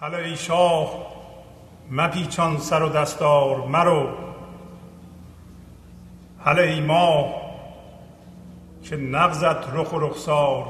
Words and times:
هله 0.00 0.16
ای 0.16 0.36
شاه 0.36 1.06
مپیچان 1.90 2.58
سر 2.58 2.82
و 2.82 2.88
دستار 2.88 3.66
مرو. 3.66 4.08
هله 6.44 6.62
ای 6.62 6.80
ماه 6.80 7.34
که 8.82 8.96
نغزت 8.96 9.74
رخ 9.74 9.92
و 9.92 9.98
رخسار 9.98 10.64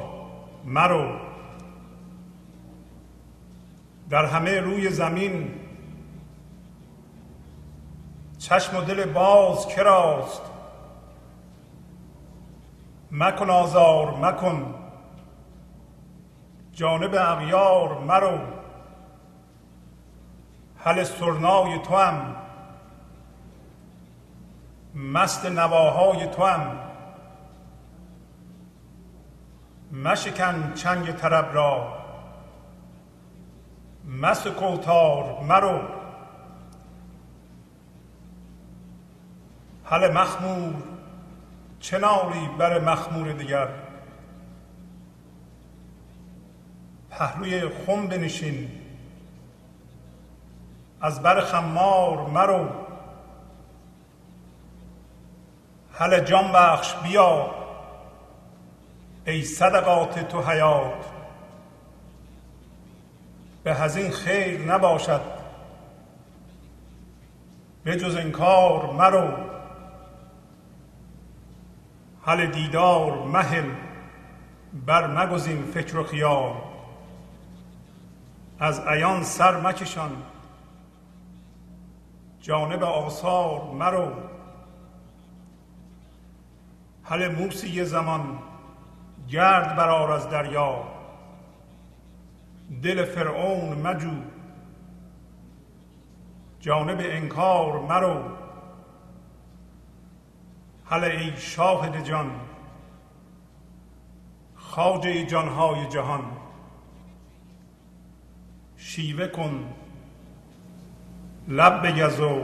مرو. 0.64 1.16
در 4.10 4.24
همه 4.24 4.60
روی 4.60 4.90
زمین 4.90 5.54
چشم 8.38 8.76
و 8.76 8.80
دل 8.80 9.04
باز 9.04 9.68
کراست 9.68 10.42
مکن 13.12 13.50
آزار 13.50 14.10
مکن. 14.10 14.74
جانب 16.72 17.14
اغیار 17.18 17.98
مرو. 17.98 18.55
حل 20.86 21.04
سرنای 21.04 21.78
تو 21.78 21.96
هم 21.96 22.36
مست 24.94 25.46
نواهای 25.46 26.26
تو 26.26 26.44
هم 26.44 26.78
مشکن 29.92 30.72
چنگ 30.74 31.12
طرب 31.12 31.54
را. 31.54 31.98
مست 34.04 34.48
کوتار 34.48 35.42
مرو. 35.42 35.80
حل 39.84 40.12
مخمور. 40.12 40.74
چناری 41.80 42.48
بر 42.58 42.80
مخمور 42.80 43.32
دیگر. 43.32 43.68
پهلوی 47.10 47.68
خم 47.68 48.06
بنشین. 48.06 48.85
از 51.00 51.22
بر 51.22 51.40
خمار 51.40 52.26
مرو. 52.26 52.68
هل 55.92 56.20
جان 56.20 56.52
بخش 56.52 56.94
بیا. 56.94 57.50
ای 59.26 59.42
صدقات 59.42 60.28
تو 60.28 60.42
حیات. 60.42 61.04
به 63.64 63.74
هزین 63.74 64.10
خیر 64.10 64.72
نباشد. 64.72 65.20
به 67.84 67.96
جز 67.96 68.16
انکار 68.16 68.92
مرو. 68.92 69.32
هل 72.26 72.46
دیدار 72.46 73.12
مهل. 73.12 73.70
بر 74.86 75.06
مگزین 75.06 75.62
فکر 75.74 75.98
و 75.98 76.04
خیال. 76.04 76.52
از 78.60 78.80
عیان 78.80 79.22
سر 79.22 79.60
مکشان. 79.60 80.22
جانب 82.46 82.82
آثار 82.82 83.72
مرو. 83.74 84.12
هل 87.04 87.28
موسی 87.28 87.84
زمان 87.84 88.38
گرد 89.28 89.76
برار 89.76 90.12
از 90.12 90.30
دریا. 90.30 90.84
دل 92.82 93.04
فرعون 93.04 93.78
مجو. 93.78 94.10
جانب 96.60 96.98
انکار 97.00 97.80
مرو. 97.80 98.22
هل 100.84 101.04
ای 101.04 101.36
شاهد 101.36 102.04
جان. 102.04 102.40
خواجه 104.56 105.26
جانهای 105.26 105.86
جهان. 105.86 106.24
شیوه 108.76 109.26
کن 109.26 109.72
لب 111.48 111.86
بگز 111.86 112.20
و 112.20 112.42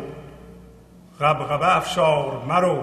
غبغبه 1.20 1.76
افشار 1.76 2.44
مرو. 2.48 2.82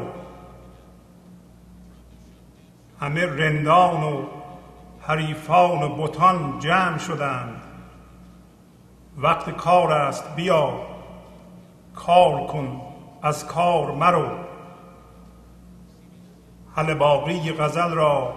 همه 3.02 3.25
رندان 3.25 4.03
و 4.03 4.25
حریفان 5.02 5.84
و 5.84 5.96
بتان 5.96 6.59
جمع 6.59 6.97
شدند. 6.97 7.62
وقت 9.18 9.50
کار 9.50 9.94
است 9.94 10.35
بیا 10.35 10.74
کار 11.96 12.47
کن 12.47 12.81
از 13.22 13.47
کار 13.47 13.91
مرو. 13.91 14.30
حل 16.75 16.94
باقی 16.94 17.51
غزل 17.51 17.91
را 17.91 18.34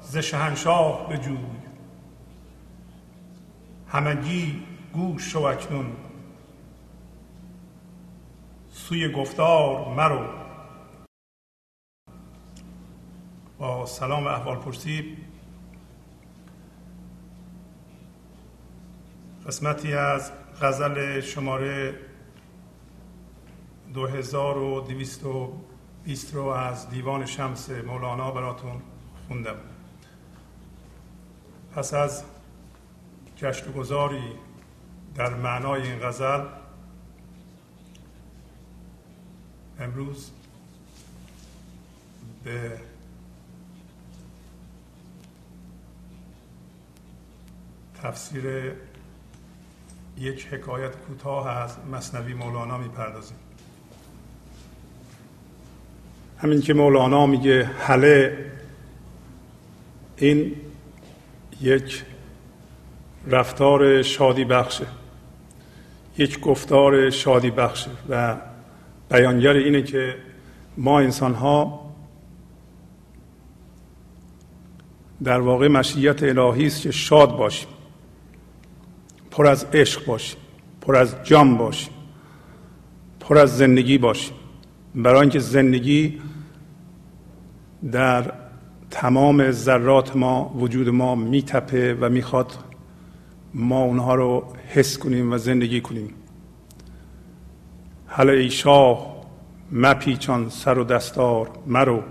ز 0.00 0.16
شهنشاه 0.16 1.08
بجوی. 1.08 1.60
همگی 3.88 4.62
گوش 4.92 5.32
شو 5.32 5.42
اکنون. 5.42 5.96
سوی 8.90 9.08
گفتار 9.08 9.94
مرو. 9.94 10.26
با 13.58 13.86
سلام 13.86 14.24
و 14.24 14.28
احوال 14.28 14.56
پرسی. 14.56 15.16
قسمتی 19.46 19.92
از 19.92 20.32
غزل 20.60 21.20
شماره 21.20 21.94
2220 23.94 26.34
رو 26.34 26.46
از 26.46 26.90
دیوان 26.90 27.26
شمس 27.26 27.70
مولانا 27.70 28.30
براتون 28.30 28.82
خوندم. 29.28 29.56
پس 31.74 31.94
از 31.94 32.24
گشت 33.38 33.68
و 33.68 33.72
گذاری 33.72 34.32
در 35.14 35.34
معنای 35.34 35.82
این 35.82 35.98
غزل 35.98 36.59
امروز 39.80 40.30
به 42.44 42.78
تفسیر 48.02 48.72
یک 50.18 50.46
حکایت 50.46 50.96
کوتاه 50.96 51.48
از 51.48 51.76
مصنوی 51.92 52.34
مولانا 52.34 52.78
می‌پردازیم. 52.78 53.36
همین 56.38 56.60
که 56.60 56.74
مولانا 56.74 57.26
میگه 57.26 57.64
حله 57.64 58.50
این 60.16 60.56
یک 61.60 62.04
رفتار 63.26 64.02
شادی 64.02 64.44
بخشه 64.44 64.86
یک 66.18 66.40
گفتار 66.40 67.10
شادی 67.10 67.50
بخشه 67.50 67.90
و 68.08 68.36
بیانگر 69.10 69.52
اینه 69.52 69.82
که 69.82 70.14
ما 70.76 71.00
انسان 71.00 71.34
ها 71.34 71.90
در 75.24 75.40
واقع 75.40 75.68
مشیت 75.68 76.22
الهی 76.22 76.66
است 76.66 76.82
که 76.82 76.90
شاد 76.90 77.36
باشیم 77.36 77.68
پر 79.30 79.46
از 79.46 79.66
عشق 79.72 80.04
باشیم 80.06 80.38
پر 80.80 80.96
از 80.96 81.16
جام 81.24 81.56
باشیم 81.56 81.92
پر 83.20 83.38
از 83.38 83.58
زندگی 83.58 83.98
باشیم. 83.98 84.34
برای 84.94 85.20
اینکه 85.20 85.38
زندگی 85.38 86.20
در 87.92 88.32
تمام 88.90 89.50
ذرات 89.50 90.16
ما 90.16 90.54
وجود 90.58 90.88
ما 90.88 91.14
میتپه 91.14 91.94
و 92.00 92.08
می‌خواد 92.08 92.52
ما 93.54 93.82
اونها 93.82 94.14
رو 94.14 94.44
حس 94.68 94.98
کنیم 94.98 95.32
و 95.32 95.38
زندگی 95.38 95.80
کنیم. 95.80 96.14
حالا 98.12 98.32
ای 98.32 98.50
شاه 98.50 99.16
مپیچان 99.72 100.48
سر 100.48 100.78
و 100.78 100.84
دستار 100.84 101.50
مرو. 101.66 102.02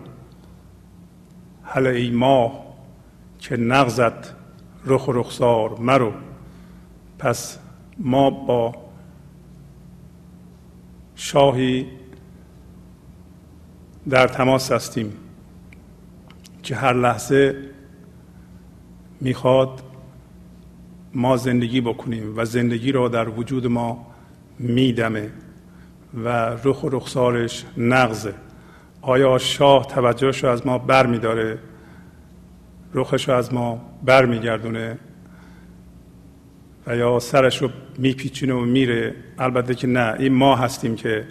حالا 1.63 1.89
ای 1.89 2.11
ماه 2.11 2.63
که 3.39 3.57
نغزت 3.57 4.33
رخ 4.85 5.07
و 5.07 5.11
رخسار 5.11 5.79
مرو. 5.79 6.13
پس 7.19 7.59
ما 7.97 8.29
با 8.29 8.75
شاهی 11.15 11.87
در 14.09 14.27
تماس 14.27 14.71
هستیم 14.71 15.13
که 16.63 16.75
هر 16.75 16.93
لحظه 16.93 17.69
می‌خواد 19.21 19.83
ما 21.13 21.37
زندگی 21.37 21.81
بکنیم 21.81 22.33
و 22.37 22.45
زندگی 22.45 22.91
را 22.91 23.07
در 23.07 23.29
وجود 23.29 23.67
ما 23.67 24.07
میدمه. 24.59 25.31
و 26.13 26.27
رخ 26.63 26.83
و 26.83 26.89
رخسارش 26.89 27.65
نغزه. 27.77 28.33
آیا 29.01 29.37
شاه 29.37 29.87
توجهش 29.87 30.43
رو 30.43 30.49
از 30.49 30.67
ما 30.67 30.77
بر 30.77 31.05
میداره 31.05 31.59
رخش 32.93 33.29
رو 33.29 33.35
از 33.35 33.53
ما 33.53 33.81
بر 34.05 34.25
میگردونه 34.25 34.97
و 36.87 36.95
یا 36.95 37.19
سرش 37.19 37.61
رو 37.61 37.69
میپیچونه 37.97 38.53
و 38.53 38.59
میره؟ 38.59 39.15
البته 39.37 39.75
که 39.75 39.87
نه 39.87 40.15
این 40.19 40.33
ما 40.33 40.55
هستیم 40.55 40.95
که 40.95 41.27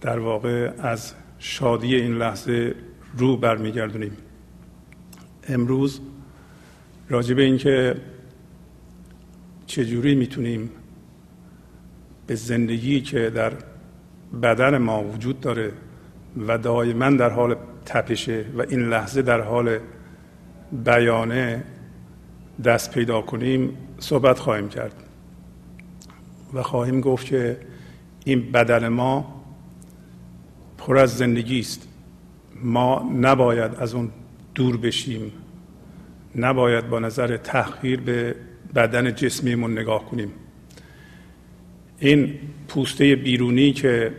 در 0.00 0.18
واقع 0.18 0.72
از 0.78 1.14
شادی 1.38 1.94
این 1.94 2.18
لحظه 2.18 2.74
رو 3.16 3.36
برمیگردونیم. 3.36 4.16
امروز 5.48 6.00
راجع 7.08 7.34
به 7.34 7.42
اینکه 7.42 7.96
چجوری 9.66 10.14
می‌تونیم 10.14 10.70
به 12.26 12.34
زندگی 12.34 13.00
که 13.00 13.30
در 13.30 13.52
بدن 14.42 14.78
ما 14.78 15.04
وجود 15.04 15.40
داره 15.40 15.72
و 16.48 16.58
دائما 16.58 17.10
در 17.10 17.30
حال 17.30 17.56
تپشه 17.84 18.44
و 18.56 18.60
این 18.60 18.80
لحظه 18.80 19.22
در 19.22 19.40
حال 19.40 19.78
بیانه 20.84 21.64
دست 22.64 22.90
پیدا 22.90 23.20
کنیم 23.20 23.76
صحبت 23.98 24.38
خواهیم 24.38 24.68
کرد. 24.68 24.94
و 26.54 26.62
خواهیم 26.62 27.00
گفت 27.00 27.26
که 27.26 27.56
این 28.24 28.52
بدن 28.52 28.88
ما 28.88 29.42
پر 30.78 30.98
از 30.98 31.16
زندگی 31.16 31.60
است. 31.60 31.88
ما 32.62 33.10
نباید 33.20 33.74
از 33.74 33.94
اون 33.94 34.10
دور 34.54 34.76
بشیم. 34.76 35.32
نباید 36.36 36.88
با 36.88 36.98
نظر 36.98 37.36
تحقیر 37.36 38.00
به 38.00 38.34
بدن 38.74 39.14
جسمیمون 39.14 39.78
نگاه 39.78 40.04
کنیم. 40.04 40.32
این 41.98 42.34
پوسته 42.68 43.16
بیرونی 43.16 43.72
که 43.72 44.12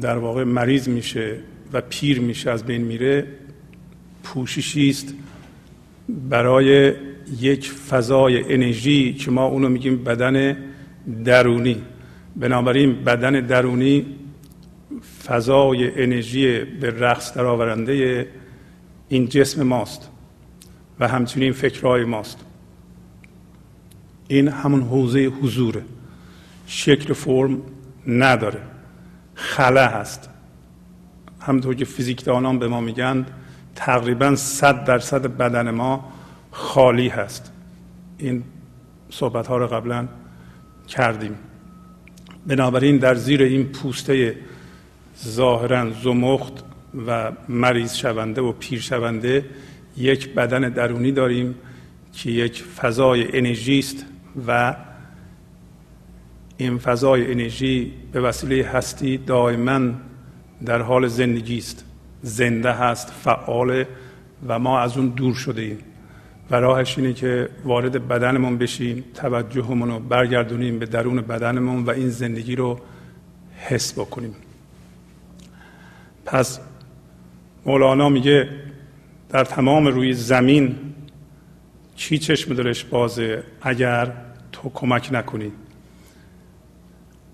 در 0.00 0.18
واقع 0.18 0.44
مریض 0.44 0.88
میشه 0.88 1.36
و 1.72 1.80
پیر 1.80 2.20
میشه 2.20 2.50
از 2.50 2.64
بین 2.64 2.82
میره 2.82 3.26
پوششی 4.22 4.90
است 4.90 5.14
برای 6.08 6.92
یک 7.40 7.70
فضای 7.70 8.52
انرژی 8.54 9.12
که 9.14 9.30
ما 9.30 9.44
اونو 9.44 9.68
میگیم 9.68 10.04
بدن 10.04 10.56
درونی. 11.24 11.82
بنابراین 12.36 13.04
بدن 13.04 13.46
درونی 13.46 14.06
فضای 15.24 16.02
انرژی 16.02 16.58
به 16.58 16.90
رقص 16.90 17.34
درآورنده 17.34 18.26
این 19.08 19.28
جسم 19.28 19.62
ماست 19.62 20.10
و 21.00 21.08
همچنین 21.08 21.52
فکرهای 21.52 22.04
ماست. 22.04 22.38
این 24.28 24.48
همون 24.48 24.82
حوزه 24.82 25.20
حضوره. 25.20 25.82
شکل 26.72 27.12
فرم 27.12 27.62
نداره. 28.06 28.60
خلا 29.34 29.86
هست. 29.86 30.30
همونطور 31.40 31.74
که 31.74 31.84
فیزیکدانان 31.84 32.58
به 32.58 32.68
ما 32.68 32.80
میگن 32.80 33.26
تقریبا 33.74 34.36
صد 34.36 34.84
درصد 34.84 35.26
بدن 35.26 35.70
ما 35.70 36.12
خالی 36.50 37.08
هست. 37.08 37.52
این 38.18 38.44
صحبت 39.10 39.46
ها 39.46 39.56
رو 39.56 39.66
قبلا 39.66 40.08
کردیم. 40.88 41.34
بنابراین 42.46 42.96
در 42.96 43.14
زیر 43.14 43.42
این 43.42 43.64
پوسته 43.64 44.36
ظاهرا 45.24 45.90
زمخت 45.90 46.64
و 47.06 47.32
مریض 47.48 47.94
شونده 47.94 48.40
و 48.40 48.52
پیر 48.52 48.80
شونده 48.80 49.44
یک 49.96 50.34
بدن 50.34 50.60
درونی 50.60 51.12
داریم 51.12 51.54
که 52.12 52.30
یک 52.30 52.62
فضای 52.62 53.38
انرژی 53.38 53.78
است 53.78 54.04
و 54.46 54.76
این 56.56 56.78
فضای 56.78 57.32
انرژی 57.32 57.92
به 58.12 58.20
وسیله 58.20 58.64
هستی 58.66 59.18
دائما 59.18 59.80
در 60.64 60.82
حال 60.82 61.06
زندگی 61.08 61.58
است. 61.58 61.84
زنده 62.22 62.72
هست 62.72 63.10
فعال 63.10 63.84
و 64.48 64.58
ما 64.58 64.80
از 64.80 64.96
اون 64.96 65.08
دور 65.08 65.34
شده 65.34 65.62
ایم. 65.62 65.78
و 66.50 66.56
راهش 66.56 66.98
اینه 66.98 67.12
که 67.12 67.48
وارد 67.64 68.08
بدنمون 68.08 68.58
بشیم 68.58 69.04
توجهمون 69.14 69.88
رو 69.88 69.98
برگردونیم 69.98 70.78
به 70.78 70.86
درون 70.86 71.20
بدنمون 71.20 71.84
و 71.84 71.90
این 71.90 72.08
زندگی 72.08 72.56
رو 72.56 72.80
حس 73.56 73.92
بکنیم. 73.92 74.34
پس 76.24 76.60
مولانا 77.66 78.08
میگه 78.08 78.48
در 79.28 79.44
تمام 79.44 79.86
روی 79.86 80.12
زمین 80.12 80.76
چی 81.96 82.18
چشم 82.18 82.54
دلش 82.54 82.84
بازه؟ 82.84 83.42
اگر 83.62 84.12
تو 84.52 84.70
کمک 84.74 85.08
نکنی. 85.12 85.52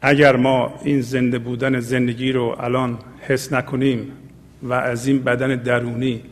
اگر 0.00 0.36
ما 0.36 0.74
این 0.84 1.00
زنده 1.00 1.38
بودن 1.38 1.80
زندگی 1.80 2.32
رو 2.32 2.56
الان 2.60 2.98
حس 3.20 3.52
نکنیم 3.52 4.12
و 4.62 4.72
از 4.72 5.06
این 5.06 5.22
بدن 5.22 5.56
درونی 5.56 6.22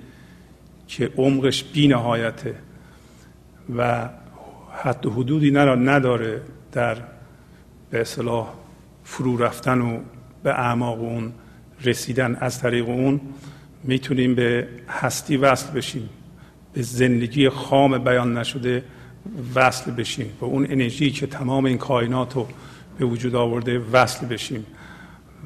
که 0.89 1.11
عمقش 1.17 1.65
بی 1.65 1.89
نهایته 1.89 2.55
و 3.77 4.09
حد 4.83 5.07
و 5.07 5.11
حدودی 5.11 5.51
نداره 5.51 6.41
در 6.73 6.97
به 7.91 8.01
اصلاح 8.01 8.55
فرو 9.05 9.37
رفتن 9.37 9.81
و 9.81 9.99
به 10.43 10.51
اعماق 10.51 11.01
اون 11.01 11.33
رسیدن 11.85 12.37
از 12.41 12.61
طریق 12.61 12.89
اون 12.89 13.21
می‌تونیم 13.85 14.35
به 14.35 14.69
هستی 14.89 15.37
وصل 15.37 15.71
بشیم 15.73 16.09
به 16.73 16.83
زندگی 16.83 17.49
خام 17.49 17.99
بیان 17.99 18.39
نشده 18.39 18.85
وصل 19.55 19.91
بشیم 19.91 20.33
به 20.41 20.47
اون 20.47 20.67
انرژی 20.71 21.11
که 21.11 21.27
تمام 21.27 21.65
این 21.65 21.79
کائنات 21.79 22.35
رو 22.35 22.49
به 22.99 23.05
وجود 23.05 23.35
آورده 23.35 23.79
وصل 23.79 24.27
بشیم. 24.27 24.67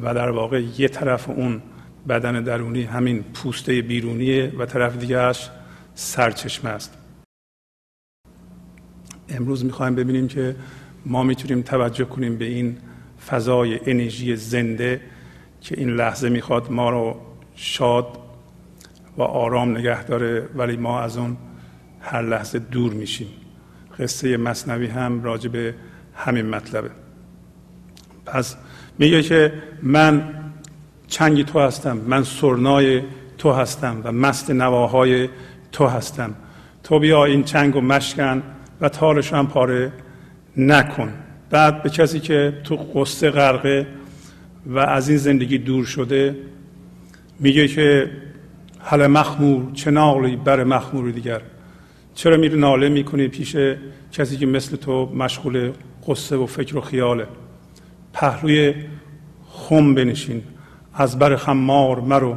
و 0.02 0.14
در 0.14 0.30
واقع 0.30 0.62
یه 0.78 0.88
طرف 0.88 1.28
اون 1.28 1.62
بدن 2.08 2.42
درونی 2.42 2.82
همین 2.82 3.22
پوسته 3.22 3.82
بیرونیه 3.82 4.52
و 4.58 4.66
طرف 4.66 4.96
دیگهش 4.96 5.50
سرچشمه 5.94 6.70
است. 6.70 6.98
امروز 9.28 9.64
می‌خوایم 9.64 9.94
ببینیم 9.94 10.28
که 10.28 10.56
ما 11.06 11.22
می‌تونیم 11.22 11.62
توجه 11.62 12.04
کنیم 12.04 12.38
به 12.38 12.44
این 12.44 12.78
فضای 13.26 13.80
انرژی 13.86 14.36
زنده 14.36 15.00
که 15.60 15.78
این 15.78 15.90
لحظه 15.90 16.28
می‌خواد 16.28 16.70
ما 16.70 16.90
رو 16.90 17.20
شاد 17.54 18.18
و 19.16 19.22
آرام 19.22 19.76
نگه 19.76 20.04
داره 20.04 20.48
ولی 20.54 20.76
ما 20.76 21.00
از 21.00 21.16
اون 21.16 21.36
هر 22.00 22.22
لحظه 22.22 22.58
دور 22.58 22.92
میشیم. 22.92 23.28
قصه 23.98 24.36
مصنوی 24.36 24.86
هم 24.86 25.22
راجع 25.22 25.50
به 25.50 25.74
همین 26.14 26.46
مطلبه. 26.46 26.90
پس 28.32 28.56
میگه 28.98 29.22
که 29.22 29.52
من 29.82 30.34
چنگی 31.08 31.44
تو 31.44 31.60
هستم 31.60 31.96
من 31.96 32.24
سرنای 32.24 33.02
تو 33.38 33.52
هستم 33.52 34.00
و 34.04 34.12
مست 34.12 34.50
نواهای 34.50 35.28
تو 35.72 35.86
هستم. 35.86 36.34
تو 36.84 36.98
بیا 36.98 37.24
این 37.24 37.44
چنگ 37.44 37.76
و 37.76 37.80
مشکن 37.80 38.42
و 38.80 38.88
تارش 38.88 39.32
هم 39.32 39.46
پاره 39.46 39.92
نکن. 40.56 41.12
بعد 41.50 41.82
به 41.82 41.90
کسی 41.90 42.20
که 42.20 42.52
تو 42.64 42.76
قصه 42.76 43.30
غرقه 43.30 43.86
و 44.66 44.78
از 44.78 45.08
این 45.08 45.18
زندگی 45.18 45.58
دور 45.58 45.84
شده 45.84 46.36
میگه 47.40 47.68
که 47.68 48.10
حل 48.78 49.06
مخمور 49.06 49.72
چه 49.72 49.90
نالی 49.90 50.36
بر 50.36 50.64
مخمور 50.64 51.10
دیگر؟ 51.10 51.40
چرا 52.14 52.36
میره 52.36 52.56
ناله 52.56 52.88
می‌کنی 52.88 53.28
پیش 53.28 53.56
کسی 54.12 54.36
که 54.36 54.46
مثل 54.46 54.76
تو 54.76 55.06
مشغول 55.14 55.72
قصه 56.06 56.36
و 56.36 56.46
فکر 56.46 56.76
و 56.76 56.80
خیاله؟ 56.80 57.26
پهلوی 58.12 58.74
خم 59.50 59.94
بنشین. 59.94 60.42
از 60.94 61.18
بر 61.18 61.36
خمار 61.36 62.00
مرو. 62.00 62.36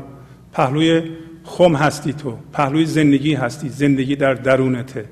پهلوی 0.54 1.02
خم 1.44 1.76
هستی 1.76 2.14
تو. 2.14 2.38
پهلوی 2.54 2.86
زندگی 2.86 3.34
هستی. 3.34 3.70
زندگی 3.70 4.16
در 4.16 4.34
درونته. 4.34 5.06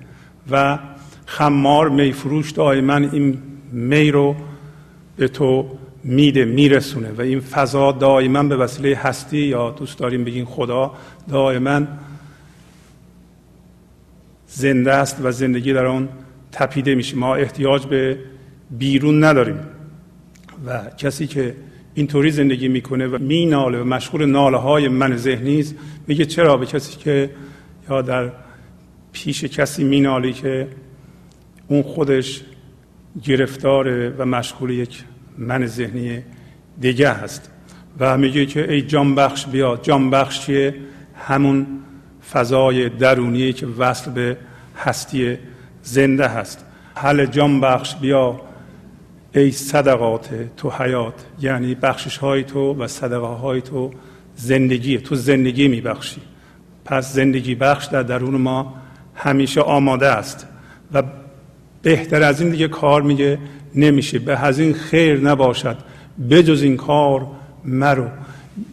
و 0.52 0.80
خمار 1.26 1.90
میفروش 1.90 2.52
دائما 2.52 2.96
این 2.96 3.38
می 3.72 4.12
رو 4.12 4.36
به 5.18 5.28
تو 5.28 5.78
میده 6.04 6.46
میرسونه. 6.46 7.12
و 7.18 7.22
این 7.22 7.40
فضا 7.40 7.92
دائما 7.92 8.44
به 8.44 8.58
وسیله 8.58 8.98
هستی 8.98 9.38
یا 9.38 9.70
دوست 9.70 10.00
داریم 10.00 10.24
بگین 10.24 10.46
خدا 10.46 10.92
دائما 11.30 11.82
زنده 14.48 14.94
است 14.94 15.18
و 15.24 15.32
زندگی 15.32 15.74
در 15.74 15.86
آن 15.86 16.10
تپیده 16.52 16.96
میشه 16.96 17.18
ما 17.18 17.36
احتیاج 17.36 17.86
به 17.86 18.18
بیرون 18.72 19.24
نداریم. 19.24 19.60
و 20.66 20.80
کسی 20.98 21.28
که 21.28 21.56
اینطوری 21.94 22.32
زندگی 22.32 22.68
می‌کنه 22.68 23.08
و 23.08 23.18
میناله 23.18 23.82
و 23.82 23.84
مشغول 23.84 24.26
ناله 24.26 24.58
های 24.58 24.88
من 24.88 25.18
ذهنی 25.18 25.60
است 25.60 25.76
میگه 26.08 26.26
چرا 26.26 26.58
به 26.58 26.66
کسی 26.66 26.98
که 26.98 27.30
یا 27.90 28.02
در 28.02 28.32
پیش 29.12 29.44
کسی 29.44 29.84
مینالی 29.84 30.34
که 30.34 30.68
اون 31.68 31.84
خودش 31.84 32.42
گرفتار 33.24 34.10
و 34.10 34.26
مشغول 34.26 34.70
یک 34.70 35.04
من 35.38 35.66
ذهنی 35.66 36.24
دیگه 36.80 37.10
هست. 37.10 37.52
و 38.00 38.18
میگه 38.18 38.46
که 38.46 38.72
ای 38.72 38.82
جان 38.82 39.16
بخش 39.16 39.46
بیا 39.46 39.80
جان 39.84 40.10
بخش 40.10 40.46
چیه؟ 40.46 40.76
همون 41.16 41.68
فضای 42.32 42.90
درونی 42.90 43.54
که 43.54 43.68
وصل 43.68 44.12
به 44.12 44.38
هستی 44.78 45.38
زنده 45.84 46.28
هست. 46.28 46.66
حل 46.96 47.26
جان 47.26 47.62
بخش 47.62 47.96
بیا 47.96 48.42
ای 49.36 49.52
صدقات 49.52 50.30
تو 50.58 50.70
حیات 50.70 51.14
یعنی 51.42 51.76
بخشش 51.76 52.18
های 52.18 52.44
تو 52.44 52.74
و 52.74 52.88
صدقه 52.88 53.28
های 53.28 53.62
تو 53.62 53.92
زندگی 54.36 54.98
تو 54.98 55.16
زندگی 55.16 55.68
میبخشی. 55.68 56.22
پس 56.86 57.14
زندگی 57.14 57.56
بخش 57.56 57.86
در 57.86 58.04
درون 58.04 58.36
ما 58.36 58.74
همیشه 59.16 59.62
آماده 59.62 60.08
است 60.08 60.48
و 60.94 61.04
بهتر 61.82 62.24
از 62.24 62.42
این 62.42 62.50
دیگه 62.50 62.68
کار 62.68 63.02
میگه 63.02 63.38
نمیشه. 63.76 64.20
به 64.20 64.44
از 64.44 64.60
این 64.60 64.74
خیر 64.74 65.20
نباشد. 65.20 65.78
بجز 66.30 66.64
این 66.64 66.78
کار 66.78 67.28
مرو. 67.66 68.08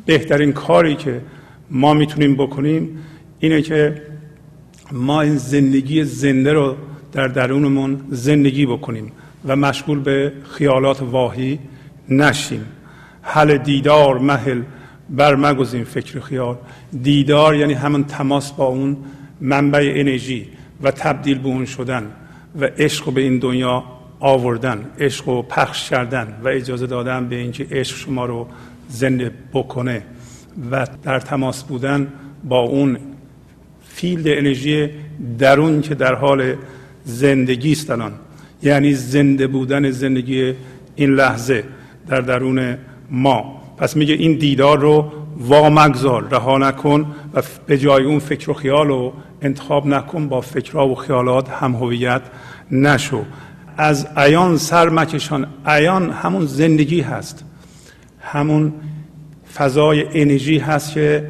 بهترین 0.06 0.52
کاری 0.52 0.94
که 0.96 1.20
ما 1.70 1.94
می‌تونیم 1.94 2.34
بکنیم 2.36 2.98
اینه 3.38 3.62
که 3.62 4.02
ما 4.92 5.20
این 5.20 5.36
زندگی 5.36 6.04
زنده 6.04 6.52
رو 6.52 6.76
در 7.12 7.28
درونمون 7.28 8.00
زندگی 8.10 8.66
بکنیم. 8.66 9.12
و 9.44 9.56
مشغول 9.56 10.00
به 10.00 10.32
خیالات 10.50 11.02
واهی 11.02 11.58
نشیم. 12.08 12.66
حل 13.22 13.56
دیدار 13.56 14.18
محل 14.18 14.62
برمگزین 15.10 15.84
فکر 15.84 16.20
خیال. 16.20 16.56
دیدار 17.02 17.56
یعنی 17.56 17.72
همون 17.72 18.04
تماس 18.04 18.52
با 18.52 18.64
اون 18.64 18.96
منبع 19.40 19.92
انرژی 19.96 20.48
و 20.82 20.90
تبدیل 20.90 21.38
به 21.38 21.48
اون 21.48 21.64
شدن 21.64 22.06
و 22.60 22.64
عشق 22.64 23.12
به 23.12 23.20
این 23.20 23.38
دنیا 23.38 23.84
آوردن 24.20 24.84
عشق 24.98 25.28
و 25.28 25.42
پخش 25.42 25.90
کردن 25.90 26.38
و 26.44 26.48
اجازه 26.48 26.86
دادن 26.86 27.28
به 27.28 27.36
اینکه 27.36 27.66
عشق 27.70 27.96
شما 27.96 28.26
رو 28.26 28.48
زنده 28.88 29.32
بکنه. 29.52 30.02
و 30.70 30.86
در 31.02 31.20
تماس 31.20 31.64
بودن 31.64 32.12
با 32.44 32.60
اون 32.60 32.98
فیلد 33.88 34.28
انرژی 34.28 34.90
درون 35.38 35.80
که 35.80 35.94
در 35.94 36.14
حال 36.14 36.54
زندگی 37.04 37.72
است 37.72 37.90
یعنی 38.62 38.94
زنده 38.94 39.46
بودن 39.46 39.90
زندگی 39.90 40.54
این 40.96 41.10
لحظه 41.10 41.64
در 42.08 42.20
درون 42.20 42.78
ما. 43.10 43.62
پس 43.76 43.96
میگه 43.96 44.14
این 44.14 44.38
دیدار 44.38 44.78
رو 44.78 45.12
وامگذار 45.36 46.28
رها 46.30 46.58
نکن 46.58 47.14
و 47.34 47.42
به 47.66 47.78
جای 47.78 48.04
اون 48.04 48.18
فکر 48.18 48.50
و 48.50 48.54
خیال 48.54 48.88
رو 48.88 49.12
انتخاب 49.42 49.86
نکن 49.86 50.28
با 50.28 50.40
فکرها 50.40 50.88
و 50.88 50.94
خیالات 50.94 51.48
هم 51.50 51.74
هویت 51.74 52.22
نشو. 52.70 53.24
از 53.76 54.08
عیان 54.16 54.56
سر 54.56 54.88
مکشان. 54.88 55.46
عیان 55.66 56.10
همون 56.10 56.46
زندگی 56.46 57.00
هست. 57.00 57.44
همون 58.20 58.72
فضای 59.54 60.20
انرژی 60.20 60.58
هست 60.58 60.92
که 60.92 61.28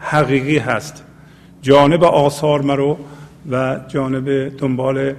حقیقی 0.00 0.58
هست. 0.58 1.04
جانب 1.62 2.04
آثار 2.04 2.62
مرو 2.62 2.98
و 3.50 3.80
جانب 3.88 4.56
دنبال 4.58 5.14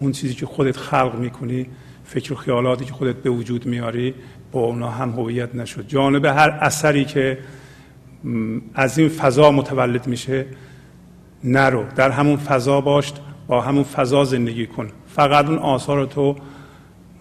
اون 0.00 0.12
چیزی 0.12 0.34
که 0.34 0.46
خودت 0.46 0.76
خلق 0.76 1.14
می‌کنی 1.18 1.66
فکر 2.04 2.32
و 2.32 2.36
خیالاتی 2.36 2.84
که 2.84 2.92
خودت 2.92 3.16
به 3.16 3.30
وجود 3.30 3.66
میاری 3.66 4.14
با 4.52 4.60
اونا 4.60 4.90
هم 4.90 5.10
هویت 5.10 5.54
نشد. 5.54 5.88
جانب 5.88 6.24
هر 6.24 6.58
اثری 6.60 7.04
که 7.04 7.38
از 8.74 8.98
این 8.98 9.08
فضا 9.08 9.50
متولد 9.50 10.06
میشه 10.06 10.46
نرو. 11.44 11.84
در 11.96 12.10
همون 12.10 12.36
فضا 12.36 12.80
باش 12.80 13.12
با 13.46 13.60
همون 13.60 13.82
فضا 13.82 14.24
زندگی 14.24 14.66
کن. 14.66 14.88
فقط 15.06 15.46
اون 15.46 15.58
آثار 15.58 16.06
تو 16.06 16.36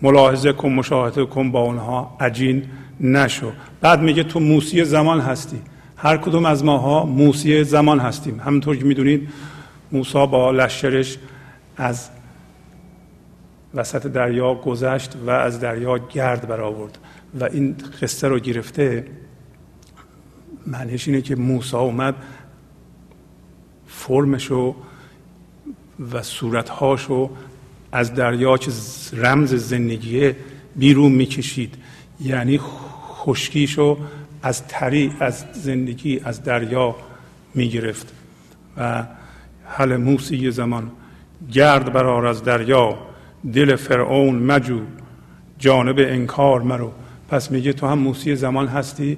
ملاحظه 0.02 0.54
کن 0.54 0.70
مشاهده 0.70 1.26
کن 1.26 1.52
با 1.52 1.62
اونها 1.62 2.18
عجین 2.20 2.64
نشو. 3.00 3.52
بعد 3.82 4.02
میگه 4.02 4.24
تو 4.24 4.40
موسی 4.40 4.86
زمان 4.86 5.20
هستی. 5.20 5.62
هر 5.98 6.18
کدوم 6.18 6.46
از 6.46 6.64
ماها 6.64 7.06
موسی 7.06 7.64
زمان 7.64 8.00
هستیم. 8.00 8.40
همونطور 8.40 8.76
که 8.76 8.86
می‌دونید 8.86 9.30
موسا 9.92 10.26
با 10.26 10.52
لشکرش 10.52 11.18
از 11.78 12.10
وسط 13.74 14.08
دریا 14.08 14.56
گذشت 14.56 15.16
و 15.26 15.30
از 15.30 15.60
دریا 15.60 15.98
گرد 15.98 16.48
برآورد 16.48 16.98
و 17.40 17.44
این 17.44 17.76
قصه 18.02 18.28
رو 18.28 18.40
گرفته 18.40 19.06
معنیش 20.68 21.08
اینه 21.08 21.22
که 21.22 21.36
موسا 21.36 21.80
اومد 21.80 22.16
فرمشو 23.88 24.76
و 26.12 26.24
صورتهاشو 26.24 27.30
از 27.92 28.14
دریا 28.14 28.58
که 28.58 28.72
رمز 29.14 29.54
زندگیه 29.54 30.36
بیرون 30.76 31.12
می‌کشید. 31.12 31.76
یعنی 32.22 32.60
خشکیشو 33.14 33.98
از 34.44 34.68
تری 34.68 35.14
از 35.20 35.46
زندگی 35.54 36.22
از 36.24 36.44
دریا 36.44 36.96
می‌گرفت. 37.56 38.14
و 38.78 39.04
حل 39.66 39.98
موسی 39.98 40.52
زمان 40.52 40.92
گرد 41.52 41.94
برار 41.94 42.28
از 42.28 42.44
دریا. 42.44 43.09
دل 43.54 43.76
فرعون 43.76 44.36
مجو 44.36 44.80
جانب 45.60 45.96
انکار 46.00 46.62
مرو. 46.62 46.92
پس 47.30 47.52
میگه 47.52 47.74
تو 47.74 47.88
هم 47.88 48.00
موسی 48.00 48.36
زمان 48.36 48.68
هستی 48.68 49.18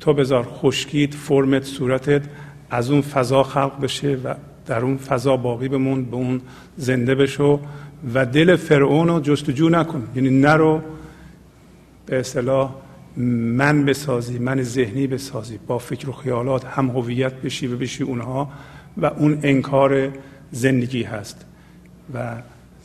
تو 0.00 0.12
بذار 0.12 0.48
خشکیت 0.52 1.14
فرمت 1.14 1.64
صورتت 1.64 2.22
از 2.70 2.90
اون 2.90 3.00
فضا 3.00 3.42
خلق 3.42 3.80
بشه 3.80 4.14
و 4.24 4.34
در 4.66 4.80
اون 4.80 4.96
فضا 4.96 5.36
باقی 5.36 5.68
بمون 5.68 6.04
به 6.04 6.16
اون 6.16 6.40
زنده 6.76 7.14
بشو 7.14 7.60
و 8.14 8.26
دل 8.26 8.56
فرعون 8.56 9.08
رو 9.08 9.20
جستجو 9.20 9.68
نکن. 9.68 10.08
یعنی 10.16 10.30
نرو 10.40 10.80
به 12.06 12.20
اصطلاح 12.20 12.74
من 13.16 13.84
بسازی 13.84 14.38
من 14.38 14.62
ذهنی 14.62 15.06
بسازی 15.06 15.58
با 15.66 15.78
فکر 15.78 16.10
و 16.10 16.12
خیالات 16.12 16.64
هم 16.64 16.90
هویت 16.90 17.32
بشی 17.32 17.66
و 17.66 17.76
بشی 17.76 18.04
اونها 18.04 18.50
و 18.96 19.06
اون 19.06 19.38
انکار 19.42 20.08
زندگی 20.50 21.02
هست. 21.02 21.46
و 22.14 22.36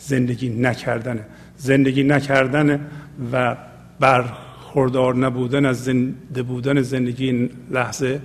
زندگی 0.08 0.50
نکردن 0.50 1.26
زندگی 1.58 2.04
نکردن 2.04 2.88
و 3.32 3.58
برخوردار 4.00 5.16
نبودن 5.16 5.66
از 5.66 5.84
زنده 5.84 6.44
بودن 6.44 6.82
زندگی 6.82 7.50
لحظه 7.72 8.22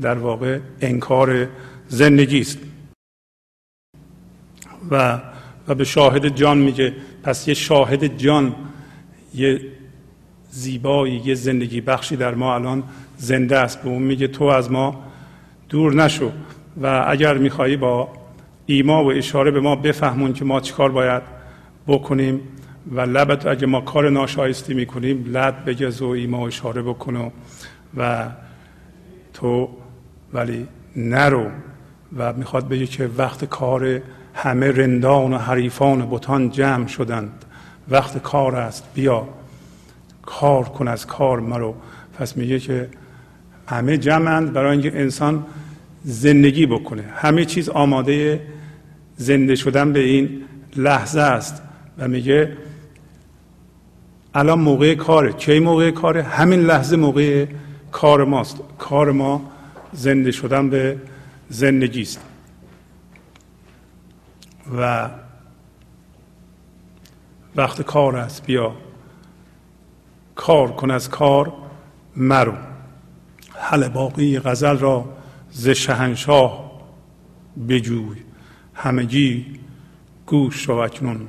در 0.00 0.18
واقع 0.18 0.58
انکار 0.80 1.48
زندگی 1.88 2.40
است. 2.40 2.58
و 4.90 5.20
و 5.68 5.74
به 5.74 5.84
شاهد 5.84 6.36
جان 6.36 6.58
میگه 6.58 6.94
پس 7.22 7.48
یه 7.48 7.54
شاهد 7.54 8.18
جان 8.18 8.54
یه 9.34 9.60
زیبایی 10.50 11.22
یه 11.24 11.34
زندگی 11.34 11.80
بخشی 11.80 12.16
در 12.16 12.34
ما 12.34 12.54
الان 12.54 12.82
زنده 13.16 13.58
است. 13.58 13.82
به 13.82 13.88
اون 13.88 14.02
میگه 14.02 14.28
تو 14.28 14.44
از 14.44 14.70
ما 14.70 15.04
دور 15.68 15.94
نشو 15.94 16.32
و 16.82 17.04
اگر 17.08 17.38
میخوایی 17.38 17.76
با 17.76 18.25
ایما 18.66 19.04
و 19.04 19.12
اشاره 19.12 19.50
به 19.50 19.60
ما 19.60 19.76
بفهمون 19.76 20.32
که 20.32 20.44
ما 20.44 20.60
چیکار 20.60 20.90
باید 20.90 21.22
بکنیم 21.86 22.40
و 22.92 23.00
لبت 23.00 23.46
اگه 23.46 23.66
ما 23.66 23.80
کار 23.80 24.10
ناشایستی 24.10 24.74
می‌کنیم 24.74 25.24
لب 25.32 25.70
بگز 25.70 26.02
و 26.02 26.06
ایما 26.06 26.38
و 26.40 26.46
اشاره 26.46 26.82
بکن 26.82 27.32
و 27.96 28.28
تو 29.34 29.68
ولی 30.32 30.66
نرو 30.96 31.46
و 32.16 32.32
می‌خواد 32.32 32.68
بگه 32.68 32.86
که 32.86 33.10
وقت 33.18 33.44
کار 33.44 34.00
همه 34.34 34.70
رندان 34.70 35.32
و 35.32 35.38
حریفان 35.38 36.10
بتان 36.10 36.50
جمع 36.50 36.86
شدند. 36.86 37.44
وقت 37.88 38.18
کار 38.22 38.56
است 38.56 38.84
بیا 38.94 39.28
کار 40.22 40.64
کن 40.64 40.88
از 40.88 41.06
کار 41.06 41.40
مرو. 41.40 41.74
پس 42.18 42.36
میگه 42.36 42.58
که 42.58 42.88
همه 43.66 43.98
جمعند 43.98 44.52
برای 44.52 44.72
اینکه 44.72 45.00
انسان 45.00 45.46
زندگی 46.04 46.66
بکنه. 46.66 47.04
همه 47.14 47.44
چیز 47.44 47.68
آماده 47.68 48.40
زنده 49.16 49.54
شدن 49.54 49.92
به 49.92 50.00
این 50.00 50.44
لحظه 50.76 51.20
است 51.20 51.62
و 51.98 52.08
میگه 52.08 52.56
الان 54.34 54.58
موقع 54.58 54.94
کاره. 54.94 55.32
کی 55.32 55.58
موقع 55.58 55.90
کاره؟ 55.90 56.22
همین 56.22 56.60
لحظه 56.60 56.96
موقع 56.96 57.46
کار 57.92 58.24
ماست. 58.24 58.60
کار 58.78 59.12
ما 59.12 59.50
زنده 59.92 60.30
شدن 60.30 60.70
به 60.70 61.00
زندگی 61.48 62.02
است. 62.02 62.20
و 64.78 65.10
وقت 67.56 67.82
کار 67.82 68.16
است. 68.16 68.46
بیا 68.46 68.72
کار 70.34 70.72
کن 70.72 70.90
از 70.90 71.10
کار 71.10 71.52
مرو. 72.16 72.54
حل 73.54 73.88
باقی 73.88 74.38
غزل 74.38 74.78
را 74.78 75.04
ز 75.50 75.68
شهنشاه 75.68 76.72
بجوی. 77.68 78.25
همگی 78.76 79.46
گوش 80.26 80.54
شو 80.54 80.72
اکنون. 80.72 81.28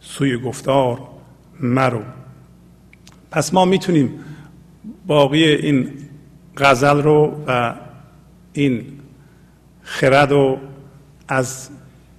سوی 0.00 0.38
گفتار 0.38 1.00
مرو. 1.60 2.02
پس 3.30 3.54
ما 3.54 3.64
می‌تونیم 3.64 4.24
باقی 5.06 5.44
این 5.44 5.92
غزل 6.56 7.02
رو 7.02 7.44
و 7.46 7.74
این 8.52 8.86
خرد 9.82 10.30
رو 10.30 10.58
از 11.28 11.70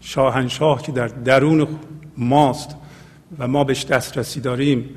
شاهنشاه 0.02 0.82
که 0.82 0.92
در 0.92 1.08
درون 1.08 1.68
ماست 2.18 2.76
و 3.40 3.48
ما 3.48 3.64
بهش 3.64 3.86
دسترسی 3.86 4.42
داریم 4.42 4.90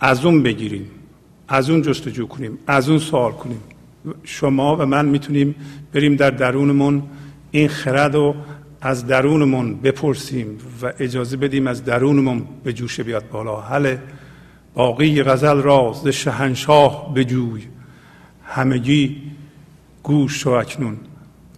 از 0.00 0.24
اون 0.24 0.42
بگیریم 0.42 0.90
از 1.48 1.70
اون 1.70 1.82
جستجو 1.82 2.26
کنیم 2.26 2.58
از 2.66 2.88
اون 2.88 2.98
سوال 2.98 3.32
کنیم. 3.32 3.60
شما 4.24 4.76
و 4.76 4.86
من 4.86 5.06
می‌تونیم 5.06 5.54
بریم 5.92 6.16
در 6.16 6.30
درونمون 6.30 7.02
این 7.50 7.68
خرد 7.68 8.14
رو 8.14 8.34
از 8.80 9.06
درونمون 9.06 9.74
بپرسیم 9.74 10.58
و 10.82 10.92
اجازه 10.98 11.36
بدیم 11.36 11.66
از 11.66 11.84
درونمون 11.84 12.44
به 12.64 12.72
جوش 12.72 13.00
بیاد 13.00 13.28
بالا. 13.28 13.60
حل 13.60 13.96
باقی 14.74 15.22
غزل 15.22 15.62
راز 15.62 16.06
شهنشاه 16.06 17.14
بجوی. 17.14 17.62
همگی 18.44 19.22
گوش 20.02 20.42
شو 20.42 20.50
اکنون. 20.50 20.96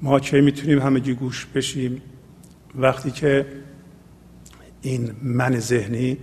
ما 0.02 0.20
چه 0.20 0.40
می‌تونیم 0.40 0.78
همگی 0.78 1.14
گوش 1.14 1.46
بشیم؟ 1.54 2.02
وقتی 2.74 3.10
که 3.10 3.46
این 4.82 5.10
من 5.22 5.58
ذهنی 5.58 6.16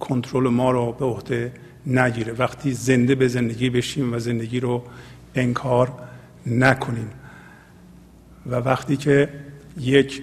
کنترل 0.00 0.48
ما 0.48 0.70
رو 0.70 0.92
به 0.92 1.04
عهده 1.04 1.52
نگیره. 1.86 2.32
وقتی 2.32 2.72
زنده 2.72 3.14
به 3.14 3.28
زندگی 3.28 3.70
بشیم 3.70 4.12
و 4.12 4.18
زندگی 4.18 4.60
رو 4.60 4.82
انکار 5.34 5.92
نکنیم. 6.46 7.10
و 8.46 8.54
وقتی 8.54 8.96
که 8.96 9.28
یک 9.80 10.22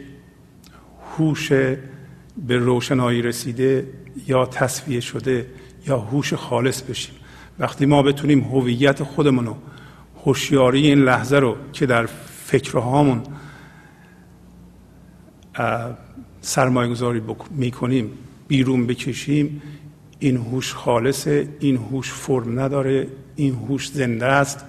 هوش 1.18 1.52
به 1.52 2.58
روشنایی 2.58 3.22
رسیده 3.22 3.88
یا 4.28 4.46
تصفیه 4.46 5.00
شده 5.00 5.48
یا 5.88 5.98
هوش 5.98 6.34
خالص 6.34 6.82
بشیم. 6.82 7.16
وقتی 7.60 7.86
ما 7.86 8.04
بتونیم 8.04 8.42
هویت 8.42 9.04
خودمون 9.04 9.46
رو 9.46 9.56
هوشیاری 10.26 10.88
این 10.88 11.00
لحظه 11.00 11.40
رو 11.40 11.58
که 11.74 11.86
در 11.86 12.06
فکرهامون 12.46 13.22
سرمایه 16.42 16.90
گذاری 16.90 17.22
می‌کنیم 17.52 18.12
بیرون 18.48 18.88
بکشیم 18.88 19.62
این 20.20 20.38
هوش 20.38 20.74
خالصه 20.74 21.48
این 21.60 21.78
هوش 21.78 22.12
فرم 22.12 22.60
نداره 22.60 23.08
این 23.36 23.56
هوش 23.56 23.90
زنده 23.90 24.26
است. 24.26 24.66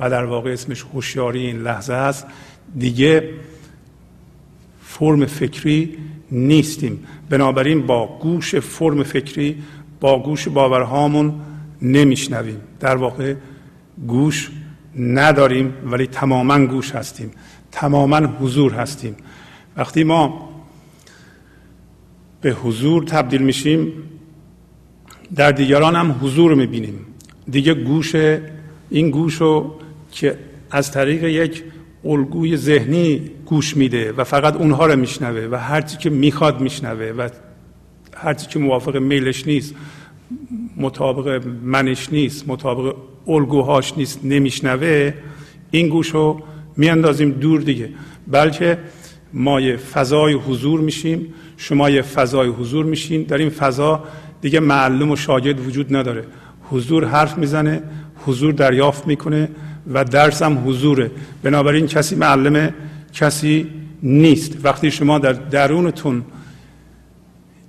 و 0.00 0.10
در 0.10 0.24
واقع 0.24 0.50
اسمش 0.50 0.84
هوشیاری 0.94 1.46
این 1.46 1.62
لحظه 1.62 1.92
است. 1.92 2.26
دیگه 2.78 3.30
فرم 4.82 5.26
فکری 5.26 5.98
نیستیم. 6.30 7.06
بنابراین 7.30 7.86
با 7.86 8.18
گوش 8.22 8.54
فرم 8.54 9.02
فکری 9.02 9.62
با 10.00 10.22
گوش 10.22 10.48
باورهامون 10.48 11.40
نمیشنویم. 11.82 12.60
در 12.80 12.96
واقع 12.96 13.34
گوش 14.06 14.50
نداریم 14.98 15.74
ولی 15.84 16.06
تماما 16.06 16.66
گوش 16.66 16.94
هستیم. 16.94 17.30
تماما 17.72 18.16
حضور 18.16 18.72
هستیم. 18.72 19.16
وقتی 19.76 20.04
ما 20.04 20.50
به 22.40 22.50
حضور 22.50 23.04
تبدیل 23.04 23.42
میشیم 23.42 23.92
در 25.36 25.52
دیگران 25.52 25.96
هم 25.96 26.20
حضور 26.22 26.54
می‌بینیم. 26.54 27.06
دیگه 27.50 27.74
گوش 27.74 28.14
این 28.90 29.10
گوش 29.10 29.34
رو 29.34 29.80
که 30.12 30.38
از 30.70 30.92
طریق 30.92 31.24
یک 31.24 31.62
الگوی 32.04 32.56
ذهنی 32.56 33.30
گوش 33.46 33.76
میده 33.76 34.12
و 34.12 34.24
فقط 34.24 34.56
اونها 34.56 34.86
رو 34.86 34.96
میشنوه 34.96 35.48
و 35.50 35.54
هرچی 35.56 35.96
که 35.96 36.10
می‌خواد 36.10 36.60
میشنوه 36.60 37.04
و 37.04 37.28
هرچی 38.16 38.46
که 38.46 38.58
موافق 38.58 38.96
میلش 38.96 39.46
نیست 39.46 39.74
مطابق 40.76 41.46
منش 41.62 42.12
نیست 42.12 42.48
مطابق 42.48 42.96
الگوهاش 43.28 43.92
نیست 43.96 44.20
نمیشنوه 44.24 45.14
این 45.70 45.88
گوش 45.88 46.08
رو 46.08 46.42
میاندازیم 46.76 47.30
دور 47.30 47.60
دیگه. 47.60 47.88
بلکه 48.28 48.78
ما 49.32 49.60
یه 49.60 49.76
فضای 49.76 50.34
حضور 50.34 50.80
میشیم 50.80 51.34
شما 51.56 51.90
یه 51.90 52.02
فضای 52.02 52.48
حضور 52.48 52.84
میشین. 52.84 53.22
در 53.22 53.38
این 53.38 53.50
فضا 53.50 54.04
دیگه 54.40 54.60
معلم 54.60 55.10
و 55.10 55.16
شاگرد 55.16 55.66
وجود 55.66 55.96
نداره. 55.96 56.24
حضور 56.62 57.04
حرف 57.04 57.38
می‌زنه 57.38 57.82
حضور 58.26 58.52
دریافت 58.52 59.06
می‌کنه. 59.06 59.48
و 59.90 60.04
درس 60.04 60.42
هم 60.42 60.68
حضوره. 60.68 61.10
بنابراین 61.42 61.86
کسی 61.86 62.16
معلم 62.16 62.74
کسی 63.12 63.66
نیست. 64.02 64.64
وقتی 64.64 64.90
شما 64.90 65.18
در 65.18 65.32
درونتون 65.32 66.24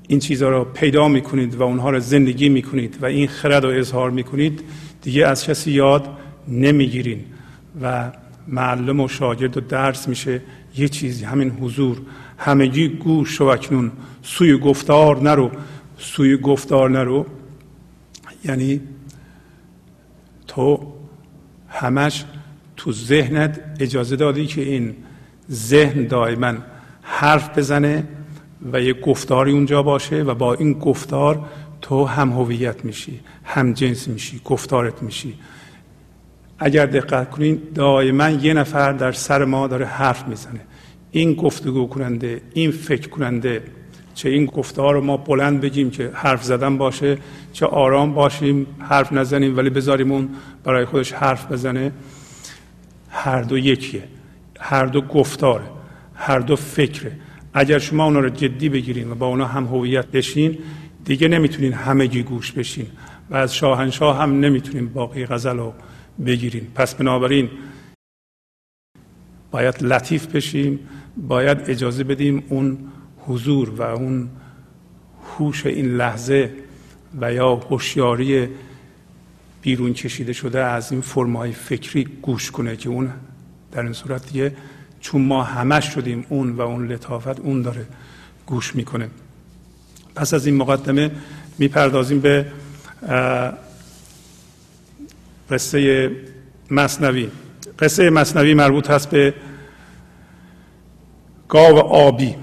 این 0.07 0.19
چیزها 0.19 0.49
رو 0.49 0.63
پیدا 0.63 1.07
می‌کنید 1.07 1.55
و 1.55 1.63
اونها 1.63 1.89
رو 1.89 1.99
زندگی 1.99 2.49
می‌کنید 2.49 2.97
و 3.01 3.05
این 3.05 3.27
خرد 3.27 3.63
رو 3.65 3.69
اظهار 3.69 4.11
می‌کنید 4.11 4.61
دیگه 5.01 5.27
از 5.27 5.43
کسی 5.43 5.71
یاد 5.71 6.07
نمی‌گیرین 6.47 7.19
و 7.81 8.11
معلم 8.47 8.99
و 8.99 9.07
شاگرد 9.07 9.57
و 9.57 9.61
درس 9.61 10.07
میشه. 10.07 10.41
یه 10.77 10.87
چیزی 10.87 11.25
همین 11.25 11.49
حضور. 11.49 11.97
همگی 12.37 12.87
گوش 12.87 13.41
و 13.41 13.43
اکنون. 13.43 13.91
سوی 14.23 14.57
گفتار 14.57 15.21
نرو. 15.21 15.51
سوی 15.97 16.37
گفتار 16.37 16.89
نرو. 16.89 17.25
یعنی 18.45 18.81
تو 20.47 20.93
همش 21.71 22.25
تو 22.77 22.91
ذهنت 22.91 23.59
اجازه 23.79 24.15
دادی 24.15 24.45
که 24.45 24.61
این 24.61 24.95
ذهن 25.51 26.07
دائما 26.07 26.53
حرف 27.01 27.57
بزنه 27.57 28.07
و 28.73 28.81
یه 28.81 28.93
گفتاری 28.93 29.51
اونجا 29.51 29.83
باشه 29.83 30.23
و 30.23 30.35
با 30.35 30.53
این 30.53 30.73
گفتار 30.73 31.45
تو 31.81 32.05
هم 32.05 32.31
هویت 32.31 32.85
میشی 32.85 33.19
هم 33.43 33.73
جنس 33.73 34.07
میشی 34.07 34.41
گفتارت 34.45 35.03
میشی. 35.03 35.33
اگر 36.59 36.85
دقت 36.85 37.29
کنین 37.29 37.61
دائما 37.75 38.29
یه 38.29 38.53
نفر 38.53 38.93
در 38.93 39.11
سر 39.11 39.45
ما 39.45 39.67
داره 39.67 39.85
حرف 39.85 40.27
می‌زنه. 40.27 40.61
این 41.11 41.33
گفتگو 41.33 41.87
کننده 41.87 42.41
این 42.53 42.71
فکر 42.71 43.09
کننده 43.09 43.63
چه 44.21 44.29
این 44.29 44.45
گفتار 44.45 44.93
رو 44.93 45.01
ما 45.01 45.17
بلند 45.17 45.61
بگیم 45.61 45.91
که 45.91 46.11
حرف 46.13 46.43
زدن 46.43 46.77
باشه 46.77 47.17
چه 47.53 47.65
آرام 47.65 48.13
باشیم 48.13 48.67
حرف 48.79 49.13
نزنیم 49.13 49.57
ولی 49.57 49.69
بذاریم 49.69 50.11
اون 50.11 50.29
برای 50.63 50.85
خودش 50.85 51.13
حرف 51.13 51.51
بزنه. 51.51 51.91
هر 53.09 53.41
دو 53.41 53.57
یکیه. 53.57 54.03
هر 54.59 54.85
دو 54.85 55.01
گفتاره. 55.01 55.63
هر 56.15 56.39
دو 56.39 56.55
فکره. 56.55 57.11
اگر 57.53 57.79
شما 57.79 58.05
اونا 58.05 58.19
رو 58.19 58.29
جدی 58.29 58.69
بگیرین 58.69 59.11
و 59.11 59.15
با 59.15 59.27
اونا 59.27 59.45
هم 59.45 59.65
هویت 59.65 60.07
بشین 60.07 60.57
دیگه 61.05 61.27
نمی‌تونین 61.27 61.73
همگی 61.73 62.23
گوش 62.23 62.51
بشین 62.51 62.87
و 63.29 63.35
از 63.35 63.55
شاهنشاه 63.55 64.17
هم 64.17 64.39
نمی‌تونین 64.39 64.87
باقی 64.87 65.25
غزل 65.25 65.57
رو 65.57 65.73
بگیرین. 66.25 66.67
پس 66.75 66.95
بنابراین 66.95 67.49
باید 69.51 69.83
لطیف 69.83 70.27
بشیم 70.27 70.79
باید 71.17 71.57
اجازه 71.67 72.03
بدیم 72.03 72.43
اون 72.49 72.90
حضور 73.27 73.69
و 73.69 73.81
اون 73.81 74.29
هوش 75.37 75.65
این 75.65 75.85
لحظه 75.97 76.53
و 77.21 77.33
یا 77.33 77.55
هوشیاری 77.55 78.47
بیرون 79.61 79.93
کشیده 79.93 80.33
شده 80.33 80.63
از 80.63 80.91
این 80.91 81.01
فرمای 81.01 81.51
فکری 81.51 82.03
گوش 82.21 82.51
کنه 82.51 82.75
که 82.75 82.89
اون 82.89 83.09
در 83.71 83.81
این 83.81 83.93
صورت 83.93 84.27
دیگه 84.27 84.55
چون 85.01 85.21
ما 85.21 85.43
همش 85.43 85.93
شدیم 85.93 86.25
اون 86.29 86.51
و 86.51 86.61
اون 86.61 86.87
لطافت 86.87 87.39
اون 87.39 87.61
داره 87.61 87.85
گوش 88.45 88.75
می‌کنه. 88.75 89.09
پس 90.15 90.33
از 90.33 90.45
این 90.45 90.55
مقدمه 90.55 91.11
می‌پردازیم 91.57 92.19
به 92.19 92.45
قصه 95.49 96.11
مصنوی. 96.71 97.29
قصه 97.79 98.09
مصنوی 98.09 98.53
مربوط 98.53 98.89
هست 98.89 99.09
به 99.09 99.33
گاو 101.49 101.77
آبی. 101.79 102.35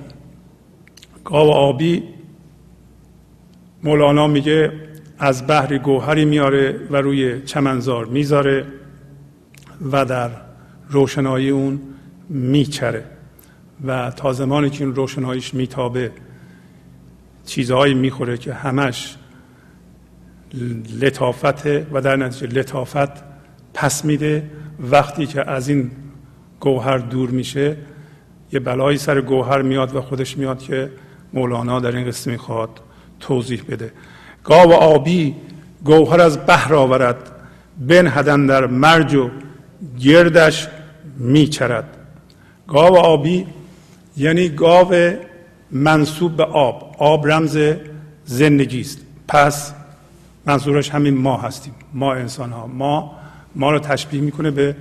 گاو 1.28 1.50
آبی 1.50 2.02
مولانا 3.82 4.26
میگه 4.26 4.72
از 5.18 5.46
بحر 5.46 5.78
گوهری 5.78 6.24
میاره 6.24 6.80
و 6.90 6.96
روی 6.96 7.42
چمنزار 7.42 8.04
می‌ذاره 8.04 8.66
و 9.92 10.04
در 10.04 10.30
روشنایی 10.88 11.50
اون 11.50 11.80
میچره 12.28 13.04
و 13.86 14.10
تا 14.10 14.32
زمانی 14.32 14.70
که 14.70 14.84
این 14.84 14.94
روشناییش 14.94 15.54
میتابه 15.54 16.10
چیزهایی 17.46 17.94
می‌خوره 17.94 18.38
که 18.38 18.54
همش 18.54 19.16
لطافت 21.00 21.66
و 21.66 22.00
در 22.00 22.16
نتیجه 22.16 22.46
لطافت 22.46 23.10
پس 23.74 24.04
میده. 24.04 24.50
وقتی 24.80 25.26
که 25.26 25.50
از 25.50 25.68
این 25.68 25.90
گوهر 26.60 26.98
دور 26.98 27.30
میشه 27.30 27.76
یه 28.52 28.60
بلایی 28.60 28.98
سر 28.98 29.20
گوهر 29.20 29.62
میاد 29.62 29.96
و 29.96 30.00
خودش 30.00 30.38
میاد 30.38 30.58
که 30.58 30.90
مولانا 31.32 31.80
در 31.80 31.96
این 31.96 32.06
قصه 32.08 32.30
می‌خواد 32.30 32.80
توضیح 33.20 33.62
بده. 33.68 33.92
گاو 34.44 34.72
آبی 34.72 35.34
گوهر 35.84 36.20
از 36.20 36.46
بحر 36.46 36.74
آورد 36.74 37.16
بنهدن 37.78 38.46
در 38.46 38.66
مرج 38.66 39.14
و 39.14 39.30
گردش 40.00 40.68
میچرد. 41.18 41.96
گاو 42.68 42.96
آبی 42.96 43.46
یعنی 44.16 44.48
گاو 44.48 44.94
منصوب 45.70 46.36
به 46.36 46.44
آب. 46.44 46.94
آب 46.98 47.26
رمز 47.26 47.58
زندگی 48.24 48.80
است. 48.80 48.98
پس 49.28 49.72
منظورش 50.46 50.90
همین 50.90 51.14
ما 51.14 51.36
هستیم. 51.36 51.74
ما 51.94 52.14
انسان 52.14 52.52
ها 52.52 52.66
ما 52.66 53.16
ما 53.54 53.70
رو 53.70 53.78
تشبیه 53.78 54.20
می‌کنه 54.20 54.50
به 54.50 54.76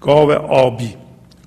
گاو 0.00 0.32
آبی. 0.32 0.94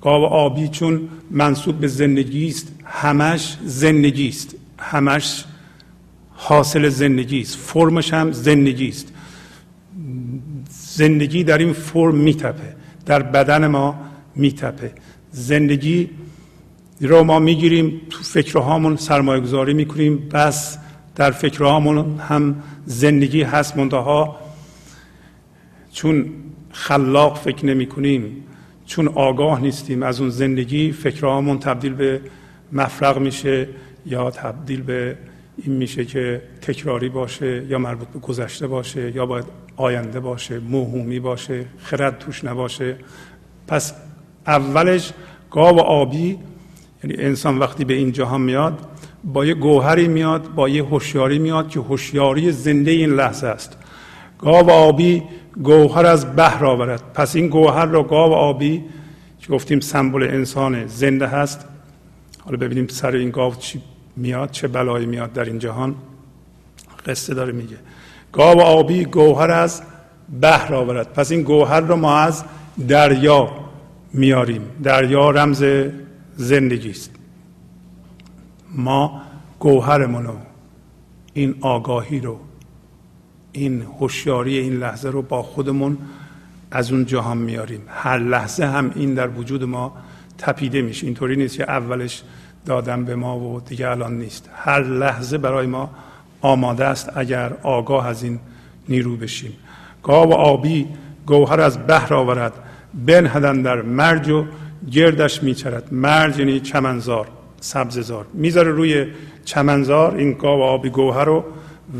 گاو 0.02 0.24
آبی 0.24 0.68
چون 0.68 1.08
منصوب 1.30 1.80
به 1.80 1.88
زندگی 1.88 2.48
است 2.48 2.72
همش 2.84 3.56
زندگی 3.64 4.28
است. 4.28 4.54
همش 4.78 5.44
حاصل 6.30 6.88
زندگی 6.88 7.40
است. 7.40 7.56
فرمش 7.56 8.14
هم 8.14 8.32
زندگی 8.32 8.88
است. 8.88 9.12
زندگی 10.70 11.44
در 11.44 11.58
این 11.58 11.72
فرم 11.72 12.14
میتپه. 12.14 12.76
در 13.06 13.22
بدن 13.22 13.66
ما 13.66 14.00
میتپه. 14.36 14.92
زندگی 15.30 16.10
رو 17.00 17.24
ما 17.24 17.38
می‌گیریم 17.38 18.00
تو 18.10 18.22
فکرهامون 18.22 18.96
سرمایه 18.96 19.40
گذاری 19.40 19.74
می‌کنیم. 19.74 20.28
بس 20.28 20.78
در 21.16 21.30
فکرهامون 21.30 22.18
هم 22.18 22.62
زندگی 22.86 23.42
هست 23.42 23.76
منتها. 23.76 24.36
چون 25.92 26.26
خلاق 26.72 27.38
فکر 27.38 27.66
نمی 27.66 27.86
کنیم 27.86 28.44
چون 28.88 29.08
آگاه 29.08 29.60
نیستیم 29.60 30.02
از 30.02 30.20
اون 30.20 30.30
زندگی 30.30 30.92
فکرهامون 30.92 31.58
تبدیل 31.58 31.94
به 31.94 32.20
مفرق 32.72 33.18
میشه 33.18 33.68
یا 34.06 34.30
تبدیل 34.30 34.82
به 34.82 35.16
این 35.56 35.76
میشه 35.76 36.04
که 36.04 36.42
تکراری 36.62 37.08
باشه 37.08 37.64
یا 37.68 37.78
مربوط 37.78 38.08
به 38.08 38.18
گذشته 38.18 38.66
باشه 38.66 39.16
یا 39.16 39.26
باید 39.26 39.44
آینده 39.76 40.20
باشه 40.20 40.58
موهومی 40.58 41.20
باشه 41.20 41.64
خرد 41.78 42.18
توش 42.18 42.44
نباشه. 42.44 42.96
پس 43.66 43.94
اولش 44.46 45.12
گاو 45.50 45.80
آبی 45.80 46.38
یعنی 47.04 47.16
انسان 47.22 47.58
وقتی 47.58 47.84
به 47.84 47.94
این 47.94 48.12
جهان 48.12 48.40
میاد 48.40 48.78
با 49.24 49.46
یه 49.46 49.54
گوهری 49.54 50.08
میاد 50.08 50.54
با 50.54 50.68
یه 50.68 50.84
هوشیاری 50.84 51.38
میاد 51.38 51.68
که 51.68 51.80
هوشیاری 51.80 52.52
زنده 52.52 52.90
این 52.90 53.10
لحظه 53.10 53.46
است. 53.46 53.76
گاو 54.38 54.70
آبی 54.70 55.22
گوهر 55.62 56.06
از 56.06 56.36
بحر 56.36 56.64
آورد. 56.64 57.02
پس 57.14 57.36
این 57.36 57.48
گوهر 57.48 57.86
را 57.86 58.02
گاو 58.02 58.32
آبی 58.32 58.84
که 59.40 59.48
گفتیم 59.52 59.80
سمبل 59.80 60.22
انسان 60.22 60.86
زنده 60.86 61.26
هست. 61.26 61.66
حالا 62.44 62.56
ببینیم 62.56 62.86
سر 62.86 63.10
این 63.10 63.30
گاو 63.30 63.54
چی 63.54 63.82
میاد 64.16 64.50
چه 64.50 64.68
بلایی 64.68 65.06
میاد 65.06 65.32
در 65.32 65.44
این 65.44 65.58
جهان. 65.58 65.94
قصه 67.06 67.34
داره 67.34 67.52
میگه. 67.52 67.76
گاو 68.32 68.60
آبی 68.60 69.04
گوهر 69.04 69.50
از 69.50 69.82
بحر 70.40 70.74
آورد. 70.74 71.12
پس 71.12 71.30
این 71.30 71.42
گوهر 71.42 71.80
رو 71.80 71.96
ما 71.96 72.18
از 72.18 72.44
دریا 72.88 73.50
میاریم. 74.12 74.62
دریا 74.82 75.30
رمز 75.30 75.64
زندگی 76.36 76.90
است. 76.90 77.10
ما 78.70 79.22
گوهرمون 79.58 80.24
رو 80.24 80.36
این 81.34 81.54
آگاهی 81.60 82.20
رو 82.20 82.38
این 83.58 83.82
هوشیاری 83.82 84.58
این 84.58 84.72
لحظه 84.72 85.08
رو 85.08 85.22
با 85.22 85.42
خودمون 85.42 85.98
از 86.70 86.92
اون 86.92 87.06
جهان 87.06 87.38
میاریم. 87.38 87.80
هر 87.88 88.18
لحظه 88.18 88.66
هم 88.66 88.90
این 88.94 89.14
در 89.14 89.28
وجود 89.28 89.64
ما 89.64 89.96
تپیده 90.38 90.82
میشه. 90.82 91.06
اینطوری 91.06 91.36
نیست 91.36 91.56
که 91.56 91.62
اولش 91.62 92.22
دادم 92.66 93.04
به 93.04 93.16
ما 93.16 93.38
و 93.38 93.60
دیگه 93.60 93.88
الان 93.88 94.18
نیست. 94.18 94.50
هر 94.54 94.82
لحظه 94.82 95.38
برای 95.38 95.66
ما 95.66 95.90
آماده 96.40 96.84
است 96.84 97.10
اگر 97.16 97.52
آگاه 97.62 98.06
از 98.06 98.22
این 98.22 98.38
نیرو 98.88 99.16
بشیم. 99.16 99.52
گاو 100.02 100.34
آبی 100.34 100.86
گوهر 101.26 101.60
از 101.60 101.86
بحر 101.86 102.14
آورد. 102.14 102.52
بنهدن 103.06 103.62
در 103.62 103.82
مرج 103.82 104.28
و 104.28 104.44
گردش 104.90 105.42
میچرد. 105.42 105.92
مرج 105.92 106.38
یعنی 106.38 106.60
چمنزار 106.60 107.28
سبززار. 107.60 108.26
می‌ذاره 108.34 108.70
روی 108.72 109.06
چمنزار 109.44 110.14
این 110.16 110.32
گاو 110.32 110.62
آبی 110.62 110.90
گوهر 110.90 111.24
رو 111.24 111.44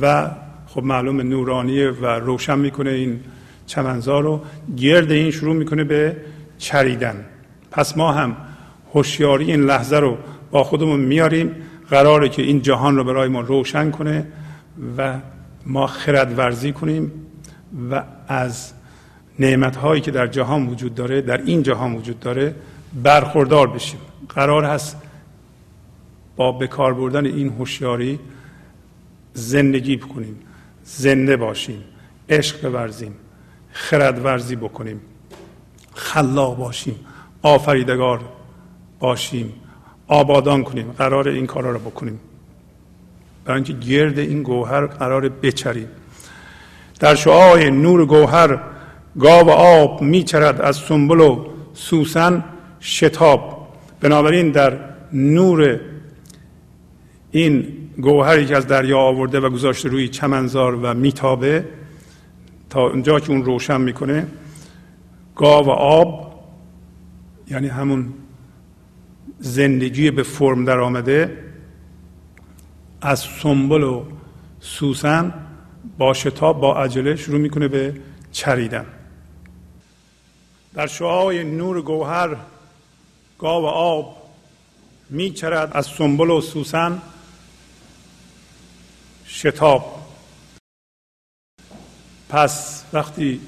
و 0.02 0.30
خب 0.68 0.82
معلوم 0.84 1.20
نورانیه 1.20 1.90
و 1.90 2.06
روشن 2.06 2.58
می‌کنه 2.58 2.90
این 2.90 3.20
چمنزار 3.66 4.22
رو. 4.22 4.40
گرد 4.76 5.10
این 5.10 5.30
شروع 5.30 5.54
می‌کنه 5.54 5.84
به 5.84 6.16
چریدن. 6.58 7.24
پس 7.70 7.96
ما 7.96 8.12
هم 8.12 8.36
هوشیاری 8.94 9.44
این 9.44 9.62
لحظه 9.62 9.96
رو 9.96 10.18
با 10.50 10.64
خودمون 10.64 11.00
میاریم. 11.00 11.56
قراره 11.90 12.28
که 12.28 12.42
این 12.42 12.62
جهان 12.62 12.96
رو 12.96 13.04
برای 13.04 13.28
ما 13.28 13.40
روشن 13.40 13.90
کنه 13.90 14.26
و 14.98 15.18
ما 15.66 15.86
خرد 15.86 16.38
ورزی 16.38 16.72
کنیم 16.72 17.12
و 17.90 18.04
از 18.28 18.72
نعمت 19.38 19.76
هایی 19.76 20.00
که 20.00 20.10
در 20.10 20.26
جهان 20.26 20.66
وجود 20.66 20.94
داره 20.94 21.20
در 21.20 21.42
این 21.42 21.62
جهان 21.62 21.94
وجود 21.94 22.20
داره 22.20 22.54
برخوردار 23.02 23.66
بشیم. 23.66 24.00
قرار 24.28 24.64
هست 24.64 24.96
با 26.36 26.52
بکار 26.52 26.94
بردن 26.94 27.26
این 27.26 27.48
هوشیاری 27.48 28.18
زندگی 29.34 29.96
بکنیم. 29.96 30.36
زنده 30.96 31.36
باشیم 31.36 31.84
عشق 32.28 32.70
بورزیم 32.70 33.14
خرد 33.72 34.24
ورزی 34.24 34.56
بکنیم 34.56 35.00
خلاق 35.94 36.56
باشیم 36.56 36.96
آفریدگار 37.42 38.20
باشیم 39.00 39.52
آبادان 40.06 40.64
کنیم 40.64 40.92
قرار 40.98 41.28
این 41.28 41.46
کارا 41.46 41.70
رو 41.70 41.78
بکنیم. 41.78 42.20
برای 43.44 43.56
اینکه 43.56 43.72
گرد 43.72 44.18
این 44.18 44.42
گوهر 44.42 44.86
قرار 44.86 45.28
بچریم. 45.28 45.88
در 47.00 47.14
شعاع 47.14 47.70
نور 47.70 48.06
گوهر 48.06 48.60
گاو 49.18 49.50
آب 49.50 50.02
میچرد 50.02 50.60
از 50.60 50.76
سنبل 50.76 51.20
و 51.20 51.46
سوسن 51.74 52.44
شتاب. 52.80 53.68
بنابراین 54.00 54.50
در 54.50 54.78
نور 55.12 55.80
این 57.30 57.87
گوهری 58.00 58.46
که 58.46 58.56
از 58.56 58.66
دریا 58.66 58.98
آورده 58.98 59.40
و 59.40 59.50
گذاشته 59.50 59.88
روی 59.88 60.08
چمنزار 60.08 60.74
و 60.74 60.94
میتابه 60.94 61.64
تا 62.70 62.80
اونجا 62.80 63.20
که 63.20 63.30
اون 63.30 63.44
روشن 63.44 63.80
می‌کنه 63.80 64.26
گاو 65.34 65.70
آب 65.70 66.44
یعنی 67.50 67.68
همون 67.68 68.14
زندگی 69.38 70.10
به 70.10 70.22
فرم 70.22 70.64
در 70.64 70.80
آمده 70.80 71.44
از 73.00 73.20
سنبل 73.42 73.82
و 73.82 74.04
سوسن 74.60 75.34
با 75.98 76.14
شتاب 76.14 76.60
با 76.60 76.76
عجله 76.76 77.16
شروع 77.16 77.40
می‌کنه 77.40 77.68
به 77.68 77.94
چریدن. 78.32 78.86
در 80.74 80.86
شعاع 80.86 81.42
نور 81.42 81.82
گوهر 81.82 82.36
گاو 83.38 83.66
آب 83.66 84.16
میچرد 85.10 85.70
از 85.72 85.86
سنبل 85.86 86.30
و 86.30 86.40
سوسن 86.40 87.02
شتاب. 89.28 90.08
پس 92.28 92.84
وقتی 92.92 93.40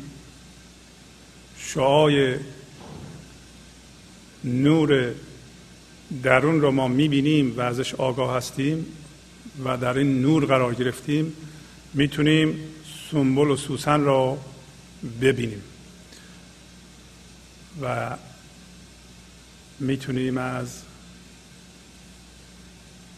شعاع 1.58 2.36
نور 4.44 5.14
درون 6.22 6.60
رو 6.60 6.70
ما 6.70 6.88
می‌بینیم 6.88 7.58
و 7.58 7.60
ازش 7.60 7.94
آگاه 7.94 8.36
هستیم 8.36 8.86
و 9.64 9.76
در 9.76 9.98
این 9.98 10.22
نور 10.22 10.46
قرار 10.46 10.74
گرفتیم 10.74 11.36
می‌تونیم 11.94 12.74
سنبل 13.10 13.50
و 13.50 13.56
سوسن 13.56 14.00
را 14.00 14.38
ببینیم. 15.20 15.62
و 17.82 18.16
می‌تونیم 19.78 20.38
از 20.38 20.82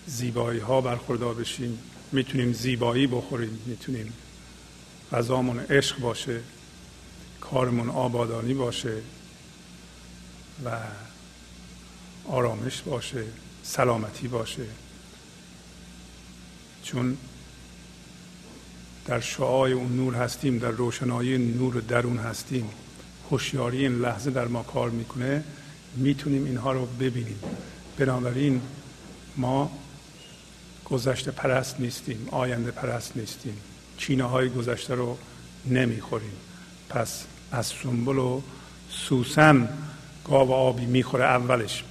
زیبایی 0.07 0.61
ها 0.61 0.81
برخوردار 0.81 1.35
بشیم. 1.35 1.79
می‌تونیم 2.13 2.53
زیبایی 2.53 3.07
بخوریم 3.07 3.59
می‌تونیم 3.67 4.13
غذامون 5.13 5.59
عشق 5.59 5.99
باشه 5.99 6.41
کارمون 7.41 7.89
آبادانی 7.89 8.55
باشه 8.55 8.97
و 10.65 10.79
آرامش 12.29 12.83
باشه 12.83 13.25
سلامتی 13.63 14.29
باشه. 14.29 14.65
چون 16.83 17.17
در 19.07 19.21
شعای 19.21 19.73
اون 19.73 19.97
نور 19.97 20.15
هستیم 20.15 20.59
در 20.59 20.71
روشنایی 20.71 21.39
نور 21.39 21.75
درون 21.75 22.19
هستیم 22.19 22.71
هوشیاری 23.31 23.79
این 23.79 23.99
لحظه 23.99 24.31
در 24.31 24.49
ما 24.49 24.63
کار 24.63 24.91
می‌کنه 24.91 25.45
می‌تونیم 25.97 26.45
اینها 26.45 26.73
رو 26.73 26.87
ببینیم. 26.87 27.39
بنابراین 27.99 28.61
ما 29.37 29.79
گذشته 30.93 31.31
پرست 31.31 31.81
نیستیم 31.81 32.29
آینده 32.31 32.71
پرست 32.71 33.17
نیستیم. 33.17 33.57
چینه 33.99 34.25
های 34.25 34.49
گذشته 34.49 34.95
رو 34.95 35.19
نمی‌خوریم. 35.67 36.33
پس 36.89 37.25
از 37.53 37.67
سنبل 37.67 38.19
و 38.19 38.41
سوسن 38.91 39.69
گاو 40.25 40.53
آبی 40.53 40.87
می‌خوره 40.87 41.25
اولش. 41.25 41.85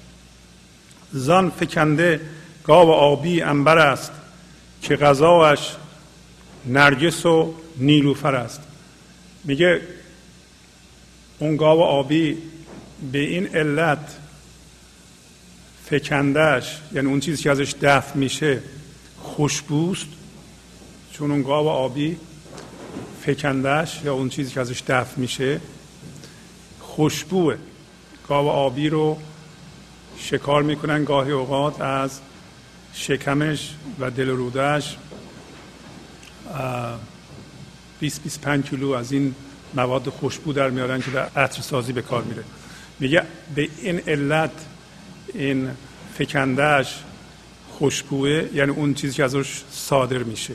زان 1.11 1.49
فکنده 1.49 2.21
گاو 2.63 2.91
آبی 2.91 3.41
انبر 3.41 3.77
است 3.77 4.11
که 4.81 4.95
غذاش 4.95 5.75
نرگس 6.65 7.25
و 7.25 7.53
نیلوفر 7.77 8.35
است. 8.35 8.61
میگه 9.43 9.81
اون 11.39 11.57
گاو 11.57 11.81
آبی 11.81 12.37
به 13.11 13.19
این 13.19 13.55
علت 13.55 14.17
فکندش 15.85 16.81
یعنی 16.93 17.07
اون 17.07 17.19
چیزی 17.19 17.43
که 17.43 17.51
ازش 17.51 17.75
دفع 17.81 18.17
میشه 18.17 18.61
خوشبوست 19.35 20.07
چون 21.11 21.31
اون 21.31 21.41
گاو 21.41 21.69
آبی 21.69 22.17
فکندش 23.21 24.01
یا 24.03 24.13
اون 24.13 24.29
چیزی 24.29 24.51
که 24.51 24.59
ازش 24.59 24.83
دفع 24.87 25.19
میشه 25.19 25.61
خوشبوه. 26.79 27.55
گاو 28.27 28.49
آبی 28.49 28.89
رو 28.89 29.17
شکار 30.17 30.63
می‌کنن 30.63 31.03
گاهی 31.03 31.31
اوقات 31.31 31.81
از 31.81 32.19
شکمش 32.93 33.75
و 33.99 34.11
دل 34.11 34.29
رودش 34.29 34.97
20 37.99 38.23
25 38.23 38.69
کیلو 38.69 38.91
از 38.91 39.11
این 39.11 39.35
مواد 39.73 40.09
خوشبو 40.09 40.53
در 40.53 40.69
میارن 40.69 41.01
که 41.01 41.11
در 41.11 41.29
عطر 41.35 41.61
سازی 41.61 41.93
به 41.93 42.01
کار 42.01 42.23
میره. 42.23 42.43
میگه 42.99 43.23
به 43.55 43.69
این 43.81 43.99
علت 44.07 44.51
این 45.33 45.69
فکندهش 46.17 47.03
خوشبوه 47.81 48.49
یعنی 48.53 48.71
اون 48.71 48.93
چیزی 48.93 49.13
که 49.13 49.23
ازش 49.23 49.61
صادر 49.71 50.17
میشه. 50.17 50.53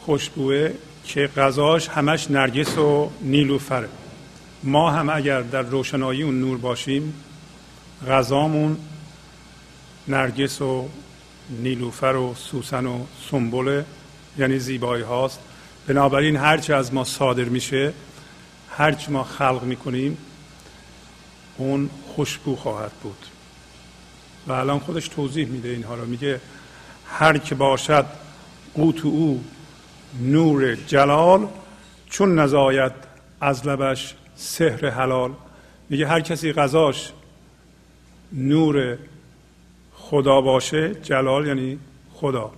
خوشبوه 0.00 0.72
که 1.04 1.26
غذاش 1.36 1.88
همش 1.88 2.30
نرگس 2.30 2.78
و 2.78 3.10
نیلوفره 3.20 3.88
ما 4.62 4.90
هم 4.90 5.10
اگر 5.10 5.40
در 5.40 5.62
روشنایی 5.62 6.22
اون 6.22 6.40
نور 6.40 6.58
باشیم 6.58 7.14
غذامون 8.08 8.76
نرگس 10.08 10.62
و 10.62 10.88
نیلوفر 11.50 12.16
و 12.16 12.34
سوسن 12.34 12.86
و 12.86 13.04
سنبله 13.30 13.84
یعنی 14.38 14.58
زیبایی 14.58 15.02
هاست. 15.02 15.40
بنابراین 15.86 16.36
هرچی 16.36 16.72
از 16.72 16.94
ما 16.94 17.04
صادر 17.04 17.44
میشه 17.44 17.92
هرچی 18.70 19.10
ما 19.10 19.24
خلق 19.24 19.62
می‌کنیم 19.62 20.18
اون 21.56 21.90
خوشبو 22.14 22.56
خواهد 22.56 22.92
بود. 23.02 23.37
و 24.48 24.52
الان 24.52 24.78
خودش 24.78 25.08
توضیح 25.08 25.48
میده 25.48 25.68
اینها 25.68 25.94
رو. 25.94 26.04
میگه 26.04 26.40
هر 27.06 27.38
که 27.38 27.54
باشد 27.54 28.06
قوت 28.74 29.04
او 29.04 29.44
نور 30.20 30.74
جلال 30.74 31.48
چون 32.10 32.38
نزاید 32.38 32.92
از 33.40 33.66
لبش 33.66 34.14
سحر 34.36 34.88
حلال. 34.90 35.32
میگه 35.90 36.06
هر 36.06 36.20
کسی 36.20 36.52
غذاش 36.52 37.12
نور 38.32 38.98
خدا 39.94 40.40
باشه 40.40 40.94
جلال 40.94 41.46
یعنی 41.46 41.78
خدا. 42.12 42.52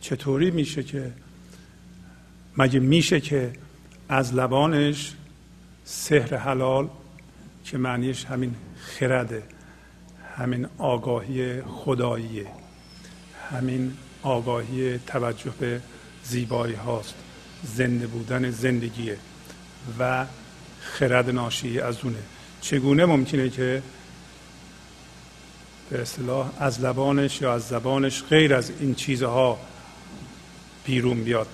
چطوری 0.00 0.50
میشه 0.50 0.82
که 0.82 1.12
مگه 2.56 2.80
میشه 2.80 3.20
که 3.20 3.52
از 4.08 4.34
لبانش 4.34 5.12
سحر 5.84 6.36
حلال 6.36 6.88
که 7.64 7.78
معنیش 7.78 8.24
همین 8.24 8.54
خرده؟ 8.76 9.42
همین 10.36 10.66
آگاهی 10.78 11.62
خداییه. 11.62 12.46
همین 13.50 13.96
آگاهی 14.22 14.98
توجه 14.98 15.52
به 15.60 15.80
زیبایی 16.24 16.74
هاست. 16.74 17.14
زنده 17.64 18.06
بودن 18.06 18.50
زندگیه 18.50 19.18
و 19.98 20.26
خرد 20.80 21.30
ناشی 21.30 21.80
از 21.80 21.96
اونه. 22.04 22.18
چگونه 22.60 23.04
ممکنه 23.04 23.50
که 23.50 23.82
به 25.90 26.00
اصطلاح 26.00 26.50
از 26.58 26.80
لبانش 26.80 27.40
یا 27.40 27.54
از 27.54 27.68
زبانش 27.68 28.22
غیر 28.22 28.54
از 28.54 28.70
این 28.80 28.94
چیزها 28.94 29.58
بیرون 30.84 31.24
بیاد؟ 31.24 31.48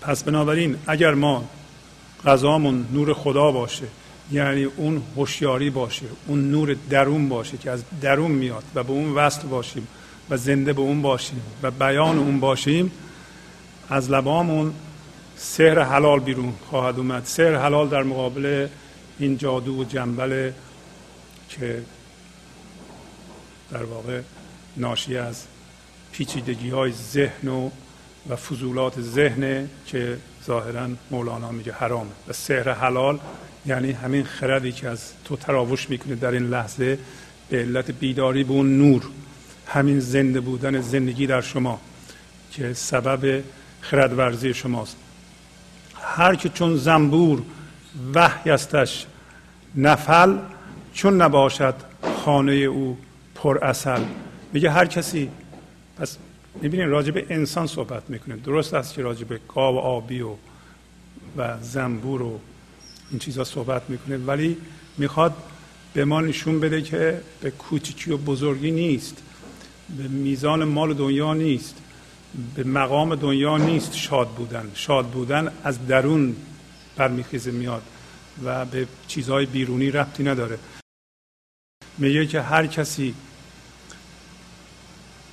پس 0.00 0.24
بنابراین 0.24 0.76
اگر 0.86 1.14
ما 1.14 1.48
غذامون 2.24 2.86
نور 2.92 3.14
خدا 3.14 3.52
باشه 3.52 3.86
یعنی 4.32 4.64
اون 4.64 5.02
هوشیاری 5.16 5.70
باشه 5.70 6.06
اون 6.26 6.50
نور 6.50 6.76
درون 6.90 7.28
باشه 7.28 7.56
که 7.56 7.70
از 7.70 7.82
درون 8.00 8.30
میاد 8.30 8.64
و 8.74 8.82
به 8.82 8.90
اون 8.90 9.14
وصل 9.14 9.48
باشیم 9.48 9.86
و 10.30 10.36
زنده 10.36 10.72
به 10.72 10.80
اون 10.80 11.02
باشیم 11.02 11.42
و 11.62 11.70
بیان 11.70 12.18
اون 12.18 12.40
باشیم 12.40 12.92
از 13.88 14.10
لبامون 14.10 14.74
سحر 15.36 15.82
حلال 15.82 16.20
بیرون 16.20 16.54
خواهد 16.70 16.98
اومد. 16.98 17.24
سحر 17.24 17.54
حلال 17.54 17.88
در 17.88 18.02
مقابل 18.02 18.68
این 19.18 19.38
جادو 19.38 19.80
و 19.80 19.84
جنبل 19.84 20.50
که 21.48 21.82
در 23.70 23.82
واقع 23.82 24.20
ناشی 24.76 25.16
از 25.16 25.44
پیچیدگی 26.12 26.70
های 26.70 26.92
ذهن 26.92 27.48
و 27.48 27.70
و 28.28 28.36
فضولات 28.36 29.00
ذهن 29.00 29.68
که 29.86 30.18
ظاهرا 30.46 30.88
مولانا 31.10 31.50
میگه 31.50 31.72
حرامه. 31.72 32.10
و 32.28 32.32
سحر 32.32 32.72
حلال 32.72 33.18
یعنی 33.66 33.92
همین 33.92 34.24
خردی 34.24 34.72
که 34.72 34.88
از 34.88 35.12
تو 35.24 35.36
تراوش 35.36 35.90
می‌کنه 35.90 36.14
در 36.14 36.30
این 36.30 36.46
لحظه 36.46 36.98
به 37.48 37.58
علت 37.58 37.90
بیداری 37.90 38.44
به 38.44 38.52
اون 38.52 38.78
نور 38.78 39.02
همین 39.66 40.00
زنده 40.00 40.40
بودن 40.40 40.80
زندگی 40.80 41.26
در 41.26 41.40
شما 41.40 41.80
که 42.52 42.72
سبب 42.72 43.42
خرد 43.80 44.18
ورزی 44.18 44.54
شماست. 44.54 44.96
هر 46.02 46.34
که 46.34 46.48
چون 46.48 46.76
زنبور 46.76 47.42
وحی 48.14 48.50
استش 48.50 49.06
نفل 49.76 50.38
چون 50.92 51.22
نباشد 51.22 51.74
خانه 52.24 52.52
او 52.52 52.98
پر 53.34 53.64
اصل 53.64 54.02
میگه 54.52 54.70
هر 54.70 54.86
کسی 54.86 55.30
پس 55.98 56.16
می‌بینید 56.62 56.86
راجع 56.86 57.10
به 57.10 57.26
انسان 57.30 57.66
صحبت 57.66 58.02
می‌کنه. 58.10 58.36
درست 58.36 58.74
است 58.74 58.94
که 58.94 59.02
راجع 59.02 59.24
به 59.24 59.40
گاو 59.54 59.78
آبی 59.78 60.20
و 60.20 60.34
و 61.36 61.62
زنبور 61.62 62.22
و 62.22 62.40
این 63.10 63.18
چیزا 63.18 63.44
صحبت 63.44 63.90
می‌کنه. 63.90 64.16
ولی 64.16 64.56
می‌خواد 64.98 65.36
به 65.94 66.04
ما 66.04 66.20
نشون 66.20 66.60
بده 66.60 66.82
که 66.82 67.20
به 67.40 67.50
کوچیکی 67.50 68.10
و 68.10 68.16
بزرگی 68.16 68.70
نیست. 68.70 69.16
به 69.96 70.08
میزان 70.08 70.64
مال 70.64 70.94
دنیا 70.94 71.34
نیست. 71.34 71.74
به 72.54 72.64
مقام 72.64 73.14
دنیا 73.14 73.58
نیست 73.58 73.96
شاد 73.96 74.28
بودن. 74.28 74.70
شاد 74.74 75.06
بودن 75.06 75.52
از 75.64 75.86
درون 75.86 76.36
برمیخیزه 76.96 77.50
میاد 77.50 77.82
و 78.44 78.64
به 78.64 78.86
چیزهای 79.08 79.46
بیرونی 79.46 79.90
ربطی 79.90 80.22
نداره. 80.22 80.58
میگه 81.98 82.26
که 82.26 82.40
هر 82.40 82.66
کسی 82.66 83.14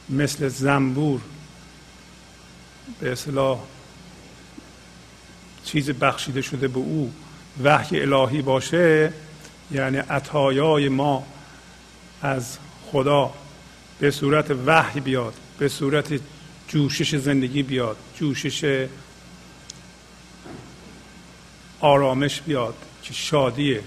مثل 0.10 0.48
زنبور 0.48 1.22
به 3.00 3.12
اصطلاح 3.12 3.60
چیز 5.63 5.90
بخشیده 5.90 6.42
شده 6.42 6.68
به 6.68 6.78
او 6.78 7.13
وحی 7.63 8.02
الهی 8.02 8.41
باشه 8.41 9.13
یعنی 9.72 9.98
عطایای 9.98 10.89
ما 10.89 11.26
از 12.22 12.58
خدا 12.91 13.34
به 14.00 14.12
صورت 14.12 14.52
وحی 14.65 15.00
بیاد 15.00 15.34
به 15.58 15.67
صورت 15.67 16.20
جوشش 16.67 17.15
زندگی 17.15 17.63
بیاد 17.63 17.98
جوشش 18.20 18.88
آرامش 21.80 22.41
بیاد 22.41 22.76
که 23.04 23.13
شادیه. 23.13 23.84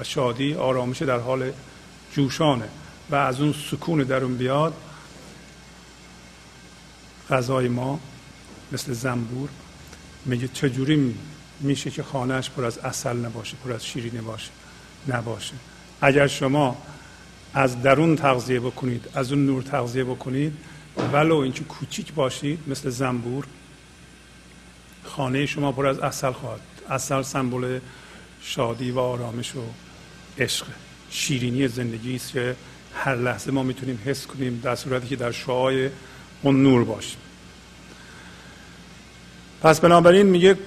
و 0.00 0.04
شادی 0.04 0.54
آرامش 0.54 1.02
در 1.02 1.18
حال 1.18 1.52
جوشانه 2.12 2.68
و 3.10 3.14
از 3.14 3.40
اون 3.40 3.54
سکون 3.70 3.98
درون 4.02 4.36
بیاد. 4.36 4.74
غذای 7.30 7.68
ما 7.68 8.00
مثل 8.72 8.92
زنبور 8.92 9.48
میگه 10.24 10.48
چجوری 10.48 11.14
میشه 11.60 11.90
که 11.90 12.02
خانهش 12.02 12.50
پر 12.50 12.64
از 12.64 12.78
اصل 12.78 13.16
نباشه 13.16 13.56
پر 13.64 13.72
از 13.72 13.86
شیرینی 13.86 14.18
باشه 14.18 14.50
نباشه. 15.08 15.54
اگر 16.00 16.26
شما 16.26 16.76
از 17.54 17.82
درون 17.82 18.16
تغذیه 18.16 18.60
بکنید 18.60 19.08
از 19.14 19.32
اون 19.32 19.46
نور 19.46 19.62
تغذیه 19.62 20.04
بکنید 20.04 20.52
ولو 21.12 21.36
اینکه 21.36 21.64
کوچیک 21.64 22.12
باشید 22.12 22.58
مثل 22.66 22.90
زنبور 22.90 23.44
خانه 25.04 25.46
شما 25.46 25.72
پر 25.72 25.86
از 25.86 25.98
اصل 25.98 26.32
خواهد. 26.32 26.60
اصل 26.90 27.22
سمبل 27.22 27.78
شادی 28.42 28.90
و 28.90 28.98
آرامش 28.98 29.56
و 29.56 29.60
عشق. 30.38 30.66
شیرینی 31.10 31.68
زندگی 31.68 32.16
است 32.16 32.32
که 32.32 32.56
هر 32.94 33.16
لحظه 33.16 33.50
ما 33.50 33.62
می‌تونیم 33.62 34.02
حس 34.04 34.26
کنیم 34.26 34.60
در 34.64 34.74
صورتی 34.74 35.08
که 35.08 35.16
در 35.16 35.32
شعای 35.32 35.90
اون 36.42 36.62
نور 36.62 36.84
باشیم. 36.84 37.18
پس 39.62 39.80
بنابراین 39.80 40.26
میگه 40.26 40.58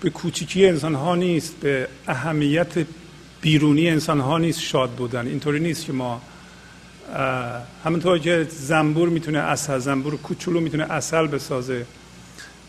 به 0.00 0.10
کوچیکی 0.10 0.66
انسان 0.66 0.94
ها 0.94 1.16
نیست 1.16 1.56
به 1.60 1.88
اهمیت 2.06 2.86
بیرونی 3.40 3.88
انسان 3.88 4.20
ها 4.20 4.38
نیست 4.38 4.60
شاد 4.60 4.90
بودن. 4.90 5.26
اینطوری 5.26 5.60
نیست 5.60 5.84
که 5.84 5.92
ما 5.92 6.22
همونطور 7.84 8.18
که 8.18 8.46
زنبور 8.50 9.08
می‌تونه 9.08 9.38
اصل 9.38 9.78
زنبور 9.78 10.16
کوچولو 10.16 10.60
می‌تونه 10.60 10.92
اصل 10.92 11.26
بسازه 11.26 11.86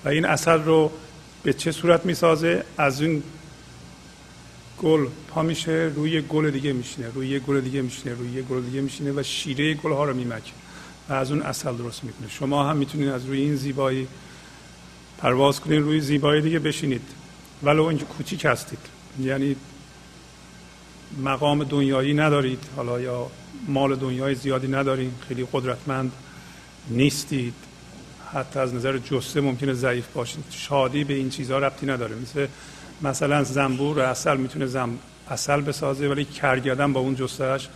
و 0.06 0.10
این 0.10 0.26
اصل 0.26 0.64
رو 0.64 0.92
به 1.44 1.54
چه 1.54 1.72
صورت 1.72 2.06
می‌سازه؟ 2.06 2.64
از 2.78 3.02
این 3.02 3.24
گل 4.82 5.08
پا 5.28 5.42
میشه 5.42 5.92
روی 5.96 6.22
گل 6.22 6.50
دیگه 6.50 6.74
میشینه 6.74 7.08
روی 7.16 7.40
گل 7.40 7.62
دیگه 7.62 7.82
میشینه 7.82 8.16
روی 8.16 8.42
گل 8.42 8.62
دیگه 8.62 8.82
میشینه 8.82 9.12
و 9.12 9.24
شیره 9.24 9.74
گل 9.74 9.92
ها 9.92 10.06
رو 10.06 10.14
میمکه 10.14 10.52
و 11.10 11.14
از 11.14 11.32
اون 11.32 11.42
اصل 11.42 11.76
درست 11.76 12.04
می‌کنه. 12.04 12.30
شما 12.30 12.70
هم 12.70 12.78
می‌تونید 12.78 13.10
از 13.10 13.26
روی 13.26 13.42
این 13.42 13.56
زیبایی 13.56 14.08
پرواز 15.18 15.60
کنید 15.60 15.80
روی 15.80 16.02
زیبایی 16.02 16.42
دیگه 16.42 16.60
بشینید. 16.60 17.02
ولو 17.64 17.84
اینکه 17.84 18.06
کوچیک 18.06 18.46
هستید. 18.46 18.80
یعنی 19.20 19.56
مقام 21.24 21.64
دنیایی 21.64 22.14
ندارید. 22.14 22.64
حالا 22.76 23.02
یا 23.02 23.28
مال 23.68 23.96
دنیای 23.96 24.36
زیادی 24.36 24.68
ندارید. 24.68 25.14
خیلی 25.28 25.48
قدرتمند 25.54 26.12
نیستید. 26.90 27.54
حتی 28.34 28.60
از 28.60 28.74
نظر 28.74 28.98
جسته 28.98 29.42
ممکنه 29.42 29.74
ضعیف 29.74 30.08
باشید. 30.14 30.44
شادی 30.50 31.04
به 31.04 31.14
این 31.14 31.30
چیزها 31.30 31.60
ربطی 31.60 31.86
نداره. 31.86 32.16
مثل 32.16 32.48
مثلا 33.02 33.44
زنبور 33.44 34.00
اصل 34.00 34.38
می‌تونه 34.38 34.66
زم 34.66 34.90
اصل 35.30 35.62
بسازه 35.62 36.08
ولی 36.08 36.26
کرگدن 36.26 36.94
با 36.94 37.00
اون 37.00 37.16
جستهش 37.16 37.70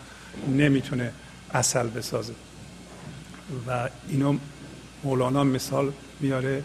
نمی‌تونه 0.48 1.12
اصل 1.54 1.88
بسازه. 1.88 2.34
و 3.68 3.90
اینو 4.10 4.38
مولانا 5.04 5.44
مثال 5.44 5.92
میاره 6.20 6.64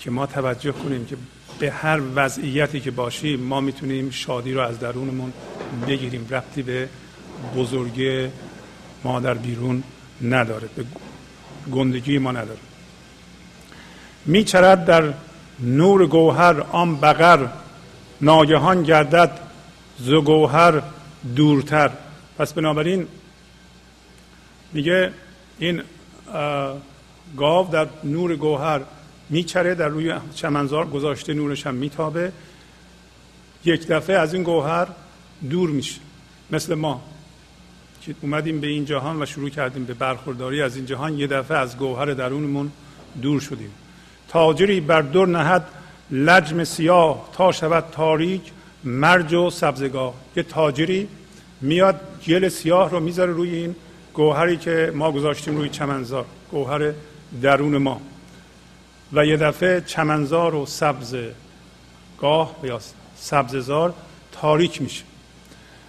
که 0.00 0.10
ما 0.10 0.26
توجه 0.26 0.72
کنیم 0.72 1.06
که 1.06 1.16
به 1.58 1.70
هر 1.70 2.00
وضعیتی 2.14 2.80
که 2.80 2.90
باشیم 2.90 3.40
ما 3.40 3.60
می‌تونیم 3.60 4.10
شادی 4.10 4.52
رو 4.52 4.60
از 4.60 4.80
درونمون 4.80 5.32
بگیریم. 5.86 6.26
ربطی 6.30 6.62
به 6.62 6.88
بزرگی 7.56 8.28
ما 9.04 9.20
در 9.20 9.34
بیرون 9.34 9.82
نداره 10.22 10.68
به 10.76 10.84
گندگی 11.72 12.18
ما 12.18 12.32
نداره. 12.32 12.58
میچرد 14.26 14.84
در 14.84 15.12
نور 15.60 16.06
گوهر 16.06 16.60
آن 16.60 16.96
بغر 16.96 17.46
ناگهان 18.20 18.82
گردد 18.82 19.38
ز 19.98 20.10
گوهر 20.10 20.82
دورتر. 21.36 21.90
پس 22.38 22.52
بنابراین 22.52 23.06
میگه 24.72 25.12
این 25.58 25.82
گاو 27.36 27.68
در 27.70 27.86
نور 28.04 28.36
گوهر 28.36 28.80
میچره 29.30 29.74
در 29.74 29.88
روی 29.88 30.14
چمنزار 30.34 30.86
گذاشته 30.86 31.34
نورش 31.34 31.66
هم 31.66 31.74
میتابه. 31.74 32.32
یک 33.64 33.86
دفعه 33.86 34.16
از 34.16 34.34
این 34.34 34.42
گوهر 34.42 34.86
دور 35.50 35.70
میشه. 35.70 36.00
مثل 36.50 36.74
ما 36.74 37.02
که 38.02 38.14
اومدیم 38.20 38.60
به 38.60 38.66
این 38.66 38.84
جهان 38.84 39.22
و 39.22 39.26
شروع 39.26 39.48
کردیم 39.48 39.84
به 39.84 39.94
برخورداری 39.94 40.62
از 40.62 40.76
این 40.76 40.86
جهان 40.86 41.18
یه 41.18 41.26
دفعه 41.26 41.56
از 41.56 41.76
گوهر 41.76 42.06
درونمون 42.06 42.70
دور 43.22 43.40
شدیم. 43.40 43.70
تاجری 44.28 44.80
بر 44.80 45.02
دور 45.02 45.28
نهد 45.28 45.66
لجم 46.10 46.64
سیاه 46.64 47.28
تا 47.32 47.52
شود 47.52 47.84
تاریک 47.92 48.42
مرج 48.84 49.34
و 49.34 49.50
سبزگاه. 49.50 50.14
یه 50.36 50.42
تاجری 50.42 51.08
میاد 51.60 52.00
گل 52.26 52.48
سیاه 52.48 52.90
رو 52.90 53.00
می‌ذاره 53.00 53.32
روی 53.32 53.54
این 53.54 53.76
گوهری 54.14 54.56
که 54.56 54.92
ما 54.94 55.12
گذاشتیم 55.12 55.56
روی 55.56 55.68
چمنزار 55.68 56.24
گوهر 56.50 56.92
درون 57.42 57.76
ما. 57.76 58.00
و 59.12 59.26
یه 59.26 59.36
دفعه 59.36 59.80
چمنزار 59.80 60.54
و 60.54 60.66
سبز 60.66 61.16
گاه 62.18 62.56
یا 62.62 62.80
سبززار 63.16 63.94
تاریک 64.32 64.82
میشه. 64.82 65.04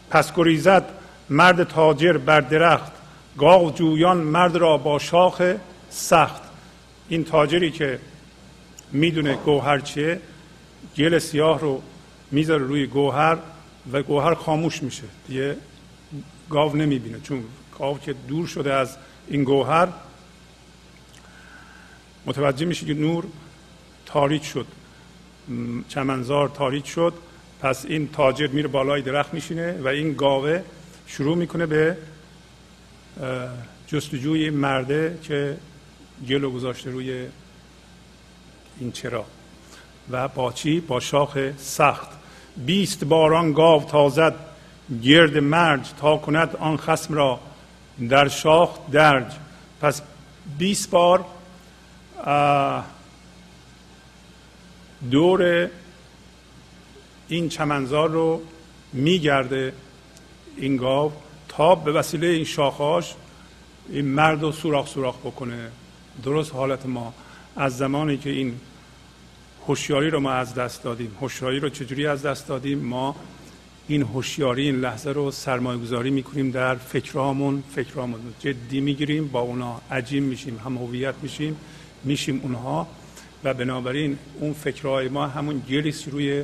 پس 0.10 0.34
گریزد 0.36 0.86
مرد 1.30 1.64
تاجر 1.64 2.18
بر 2.18 2.42
درخت 2.42 2.92
گاو 3.38 3.72
جویان 3.72 4.18
مرد 4.18 4.56
را 4.56 4.78
با 4.78 5.00
شاخ 5.00 5.56
سخت. 5.90 6.42
این 7.10 7.24
تاجری 7.24 7.72
که 7.72 8.00
می‌دونه 8.92 9.36
گوهر 9.36 9.80
چیه 9.80 10.22
گل 10.98 11.20
سیاه 11.20 11.60
رو 11.60 11.82
می‌ذاره 12.32 12.64
روی 12.64 12.88
گوهر 12.88 13.38
و 13.92 14.04
گوهر 14.04 14.34
خاموش 14.34 14.84
میشه. 14.84 15.04
دیگه 15.28 15.56
گاو 16.50 16.76
نمی‌بینه 16.76 17.20
چون 17.20 17.44
گاو 17.80 18.00
که 18.00 18.16
دور 18.28 18.48
شده 18.48 18.74
از 18.74 18.98
این 19.28 19.44
گوهر 19.44 19.88
متوجه 22.26 22.66
میشه 22.66 22.86
که 22.86 22.94
نور 22.94 23.24
تاریک 24.06 24.44
شد. 24.46 24.66
چمنزار 25.90 26.50
تاریک 26.50 26.88
شد. 26.88 27.14
پس 27.62 27.86
این 27.86 28.10
تاجر 28.14 28.48
میره 28.48 28.68
بالای 28.68 29.02
درخت 29.02 29.34
میشینه 29.34 29.82
و 29.82 29.88
این 29.88 30.14
گاوه 30.14 30.64
شروع 31.08 31.38
می‌کنه 31.38 31.66
به 31.66 31.98
جستجوی 33.88 34.50
مرده 34.50 35.20
که 35.24 35.58
گلو 36.30 36.52
گذاشته 36.52 36.92
روی 36.92 37.28
این 38.80 38.92
چرا. 38.92 39.26
و 40.12 40.28
با 40.28 40.52
چی؟ 40.52 40.80
با 40.80 41.00
شاخ 41.00 41.38
سخت. 41.58 42.10
بیست 42.58 43.04
باران 43.04 43.54
گاو 43.54 43.84
تازد 43.84 44.36
گرد 45.04 45.38
مرج 45.38 45.90
تا 46.00 46.18
کند 46.18 46.56
آن 46.56 46.78
خسم 46.78 47.14
را. 47.14 47.40
در 48.10 48.28
شاخ 48.28 48.70
درج. 48.92 49.34
پس 49.82 50.02
بیست 50.58 50.90
بار 50.90 51.26
دور 55.12 55.70
این 57.28 57.50
چمنزار 57.50 58.10
رو 58.10 58.42
میگرده 58.94 59.74
این 60.58 60.78
گاو 60.78 61.12
تا 61.48 61.76
به 61.76 61.92
وسیله 61.92 62.28
این 62.28 62.44
شاخهاش 62.46 63.14
این 63.90 64.06
مرد 64.06 64.42
رو 64.42 64.52
سوراخ 64.52 64.88
سوراخ 64.88 65.18
بکنه. 65.18 65.72
درست 66.24 66.54
حالت 66.54 66.86
ما. 66.86 67.14
از 67.56 67.78
زمانی 67.78 68.18
که 68.18 68.30
این 68.30 68.60
هوشیاری 69.68 70.10
رو 70.10 70.20
ما 70.20 70.32
از 70.32 70.54
دست 70.54 70.84
دادیم. 70.84 71.18
هوشیاری 71.22 71.60
رو 71.60 71.70
چجوری 71.70 72.08
از 72.08 72.22
دست 72.26 72.48
دادیم؟ 72.48 72.80
ما 72.80 73.16
این 73.88 74.02
هوشیاری 74.02 74.66
این 74.66 74.76
لحظه 74.76 75.10
رو 75.10 75.32
سرمایه 75.32 75.80
گذاری 75.80 76.10
می‌کنیم 76.10 76.52
در 76.52 76.76
فکرامون 76.76 77.64
فکرامون 77.76 78.20
جدی 78.40 78.82
می‌گیریم. 78.82 79.28
با 79.28 79.40
اونا 79.40 79.82
عجیم 79.92 80.24
میشیم 80.24 80.58
هم 80.66 80.78
هویت 80.78 81.16
میشیم. 81.22 81.58
میشیم 82.04 82.40
اونها 82.44 82.88
و 83.44 83.54
بنابراین 83.54 84.18
اون 84.40 84.54
فکرهای 84.54 85.10
ما 85.10 85.28
همون 85.28 85.64
گلیس 85.70 86.08
روی 86.08 86.44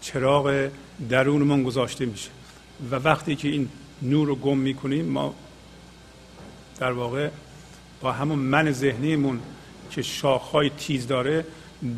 چراغ 0.00 0.68
درونمون 1.10 1.62
گذاشته 1.62 2.06
میشه. 2.06 2.30
و 2.90 2.94
وقتی 2.94 3.36
که 3.36 3.48
این 3.48 3.68
نور 4.02 4.28
رو 4.28 4.36
گم 4.36 4.58
می‌کنیم 4.58 5.04
ما 5.04 5.34
در 6.78 6.92
واقع 6.92 7.28
با 8.00 8.12
همون 8.12 8.38
من 8.38 8.72
ذهنیمون 8.72 9.40
که 9.90 10.02
شاخهای 10.02 10.70
تیز 10.70 11.06
داره 11.06 11.44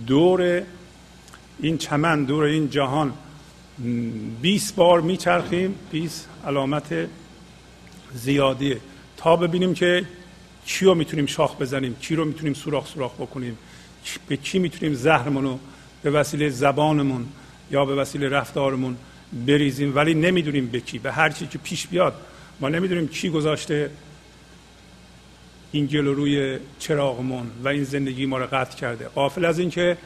دور 0.07 0.63
این 1.61 1.79
چمن 1.79 2.25
دور 2.25 2.45
این 2.45 2.71
جهان 2.71 3.13
20 4.43 4.75
بار 4.75 5.01
میچرخیم 5.01 5.75
20 5.91 6.29
علامت 6.47 7.09
زیادیه. 8.15 8.81
تا 9.17 9.37
ببینیم 9.37 9.75
که 9.75 10.05
چی 10.65 10.85
رو 10.85 10.95
می‌تونیم 10.95 11.27
شاخ 11.27 11.57
بزنیم؟ 11.57 11.97
کی 12.01 12.15
رو 12.15 12.25
می‌تونیم 12.25 12.55
سوراخ 12.55 12.87
سوراخ 12.87 13.15
بکنیم؟ 13.15 13.59
به 14.29 14.37
کی 14.37 14.59
می‌تونیم 14.59 14.95
زهرمون 14.95 15.45
رو 15.45 15.59
به 16.03 16.11
وسیله 16.11 16.49
زبانمون 16.49 17.29
یا 17.71 17.85
به 17.85 17.95
وسیله 17.95 18.29
رفتارمون 18.29 18.97
بریزیم؟ 19.47 19.97
ولی 19.97 20.15
نمی‌دونیم 20.15 20.67
به 20.67 20.81
کی. 20.81 20.99
به 20.99 21.13
هر 21.13 21.31
چی 21.31 21.47
که 21.47 21.59
پیش 21.59 21.87
بیاد 21.87 22.15
ما 22.61 22.69
نمی‌دونیم 22.69 23.09
کی 23.09 23.31
گذاشته 23.31 23.91
این 25.73 25.87
گل 25.87 26.07
روی 26.07 26.59
چراغمون 26.79 27.51
و 27.65 27.69
این 27.69 27.85
زندگی 27.85 28.27
ما 28.27 28.39
رو 28.39 28.47
قطع 28.47 28.77
کرده. 28.77 29.09
قافل 29.09 29.45
از 29.45 29.59
اینکه 29.59 29.97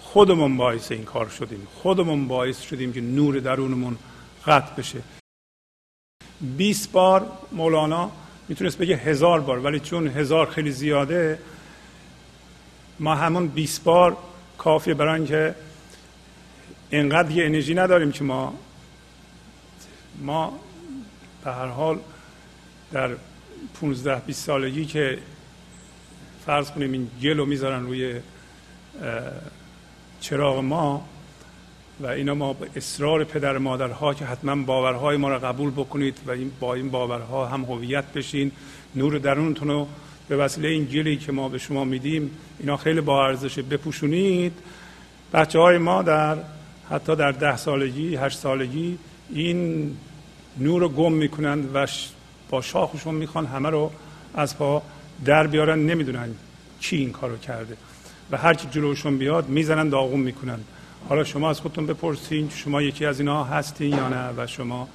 خودمون 0.00 0.56
باعث 0.56 0.92
این 0.92 1.04
کار 1.04 1.28
شدیم. 1.28 1.66
خودمون 1.74 2.28
باعث 2.28 2.60
شدیم 2.60 2.92
که 2.92 3.00
نور 3.00 3.40
درونمون 3.40 3.96
قطع 4.46 4.74
بشه. 4.74 5.02
20 6.56 6.92
بار 6.92 7.32
مولانا 7.52 8.10
می‌تونست 8.48 8.78
بگه 8.78 8.96
هزار 8.96 9.40
بار 9.40 9.58
ولی 9.58 9.80
چون 9.80 10.08
هزار 10.08 10.50
خیلی 10.50 10.72
زیاده 10.72 11.38
ما 12.98 13.14
همون 13.14 13.46
20 13.46 13.84
بار 13.84 14.16
کافیه 14.58 14.94
برای 14.94 15.14
اینکه 15.14 15.54
اینقدر 16.90 17.30
یه 17.30 17.44
انرژی 17.44 17.74
نداریم 17.74 18.12
که 18.12 18.24
ما 18.24 18.54
ما 20.20 20.60
به 21.44 21.52
هر 21.52 21.66
حال 21.66 21.98
در 22.92 23.10
15 23.80 24.20
20 24.20 24.44
سالگی 24.44 24.86
که 24.86 25.18
فرض 26.46 26.70
کنیم 26.70 26.92
این 26.92 27.10
گل 27.22 27.36
رو 27.36 27.46
می‌ذارن 27.46 27.82
روی 27.82 28.20
چراغ 30.20 30.58
ما 30.58 31.08
و 32.00 32.06
اینا 32.06 32.34
ما 32.34 32.52
به 32.52 32.68
اصرار 32.76 33.24
پدر 33.24 33.58
مادرها 33.58 34.14
که 34.14 34.24
حتما 34.24 34.56
باورهای 34.56 35.16
ما 35.16 35.28
رو 35.28 35.38
قبول 35.38 35.70
بکنید 35.70 36.18
و 36.26 36.30
این 36.30 36.50
با 36.60 36.74
این 36.74 36.90
باورها 36.90 37.46
هم 37.46 37.64
هویت 37.64 38.04
بشین. 38.12 38.52
نور 38.94 39.18
درونتون 39.18 39.68
رو 39.68 39.88
به 40.28 40.36
وسیله 40.36 40.68
این 40.68 40.84
گلی 40.84 41.16
که 41.16 41.32
ما 41.32 41.48
به 41.48 41.58
شما 41.58 41.84
میدیم 41.84 42.30
اینا 42.58 42.76
خیلی 42.76 43.00
با 43.00 43.26
ارزشه 43.26 43.62
بپوشونید. 43.62 44.52
بچه 45.32 45.58
های 45.58 45.78
ما 45.78 46.02
در 46.02 46.36
حتی 46.90 47.16
در 47.16 47.32
ده 47.32 47.56
سالگی 47.56 48.16
هشت 48.16 48.38
سالگی 48.38 48.98
این 49.30 49.90
نور 50.58 50.80
رو 50.80 50.88
گم 50.88 51.12
می‌کنند 51.12 51.70
و 51.74 51.86
با 52.50 52.60
شاخشون 52.60 53.14
می‌خوان 53.14 53.46
همه 53.46 53.70
رو 53.70 53.92
از 54.34 54.58
پا 54.58 54.82
در 55.24 55.46
بیارن. 55.46 55.78
نمی‌دونن 55.78 56.28
کی 56.80 56.96
این 56.96 57.12
کارو 57.12 57.36
کرده. 57.36 57.76
و 58.30 58.36
هر 58.36 58.54
کی 58.54 58.68
جلوشون 58.70 59.18
بیاد 59.18 59.48
می‌زنن 59.48 59.88
داغون 59.88 60.20
می‌کنن. 60.20 60.58
حالا 61.08 61.24
شما 61.24 61.50
از 61.50 61.60
خودتون 61.60 61.86
بپرسین 61.86 62.50
شما 62.54 62.82
یکی 62.82 63.06
از 63.06 63.20
اینا 63.20 63.44
هستین 63.44 63.90
یا 63.90 64.08
نه 64.08 64.30
و 64.36 64.46
شما 64.46 64.88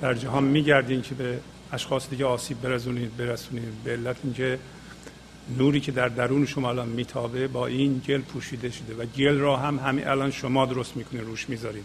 در 0.00 0.14
جهان 0.14 0.44
میگردین 0.44 1.02
که 1.02 1.14
به 1.14 1.38
اشخاص 1.72 2.10
دیگه 2.10 2.24
آسیب 2.24 2.60
برسونید 2.60 3.16
برسونید. 3.16 3.82
به 3.84 3.92
علت 3.92 4.16
اینکه 4.24 4.58
نوری 5.58 5.80
که 5.80 5.92
در 5.92 6.08
درون 6.08 6.46
شما 6.46 6.68
الان 6.68 6.88
میتابه 6.88 7.48
با 7.48 7.66
این 7.66 8.02
گل 8.06 8.20
پوشیده 8.20 8.70
شده 8.70 8.94
و 8.94 9.06
گل 9.06 9.38
را 9.38 9.56
هم 9.56 9.78
همین 9.78 10.08
الان 10.08 10.30
شما 10.30 10.66
درست 10.66 10.96
می‌کنید 10.96 11.22
روش 11.24 11.48
می‌ذارید. 11.48 11.84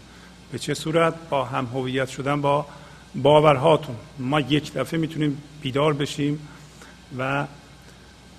به 0.52 0.58
چه 0.58 0.74
صورت؟ 0.74 1.14
با 1.30 1.44
هم 1.44 1.66
هویت 1.66 2.08
شدن 2.08 2.40
با 2.40 2.66
باورهاتون. 3.14 3.96
ما 4.18 4.40
یک 4.40 4.74
دفعه 4.74 5.00
می‌تونیم 5.00 5.42
بیدار 5.62 5.92
بشیم 5.92 6.48
و 7.18 7.46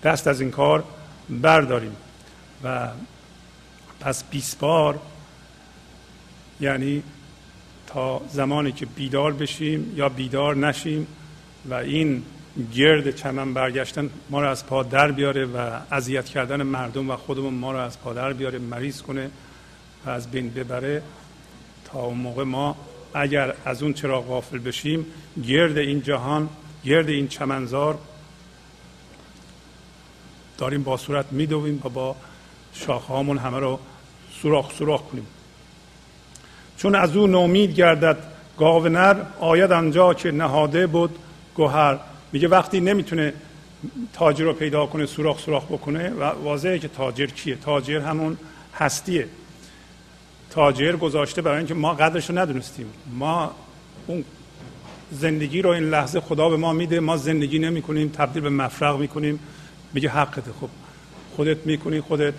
دست 0.03 0.27
از 0.27 0.41
این 0.41 0.51
کار 0.51 0.83
برداریم 1.29 1.95
و 2.63 2.87
پس 3.99 4.23
20 4.23 4.59
بار 4.59 4.99
یعنی 6.61 7.03
تا 7.87 8.21
زمانی 8.29 8.71
که 8.71 8.85
بیدار 8.85 9.33
بشیم 9.33 9.93
یا 9.95 10.09
بیدار 10.09 10.55
نشیم 10.55 11.07
و 11.69 11.73
این 11.73 12.23
گرد 12.73 13.15
چمن 13.15 13.53
برگشتن 13.53 14.09
ما 14.29 14.41
رو 14.41 14.47
از 14.47 14.65
پا 14.65 14.83
در 14.83 15.11
بیاره 15.11 15.45
و 15.45 15.79
اذیت 15.91 16.25
کردن 16.25 16.63
مردم 16.63 17.09
و 17.09 17.15
خودمون 17.15 17.53
ما 17.53 17.71
رو 17.71 17.77
از 17.77 17.99
پا 17.99 18.13
در 18.13 18.33
بیاره 18.33 18.59
مریض 18.59 19.01
کنه 19.01 19.29
و 20.05 20.09
از 20.09 20.31
بین 20.31 20.49
ببره 20.49 21.01
تا 21.85 21.99
اون 21.99 22.17
موقع 22.17 22.43
ما 22.43 22.75
اگر 23.13 23.55
از 23.65 23.83
اون 23.83 23.93
چرا 23.93 24.21
غافل 24.21 24.57
بشیم 24.57 25.05
گرد 25.47 25.77
این 25.77 26.01
جهان 26.01 26.49
گرد 26.85 27.09
این 27.09 27.27
چمنزار 27.27 27.97
داریم 30.57 30.83
با 30.83 30.97
صورت 30.97 31.25
میدویم 31.31 31.81
و 31.85 31.89
با 31.89 32.15
شاخهامون 32.73 33.37
همه 33.37 33.59
رو 33.59 33.79
سوراخ 34.41 34.73
سوراخ 34.73 35.01
کنیم. 35.01 35.27
چون 36.77 36.95
از 36.95 37.17
او 37.17 37.27
نومید 37.27 37.73
گردد 37.73 38.17
گاو 38.57 38.87
نر 38.87 39.15
آید 39.39 39.71
آنجا 39.71 40.13
که 40.13 40.31
نهاده 40.31 40.87
بود 40.87 41.19
گوهر. 41.55 41.97
میگه 42.31 42.47
وقتی 42.47 42.79
نمی‌تونه 42.79 43.33
تاجر 44.13 44.43
رو 44.43 44.53
پیدا 44.53 44.85
کنه 44.85 45.05
سوراخ 45.05 45.39
سوراخ 45.39 45.65
بکنه 45.65 46.09
و 46.09 46.23
واضحه 46.23 46.79
که 46.79 46.87
تاجر 46.87 47.25
کیه؟ 47.25 47.55
تاجر 47.55 47.99
همون 47.99 48.37
هستیه. 48.73 49.27
تاجر 50.49 50.95
گذاشته 50.95 51.41
برای 51.41 51.57
اینکه 51.57 51.73
ما 51.73 51.93
قدرش 51.93 52.29
رو 52.29 52.37
ندونستیم. 52.37 52.85
ما 53.13 53.51
اون 54.07 54.23
زندگی 55.11 55.61
رو 55.61 55.69
این 55.69 55.89
لحظه 55.89 56.19
خدا 56.19 56.49
به 56.49 56.57
ما 56.57 56.73
میده 56.73 56.99
ما 56.99 57.17
زندگی 57.17 57.59
نمی 57.59 57.81
کنیم 57.81 58.09
تبدیل 58.09 58.43
به 58.43 58.49
مفرغ 58.49 58.99
می‌کنیم. 58.99 59.39
میگه 59.93 60.09
حقته 60.09 60.51
خب. 60.61 60.69
خودت 61.35 61.65
می‌کنی 61.65 62.01
خودت 62.01 62.33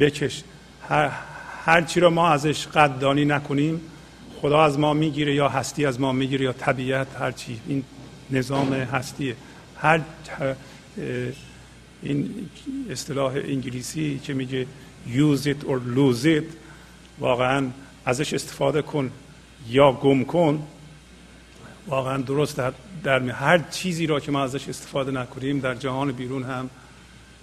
بکش. 0.00 0.42
هر, 0.88 1.10
هر 1.64 1.82
چی 1.82 2.00
رو 2.00 2.10
ما 2.10 2.28
ازش 2.28 2.66
قدردانی 2.66 3.24
نکنیم 3.24 3.80
خدا 4.40 4.62
از 4.62 4.78
ما 4.78 4.94
می‌گیره 4.94 5.34
یا 5.34 5.48
هستی 5.48 5.86
از 5.86 6.00
ما 6.00 6.12
می‌گیره 6.12 6.44
یا 6.44 6.52
طبیعت 6.52 7.06
هر 7.20 7.32
چی. 7.32 7.60
این 7.66 7.84
نظام 8.30 8.72
هستیه. 8.72 9.36
هر 9.76 10.00
این 12.02 12.48
اصطلاح 12.90 13.32
انگلیسی 13.32 14.20
که 14.24 14.34
میگه 14.34 14.66
use 15.06 15.44
it 15.44 15.64
or 15.64 15.78
lose 15.96 16.24
it 16.24 16.44
واقعا 17.18 17.66
ازش 18.04 18.34
استفاده 18.34 18.82
کن 18.82 19.10
یا 19.68 19.92
گم 19.92 20.24
کن 20.24 20.62
واقعا 21.86 22.16
درست 22.16 22.56
در, 22.56 22.72
در 23.04 23.20
هر 23.20 23.58
چیزی 23.58 24.06
را 24.06 24.20
که 24.20 24.32
ما 24.32 24.42
ازش 24.42 24.68
استفاده 24.68 25.10
نکنیم 25.10 25.60
در 25.60 25.74
جهان 25.74 26.12
بیرون 26.12 26.42
هم 26.42 26.70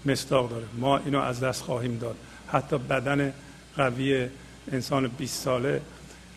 مستاق 0.05 0.49
داره. 0.49 0.65
ما 0.77 0.97
اینو 0.97 1.19
از 1.19 1.39
دست 1.39 1.63
خواهیم 1.63 1.97
داد. 1.97 2.15
حتی 2.51 2.77
بدن 2.77 3.33
قوی 3.75 4.27
انسان 4.71 5.07
20 5.07 5.43
ساله 5.43 5.81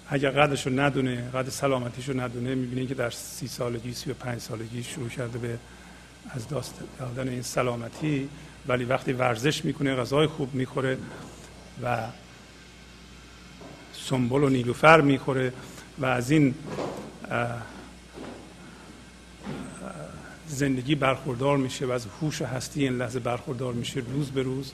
اگر 0.08 0.30
قدرش 0.30 0.66
رو 0.66 0.80
ندونه 0.80 1.30
قدر 1.30 1.50
سلامتیش 1.50 2.08
رو 2.08 2.20
ندونه 2.20 2.54
می‌بینید 2.54 2.88
که 2.88 2.94
در 2.94 3.10
سی 3.10 3.48
سالگی 3.48 3.92
سی 3.92 4.10
و 4.10 4.14
پنج 4.14 4.40
سالگی 4.40 4.82
شروع 4.82 5.08
کرده 5.08 5.38
به 5.38 5.58
از 6.30 6.48
دست 6.48 6.74
دادن 6.98 7.28
این 7.28 7.42
سلامتی. 7.42 8.28
ولی 8.68 8.84
وقتی 8.84 9.12
ورزش 9.12 9.64
می‌کنه 9.64 9.94
غذای 9.94 10.26
خوب 10.26 10.54
می‌خوره 10.54 10.98
و 11.82 11.98
سنبل 13.92 14.44
و 14.44 14.48
نیلوفر 14.48 15.00
می‌خوره 15.00 15.52
و 15.98 16.06
از 16.06 16.30
این 16.30 16.54
زندگی 20.48 20.94
برخوردار 20.94 21.56
میشه 21.56 21.86
و 21.86 21.90
از 21.90 22.06
هوش 22.20 22.42
هستی 22.42 22.82
این 22.82 22.98
لحظه 22.98 23.18
برخوردار 23.18 23.72
میشه 23.72 24.00
روز 24.00 24.30
به 24.30 24.42
روز. 24.42 24.72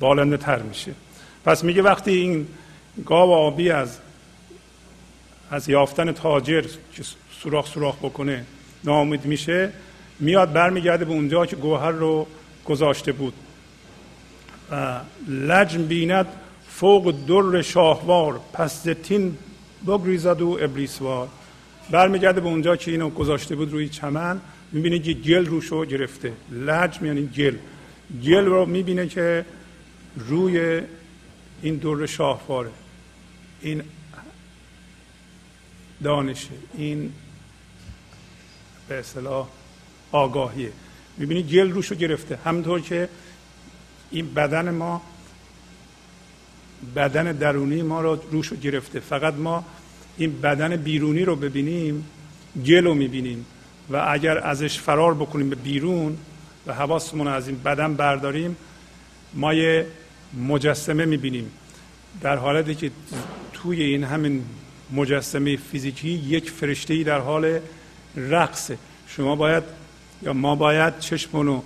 بالنده 0.00 0.36
تر 0.36 0.62
میشه. 0.62 0.92
پس 1.44 1.64
میگه 1.64 1.82
وقتی 1.82 2.10
این 2.10 2.46
گاو 3.06 3.32
آبی 3.32 3.70
از 3.70 3.98
از 5.50 5.68
یافتن 5.68 6.12
تاجر 6.12 6.62
که 6.94 7.02
سوراخ 7.42 7.66
سوراخ 7.66 7.96
بکنه 7.96 8.44
ناامید 8.84 9.24
میشه 9.24 9.72
میاد 10.20 10.52
برمیگرده 10.52 11.04
به 11.04 11.12
اونجا 11.12 11.46
که 11.46 11.56
گوهر 11.56 11.90
رو 11.90 12.26
گذاشته 12.64 13.12
بود. 13.12 13.34
و 14.70 15.00
لجم 15.28 15.82
بیند 15.82 16.26
فوق 16.68 17.14
در 17.28 17.62
شاهوار 17.62 18.40
پس 18.52 18.84
زتین 18.84 19.36
بگریزد 19.86 20.42
و 20.42 20.58
ابلیسوار 20.60 21.28
برمیگرده 21.90 22.40
به 22.40 22.46
اونجا 22.46 22.76
که 22.76 22.90
اینو 22.90 23.10
گذاشته 23.10 23.56
بود 23.56 23.72
روی 23.72 23.88
چمن 23.88 24.40
می‌بینه 24.72 24.98
که 24.98 25.12
گل 25.12 25.46
روشو 25.46 25.84
گرفته. 25.84 26.32
لجم 26.52 27.06
یعنی 27.06 27.26
گل. 27.26 27.54
گل 28.24 28.44
رو 28.44 28.66
می‌بینه 28.66 29.06
که 29.06 29.44
روی 30.16 30.80
این 31.62 31.76
در 31.76 32.06
شاهواره 32.06 32.70
این 33.60 33.82
دانشه 36.02 36.50
این 36.74 37.12
به 38.88 38.98
اصطلاح 38.98 39.48
آگاهیه 40.12 40.72
می‌بینی 41.16 41.42
گل 41.42 41.70
روشو 41.70 41.94
گرفته. 41.94 42.38
همونطور 42.44 42.80
که 42.80 43.08
این 44.10 44.34
بدن 44.34 44.70
ما 44.70 45.02
بدن 46.96 47.32
درونی 47.32 47.82
ما 47.82 48.00
رو 48.00 48.16
روشو 48.30 48.56
گرفته. 48.56 49.00
فقط 49.00 49.34
ما 49.34 49.64
این 50.16 50.40
بدن 50.40 50.76
بیرونی 50.76 51.24
رو 51.24 51.36
ببینیم 51.36 52.06
گل 52.66 52.84
رو 52.84 52.94
می‌بینیم. 52.94 53.46
و 53.90 54.06
اگر 54.08 54.38
ازش 54.38 54.78
فرار 54.78 55.14
بکنیم 55.14 55.50
به 55.50 55.56
بیرون 55.56 56.18
و 56.66 56.74
حواسمون 56.74 57.28
از 57.28 57.48
این 57.48 57.62
بدن 57.62 57.94
برداریم 57.94 58.56
ما 59.34 59.54
یه 59.54 59.86
مجسمه 60.34 61.04
می‌بینیم. 61.04 61.50
در 62.20 62.36
حالتی 62.36 62.74
که 62.74 62.90
توی 63.52 63.82
این 63.82 64.04
همین 64.04 64.44
مجسمه 64.92 65.56
فیزیکی 65.56 66.08
یک 66.08 66.50
فرشته 66.50 67.02
در 67.02 67.18
حال 67.18 67.60
رقصه. 68.16 68.78
شما 69.08 69.36
باید 69.36 69.64
یا 70.22 70.32
ما 70.32 70.56
باید 70.56 70.98
چشمونو 70.98 71.62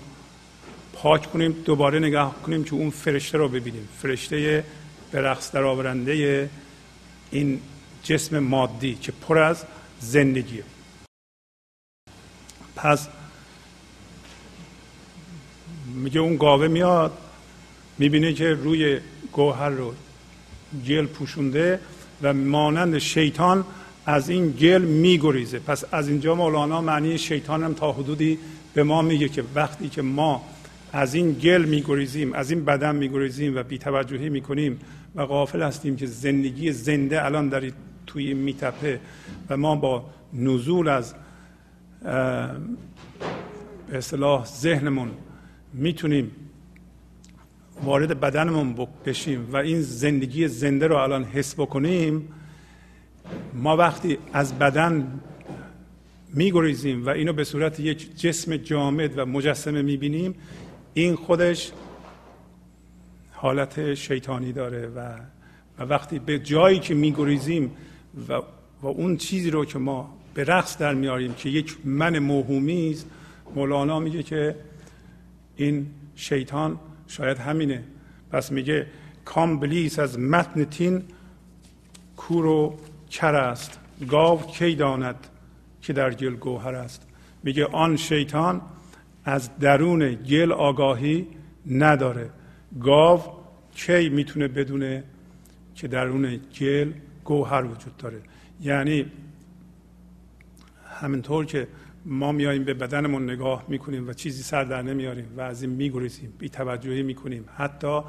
پاک 0.92 1.32
کنیم 1.32 1.52
دوباره 1.52 1.98
نگاه 1.98 2.42
کنیم 2.42 2.64
که 2.64 2.74
اون 2.74 2.90
فرشته 2.90 3.38
رو 3.38 3.48
ببینیم. 3.48 3.88
فرشته 4.02 4.64
به 5.10 5.20
رقص 5.20 5.52
در 5.52 5.62
آورنده 5.62 6.50
این 7.30 7.60
جسم 8.02 8.38
مادی 8.38 8.94
که 8.94 9.12
پر 9.12 9.38
از 9.38 9.64
زندگیه. 10.00 10.64
پس 12.76 13.08
میگه 15.86 16.20
اون 16.20 16.36
گاوه 16.36 16.68
میاد 16.68 17.18
می‌بینه 17.98 18.32
که 18.32 18.54
روی 18.54 18.98
گوهر 19.32 19.68
رو 19.68 19.94
گل 20.88 21.06
پوشونده 21.06 21.80
و 22.22 22.34
مانند 22.34 22.98
شیطان 22.98 23.64
از 24.06 24.28
این 24.28 24.50
گل 24.50 24.82
میگریزه. 24.82 25.58
پس 25.58 25.84
از 25.92 26.08
اینجا 26.08 26.34
مولانا 26.34 26.80
معنی 26.80 27.18
شیطان 27.18 27.64
هم 27.64 27.74
تا 27.74 27.92
حدودی 27.92 28.38
به 28.74 28.82
ما 28.82 29.02
میگه 29.02 29.28
که 29.28 29.44
وقتی 29.54 29.88
که 29.88 30.02
ما 30.02 30.42
از 30.92 31.14
این 31.14 31.32
گل 31.32 31.64
میگریزیم 31.64 32.32
از 32.32 32.50
این 32.50 32.64
بدن 32.64 32.96
میگریزیم 32.96 33.56
و 33.56 33.62
بیتوجهی 33.62 34.28
می‌کنیم 34.28 34.80
و 35.14 35.26
غافل 35.26 35.62
هستیم 35.62 35.96
که 35.96 36.06
زندگی 36.06 36.72
زنده 36.72 37.24
الان 37.24 37.48
در 37.48 37.62
توی 38.06 38.34
میتپه 38.34 39.00
و 39.50 39.56
ما 39.56 39.76
با 39.76 40.04
نزول 40.32 40.88
از 40.88 41.14
به 43.88 43.98
اصطلاح 43.98 44.44
ذهنمون 44.44 45.10
می‌تونیم 45.74 46.30
وارد 47.82 48.20
بدنمون 48.20 48.88
بشیم 49.04 49.48
و 49.52 49.56
این 49.56 49.80
زندگی 49.80 50.48
زنده 50.48 50.86
رو 50.86 50.96
الان 50.96 51.24
حس 51.24 51.54
بکنیم 51.54 52.28
ما 53.54 53.76
وقتی 53.76 54.18
از 54.32 54.58
بدن 54.58 55.20
میگریزیم 56.34 57.06
و 57.06 57.08
اینو 57.08 57.32
به 57.32 57.44
صورت 57.44 57.80
یک 57.80 58.16
جسم 58.16 58.56
جامد 58.56 59.18
و 59.18 59.26
مجسمه 59.26 59.82
می‌بینیم 59.82 60.34
این 60.94 61.16
خودش 61.16 61.72
حالت 63.32 63.94
شیطانی 63.94 64.52
داره 64.52 64.86
و, 64.86 65.18
و 65.78 65.82
وقتی 65.82 66.18
به 66.18 66.38
جایی 66.38 66.78
که 66.78 66.94
میگریزیم 66.94 67.70
و, 68.28 68.32
و 68.82 68.86
اون 68.86 69.16
چیزی 69.16 69.50
رو 69.50 69.64
که 69.64 69.78
ما 69.78 70.16
به 70.34 70.44
رقص 70.44 70.78
در 70.78 70.94
میاریم 70.94 71.34
که 71.34 71.48
یک 71.48 71.76
من 71.84 72.18
موهومی 72.18 72.90
است 72.90 73.06
مولانا 73.54 74.00
میگه 74.00 74.22
که 74.22 74.56
این 75.56 75.86
شیطان 76.16 76.78
شاید 77.08 77.38
همینه. 77.38 77.84
پس 78.30 78.52
میگه 78.52 78.86
کامبلیس 79.24 79.98
از 79.98 80.18
متن 80.18 80.64
تین 80.64 81.02
کور 82.16 82.46
و 82.46 82.78
کر 83.10 83.34
است. 83.34 83.78
گاو 84.08 84.42
کی 84.42 84.74
داند 84.74 85.26
که 85.82 85.92
در 85.92 86.14
گل 86.14 86.36
گوهر 86.36 86.74
است. 86.74 87.06
میگه 87.42 87.66
آن 87.66 87.96
شیطان 87.96 88.60
از 89.24 89.58
درون 89.58 90.14
گل 90.14 90.52
آگاهی 90.52 91.26
نداره. 91.70 92.30
گاو 92.80 93.20
کی 93.74 94.08
می‌تونه 94.08 94.48
بدونه 94.48 95.04
که 95.74 95.88
درون 95.88 96.40
گل 96.60 96.92
گوهر 97.24 97.64
وجود 97.64 97.96
داره؟ 97.96 98.20
یعنی 98.60 99.06
همینطور 101.00 101.44
که 101.44 101.68
ما 102.04 102.32
میاییم 102.32 102.64
به 102.64 102.74
بدنمون 102.74 103.30
نگاه 103.30 103.64
می‌کنیم 103.68 104.08
و 104.08 104.12
چیزی 104.12 104.42
سر 104.42 104.64
در 104.64 104.82
نمیاریم 104.82 105.28
و 105.36 105.40
از 105.40 105.62
این 105.62 105.72
میگریزیم 105.72 106.32
بی 106.38 106.48
توجهی 106.48 107.02
می‌کنیم. 107.02 107.44
حتی 107.56 108.00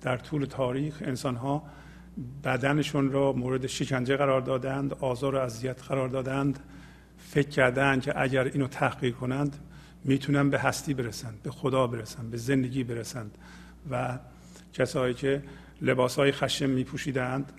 در 0.00 0.16
طول 0.16 0.44
تاریخ 0.44 1.02
انسان 1.06 1.36
ها 1.36 1.62
بدنشون 2.44 3.12
را 3.12 3.32
مورد 3.32 3.66
شکنجه 3.66 4.16
قرار 4.16 4.40
دادند 4.40 4.94
آزار 4.94 5.34
و 5.34 5.38
اذیت 5.38 5.82
قرار 5.82 6.08
دادند. 6.08 6.58
فکر 7.18 7.48
کردند 7.48 8.02
که 8.02 8.20
اگر 8.20 8.44
اینو 8.44 8.66
تحقیق 8.66 9.14
کنند 9.14 9.56
می‌تونن 10.04 10.50
به 10.50 10.58
هستی 10.58 10.94
برسند 10.94 11.42
به 11.42 11.50
خدا 11.50 11.86
برسند 11.86 12.30
به 12.30 12.36
زندگی 12.36 12.84
برسند. 12.84 13.38
و 13.90 14.18
کسایی 14.72 15.14
که 15.14 15.42
لباس 15.82 16.16
های 16.16 16.32
خشم 16.32 16.70
میپوشیدند 16.70 17.52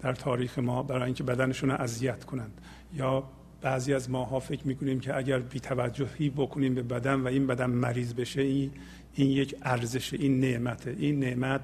در 0.00 0.12
تاریخ 0.12 0.58
ما 0.58 0.82
برای 0.82 1.04
اینکه 1.04 1.24
بدنشون 1.24 1.70
اذیت 1.70 2.24
کنند. 2.24 2.60
یا 2.94 3.24
بعضی 3.62 3.94
از 3.94 4.10
ماها 4.10 4.40
فکر 4.40 4.66
می‌کنیم 4.66 5.00
که 5.00 5.16
اگر 5.16 5.38
بیتوجهی 5.38 6.30
بکنیم 6.30 6.74
به 6.74 6.82
بدن 6.82 7.20
و 7.20 7.26
این 7.26 7.46
بدن 7.46 7.66
مریض 7.66 8.14
بشه 8.14 8.42
این, 8.42 8.70
این 9.14 9.30
یک 9.30 9.56
ارزش 9.62 10.14
این 10.14 10.40
نعمته 10.40 10.96
این 10.98 11.20
نعمت 11.20 11.60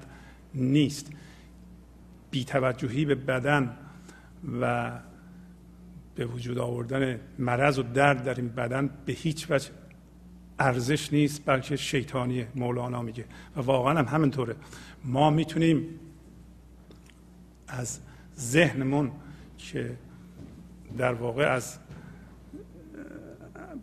نیست. 0.53 1.11
بیتوجهی 2.31 3.05
به 3.05 3.15
بدن 3.15 3.77
و 4.61 4.91
به 6.15 6.25
وجود 6.25 6.57
آوردن 6.57 7.19
مرض 7.39 7.79
و 7.79 7.83
درد 7.83 8.23
در 8.23 8.35
این 8.35 8.49
بدن 8.49 8.89
به 9.05 9.13
هیچ 9.13 9.51
وجه 9.51 9.69
ارزش 10.59 11.13
نیست 11.13 11.41
بلکه 11.45 11.75
شیطانیه 11.75 12.47
مولانا 12.55 13.01
میگه. 13.01 13.25
و 13.55 13.61
واقعا 13.61 13.99
هم 13.99 14.05
همینطوره. 14.05 14.55
ما 15.03 15.29
می‌تونیم 15.29 15.99
از 17.67 17.99
ذهنمون 18.37 19.11
که 19.57 19.97
در 20.97 21.13
واقع 21.13 21.53
از 21.53 21.77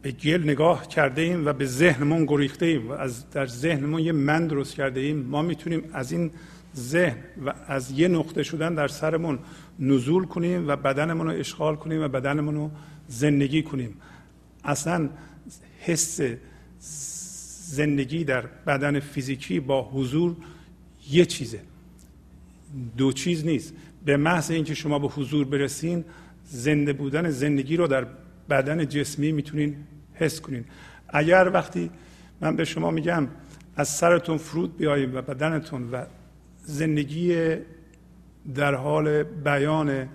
به 0.07 0.13
گل 0.13 0.43
نگاه 0.43 0.89
کرده 0.89 1.23
ایم 1.23 1.47
و 1.47 1.53
به 1.53 1.67
ذهنمون 1.67 2.25
گریخته 2.25 2.67
ایم 2.67 2.89
و 2.89 2.93
از 2.93 3.31
در 3.31 3.47
ذهنمون 3.47 4.01
یه 4.01 4.13
من 4.13 4.47
درست 4.47 4.75
کرده 4.75 5.01
ایم 5.01 5.17
ما 5.17 5.43
می‌تونیم 5.43 5.83
از 5.93 6.13
این 6.13 6.31
ذهن 6.77 7.19
و 7.47 7.55
از 7.67 7.91
یه 7.91 8.09
نقطه 8.09 8.43
شدن 8.43 8.75
در 8.75 8.89
سرمون 8.89 9.39
نزول 9.79 10.25
کنیم 10.25 10.69
و 10.69 10.77
بدنمون 10.77 11.27
رو 11.27 11.33
اشغال 11.39 11.77
کنیم 11.77 12.03
و 12.03 12.09
بدنمون 12.09 12.55
رو 12.55 12.71
زندگی 13.09 13.63
کنیم. 13.63 13.95
اصلا 14.65 15.09
حس 15.81 16.21
زندگی 17.71 18.25
در 18.25 18.47
بدن 18.67 19.01
فیزیکی 19.01 19.61
با 19.61 19.83
حضور 19.83 20.37
یه 21.11 21.25
چیزه. 21.25 21.61
دو 22.97 23.13
چیز 23.13 23.47
نیست. 23.47 23.75
به 24.05 24.17
محض 24.17 24.51
اینکه 24.51 24.75
شما 24.75 24.99
به 24.99 25.09
حضور 25.09 25.45
برسین 25.45 26.05
زنده 26.45 26.93
بودن 26.93 27.31
زندگی 27.31 27.77
رو 27.77 27.87
در 27.87 28.07
بدن 28.51 28.89
جسمی 28.89 29.33
می‌تونین 29.33 29.77
حس 30.19 30.41
کنین. 30.41 30.65
اگر 31.09 31.51
وقتی 31.55 31.91
من 32.41 32.57
به 32.57 32.65
شما 32.65 32.91
میگم 32.91 33.29
از 33.77 33.89
سرتون 33.89 34.39
فرود 34.39 34.77
بیاییم 34.77 35.15
و 35.15 35.23
بدنتون 35.23 35.91
و 35.91 36.05
زندگی 36.65 37.57
در 38.55 38.75
حال 38.75 39.23
بیان 39.23 40.09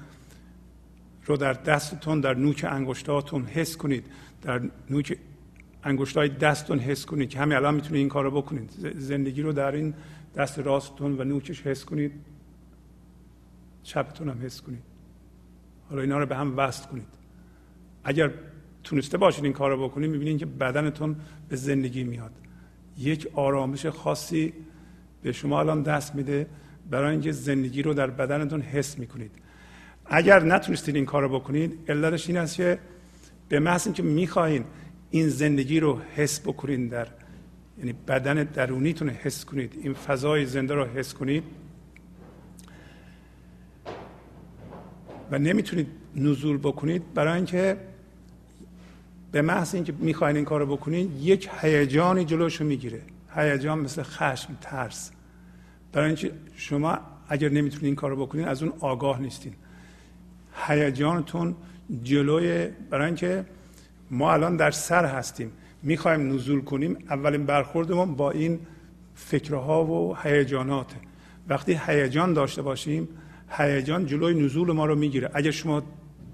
رو 1.26 1.38
در 1.38 1.54
دستتون 1.54 2.22
در 2.22 2.34
نوک 2.34 2.66
انگشتاتون 2.70 3.46
حس 3.46 3.78
کنید. 3.78 4.06
در 4.42 4.62
نوک 4.90 5.18
انگشتای 5.84 6.30
دستتون 6.30 6.80
حس 6.80 7.06
کنید 7.06 7.30
که 7.30 7.40
همین 7.40 7.58
الان 7.58 7.76
می‌تونید 7.76 7.96
این 7.96 8.10
کار 8.10 8.24
رو 8.24 8.32
بکنید 8.32 8.70
زندگی 8.98 9.42
رو 9.42 9.54
در 9.54 9.72
این 9.72 9.94
دست 10.36 10.60
راستتون 10.60 11.22
و 11.22 11.24
نوکش 11.24 11.62
حس 11.62 11.86
کنید. 11.86 12.12
چپتون 13.84 14.30
هم 14.30 14.46
حس 14.46 14.62
کنید. 14.62 14.84
حالا 15.90 16.02
اینا 16.02 16.20
رو 16.20 16.26
به 16.26 16.36
هم 16.36 16.58
وصل 16.58 16.88
کنید. 16.88 17.08
اگر 18.04 18.32
تونسته 18.84 19.18
باشید 19.18 19.44
این 19.44 19.54
کار 19.54 19.72
رو 19.72 19.90
بکنید 19.90 20.12
می‌بینید 20.12 20.38
که 20.38 20.46
بدنتون 20.46 21.16
به 21.50 21.56
زندگی 21.56 22.04
میاد. 22.04 22.32
یک 22.98 23.28
آرامش 23.34 23.86
خاصی 23.86 24.54
به 25.24 25.32
شما 25.32 25.60
الان 25.60 25.84
دست 25.84 26.16
میده 26.16 26.48
برای 26.90 27.12
اینکه 27.12 27.32
زندگی 27.32 27.82
رو 27.82 27.94
در 27.94 28.08
بدنتون 28.08 28.62
حس 28.62 28.98
می‌کنید. 28.98 29.32
اگر 30.06 30.44
نتونستید 30.44 30.96
این 30.96 31.06
کار 31.06 31.22
رو 31.22 31.40
بکنید 31.40 31.80
علتش 31.88 32.28
این 32.28 32.38
است 32.38 32.56
که 32.56 32.80
به 33.50 33.60
محض 33.60 33.88
اینکه 33.88 34.04
می‌خواهید 34.04 34.66
این 35.10 35.30
زندگی 35.30 35.80
رو 35.80 36.00
حس 36.16 36.40
بکنید 36.40 36.90
در 36.90 37.08
یعنی 37.78 37.94
بدن 38.08 38.44
درونیتون 38.44 39.10
حس 39.10 39.46
کنید 39.46 39.80
این 39.82 39.94
فضای 39.94 40.46
زنده 40.46 40.74
رو 40.74 40.86
حس 40.86 41.14
کنید 41.14 41.44
و 45.32 45.40
نمی‌تونید 45.40 45.88
نزول 46.16 46.58
بکنید 46.58 47.14
برای 47.14 47.34
اینکه 47.34 47.78
به 49.32 49.42
محض 49.42 49.76
اینکه 49.76 49.94
می‌خواین 50.00 50.36
این 50.36 50.46
کارو 50.46 50.66
بکنید 50.66 51.22
یک 51.22 51.50
هیجانی 51.62 52.26
جلوشو 52.26 52.64
می‌گیره. 52.64 53.02
هیجان 53.36 53.80
مثل 53.80 54.04
خشم 54.04 54.58
ترس. 54.62 55.12
برای 55.94 56.08
اینکه 56.08 56.32
شما 56.56 57.00
اگر 57.28 57.50
نمی‌تونید 57.50 57.86
این 57.86 57.96
کارو 57.96 58.26
بکنید 58.26 58.48
از 58.48 58.64
اون 58.64 58.74
آگاه 58.80 59.22
نیستین. 59.22 59.54
هیجانتون 60.68 61.56
جلوی 62.04 62.68
برای 62.90 63.06
اینکه 63.06 63.46
ما 64.12 64.34
الان 64.34 64.56
در 64.56 64.72
سر 64.72 65.06
هستیم. 65.06 65.52
می‌خوایم 65.84 66.34
نزول 66.34 66.62
کنیم 66.62 66.98
اولین 67.10 67.46
برخوردمون 67.46 68.16
با 68.16 68.32
این 68.32 68.60
فکرها 69.16 69.86
و 69.86 70.18
هیجاناته. 70.24 70.96
وقتی 71.50 71.80
هیجان 71.88 72.34
داشته 72.34 72.62
باشیم 72.62 73.08
هیجان 73.50 74.06
جلوی 74.06 74.44
نزول 74.44 74.72
ما 74.72 74.86
رو 74.86 74.96
می‌گیره. 74.96 75.32
اگر 75.34 75.52
شما 75.52 75.84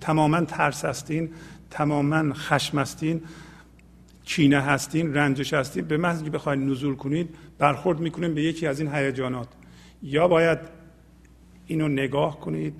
تماما 0.01 0.41
ترس 0.41 0.85
هستین 0.85 1.29
تماما 1.71 2.33
خشم 2.33 2.79
هستین 2.79 3.21
کینه 4.25 4.61
هستین 4.61 5.13
رنجش 5.13 5.53
هستین 5.53 5.85
به 5.85 5.97
محض 5.97 6.23
که 6.23 6.29
بخواید 6.29 6.59
نزول 6.59 6.95
کنید 6.95 7.35
برخورد 7.57 7.99
می‌کنید 7.99 8.35
به 8.35 8.43
یکی 8.43 8.67
از 8.67 8.79
این 8.79 8.93
هیجانات. 8.93 9.47
یا 10.03 10.27
باید 10.27 10.59
اینو 11.67 11.87
نگاه 11.87 12.39
کنید 12.39 12.79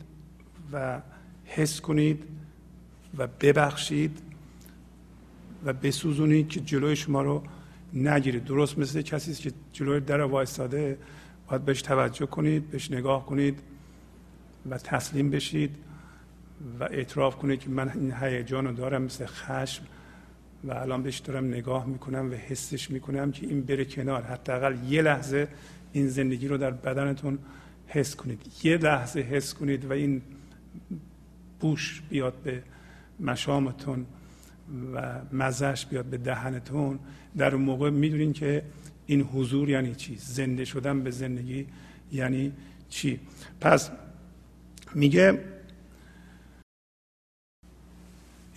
و 0.73 1.01
حس 1.45 1.81
کنید 1.81 2.23
و 3.17 3.27
ببخشید 3.27 4.21
و 5.65 5.73
بسوزونید 5.73 6.49
که 6.49 6.59
جلوی 6.59 6.95
شما 6.95 7.21
رو 7.21 7.43
نگیرید. 7.93 8.43
درست 8.43 8.77
مثل 8.77 9.01
کسی 9.01 9.33
که 9.33 9.51
جلوی 9.73 9.99
در 9.99 10.21
وایستاده 10.21 10.97
باید 11.49 11.65
بهش 11.65 11.81
توجه 11.81 12.25
کنید 12.25 12.69
بهش 12.69 12.91
نگاه 12.91 13.25
کنید 13.25 13.59
و 14.69 14.77
تسلیم 14.77 15.29
بشید. 15.29 15.75
و 16.79 16.83
اعتراف 16.83 17.35
کنید 17.35 17.59
که 17.59 17.69
من 17.69 17.89
این 17.89 18.13
هیجان 18.13 18.65
رو 18.67 18.73
دارم 18.73 19.01
مثل 19.01 19.25
خشم 19.25 19.83
و 20.63 20.73
الان 20.73 21.03
بهش 21.03 21.17
دارم 21.17 21.47
نگاه 21.47 21.85
می‌کنم 21.85 22.31
و 22.31 22.33
حسش 22.33 22.91
می‌کنم 22.91 23.31
که 23.31 23.47
این 23.47 23.61
بره 23.61 23.85
کنار. 23.85 24.23
حداقل 24.23 24.75
یه 24.89 25.01
لحظه 25.01 25.47
این 25.93 26.07
زندگی 26.07 26.47
رو 26.47 26.57
در 26.57 26.71
بدنتون 26.71 27.39
حس 27.87 28.15
کنید. 28.15 28.41
یه 28.63 28.77
لحظه 28.77 29.19
حس 29.19 29.53
کنید 29.53 29.85
و 29.85 29.93
این 29.93 30.21
بوش 31.59 32.01
بیاد 32.09 32.33
به 32.43 32.63
مشامتون 33.19 34.05
و 34.93 35.21
مزش 35.31 35.85
بیاد 35.85 36.05
به 36.05 36.17
دهنتون. 36.17 36.99
در 37.37 37.55
اون 37.55 37.63
موقع 37.63 37.89
می‌دونین 37.89 38.33
که 38.33 38.63
این 39.05 39.21
حضور 39.21 39.69
یعنی 39.69 39.95
چی؟ 39.95 40.15
زنده 40.19 40.65
شدن 40.65 41.03
به 41.03 41.11
زندگی 41.11 41.67
یعنی 42.11 42.51
چی؟ 42.89 43.19
پس 43.61 43.91
میگه 44.95 45.39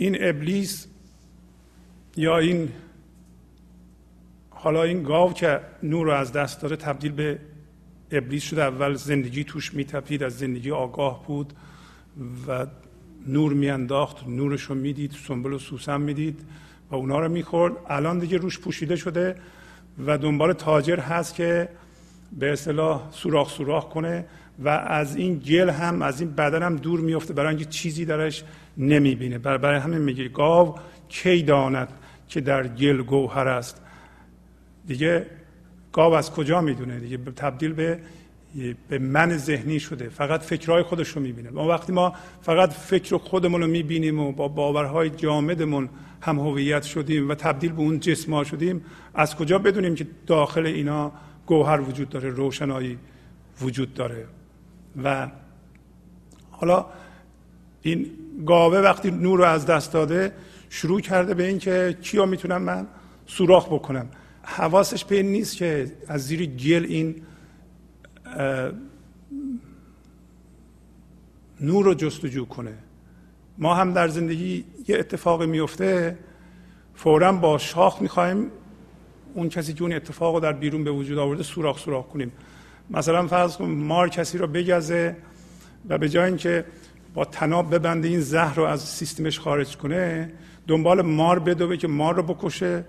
این 0.01 0.16
ابلیس 0.20 0.86
یا 2.16 2.38
این 2.38 2.68
حالا 4.51 4.82
این 4.82 5.03
گاو 5.03 5.32
که 5.32 5.61
نور 5.82 6.07
رو 6.07 6.12
از 6.12 6.32
دست 6.32 6.62
داره 6.62 6.76
تبدیل 6.76 7.12
به 7.12 7.38
ابلیس 8.11 8.42
شده 8.42 8.62
اول 8.62 8.94
زندگی 8.94 9.44
توش 9.44 9.74
میتپید 9.74 10.22
از 10.22 10.38
زندگی 10.38 10.70
آگاه 10.70 11.26
بود 11.26 11.53
و 12.48 12.66
نور 13.26 13.53
میانداخت 13.53 14.28
نورش 14.28 14.62
رو 14.62 14.74
می‌دید 14.74 15.12
سنبل 15.28 15.53
و 15.53 15.59
سوسن 15.59 16.01
می‌دید 16.01 16.40
و 16.90 16.94
اونا 16.94 17.20
رو 17.20 17.28
می‌خورد. 17.28 17.72
الان 17.88 18.18
دیگه 18.18 18.38
روش 18.38 18.59
پوشیده 18.59 18.96
شده 18.96 19.36
و 20.07 20.18
دنبال 20.18 20.53
تاجر 20.53 21.01
هست 21.01 21.34
که 21.34 21.68
به 22.38 22.53
اصطلاح 22.53 23.11
سوراخ 23.12 23.51
سوراخ 23.51 23.88
کنه 23.88 24.26
و 24.59 24.68
از 24.68 25.16
این 25.16 25.38
گل 25.38 25.70
هم 25.70 26.03
از 26.03 26.20
این 26.20 26.30
بدن 26.30 26.62
هم 26.62 26.76
دور 26.76 27.01
میفته 27.01 27.34
برای 27.34 27.48
اینکه 27.48 27.64
چیزی 27.64 28.05
درش 28.05 28.44
نمی‌بینه. 28.77 29.39
برای 29.39 29.81
همین 29.81 29.99
میگه 29.99 30.29
گاو 30.29 30.75
کی 31.09 31.43
داند 31.43 31.89
که 32.29 32.41
در 32.41 32.68
گل 32.68 33.03
گوهر 33.03 33.49
است؟ 33.49 33.83
دیگه 34.87 35.27
گاو 35.93 36.14
از 36.14 36.31
کجا 36.31 36.61
می‌دونه؟ 36.61 36.99
دیگه 37.01 37.16
تبدیل 37.16 37.73
به 37.73 37.99
به 38.89 38.99
من 38.99 39.37
ذهنی 39.37 39.81
شده. 39.81 40.09
فقط 40.09 40.41
فکرهای 40.41 40.83
خودش 40.83 41.09
رو 41.09 41.23
می‌بینه. 41.23 41.51
ما 41.51 41.68
وقتی 41.68 41.93
ما 41.93 42.14
فقط 42.43 42.73
فکر 42.73 43.16
خودمون 43.16 43.61
رو 43.61 43.66
می‌بینیم 43.66 44.21
و 44.21 44.33
با 44.33 44.49
باورهای 44.49 45.11
جامدمون 45.11 45.89
هم 46.23 46.39
هویت 46.39 46.83
شدیم 46.83 47.29
و 47.29 47.35
تبدیل 47.35 47.73
به 47.73 47.81
اون 47.81 48.01
جسم 48.01 48.45
شدیم 48.45 48.85
از 49.14 49.37
کجا 49.37 49.59
بدونیم 49.59 49.95
که 49.95 50.07
داخل 50.27 50.66
اینا 50.66 51.12
گوهر 51.47 51.81
وجود 51.81 52.09
داره 52.09 52.29
روشنایی 52.29 52.99
وجود 53.61 53.95
داره؟ 53.95 54.27
و 55.05 55.29
حالا 56.51 56.87
این 57.83 58.07
گاوه 58.47 58.78
وقتی 58.78 59.11
نور 59.11 59.38
رو 59.38 59.45
از 59.45 59.66
دست 59.66 59.93
داده 59.93 60.32
شروع 60.68 61.01
کرده 61.01 61.34
به 61.34 61.47
اینکه 61.47 61.97
کیا 62.03 62.26
می‌تونم 62.26 62.62
من 62.62 62.86
سوراخ 63.26 63.66
بکنم. 63.66 64.09
حواسش 64.43 65.05
به 65.05 65.16
این 65.16 65.26
نیست 65.26 65.57
که 65.57 65.93
از 66.09 66.26
زیر 66.26 66.47
گل 66.47 66.84
این 66.88 67.22
نور 71.61 71.84
رو 71.84 71.95
جستجو 71.95 72.45
کنه. 72.45 72.74
ما 73.59 73.74
هم 73.74 73.93
در 73.93 74.09
زندگی 74.09 74.64
یه 74.88 74.99
اتفاقی 74.99 75.47
میفته 75.47 76.18
فورا 76.95 77.32
با 77.32 77.59
شاخ 77.59 78.03
می‌خوایم 78.03 78.47
اون 79.34 79.49
کسی 79.49 79.74
که 79.74 79.82
اون 79.82 79.93
اتفاق 79.93 80.34
رو 80.34 80.41
در 80.41 80.53
بیرون 80.53 80.84
به 80.84 80.91
وجود 80.91 81.18
آورده 81.18 81.43
سوراخ 81.43 81.78
سوراخ 81.78 82.07
کنیم. 82.07 82.32
مثلا 82.91 83.26
فرض 83.26 83.57
کن 83.57 83.70
مار 83.70 84.09
کسی 84.09 84.38
رو 84.38 84.47
بگزه 84.47 85.16
و 85.88 85.99
به 85.99 86.09
جای 86.09 86.24
اینکه 86.24 86.64
با 87.15 87.25
تناب 87.25 87.75
ببنده 87.75 88.09
این 88.09 88.21
زهر 88.21 88.55
رو 88.55 88.65
از 88.65 88.81
سیستمش 88.81 89.41
خارج 89.41 89.77
کنه 89.77 90.31
دنبال 90.69 91.03
مار 91.03 91.39
بدوه 91.39 91.77
که 91.77 91.89
مار 91.89 92.17
رو 92.17 92.23
بکشه 92.23 92.85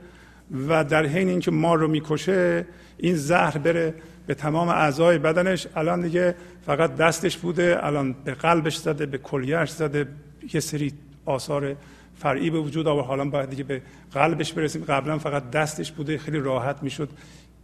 و 0.67 0.83
در 0.83 1.05
حین 1.05 1.29
اینکه 1.29 1.51
مار 1.51 1.79
رو 1.79 1.87
می‌کشه 1.87 2.65
این 2.97 3.15
زهر 3.15 3.57
بره 3.57 3.93
به 4.27 4.33
تمام 4.33 4.69
اعضای 4.69 5.17
بدنش. 5.17 5.67
الان 5.75 6.01
دیگه 6.01 6.35
فقط 6.65 6.95
دستش 6.95 7.37
بوده 7.37 7.79
الان 7.81 8.15
به 8.25 8.33
قلبش 8.33 8.77
زده 8.77 9.05
به 9.05 9.17
کلیهش 9.17 9.69
زده. 9.69 10.07
یه 10.53 10.59
سری 10.59 10.93
آثار 11.25 11.75
فرعی 12.15 12.49
به 12.49 12.59
وجود 12.59 12.87
آورد. 12.87 13.05
حالا 13.05 13.25
باید 13.25 13.49
دیگه 13.49 13.63
به 13.63 13.81
قلبش 14.13 14.53
برسیم. 14.53 14.83
قبلا 14.83 15.17
فقط 15.17 15.51
دستش 15.51 15.91
بوده. 15.91 16.17
خیلی 16.17 16.39
راحت 16.39 16.83
می‌شد 16.83 17.09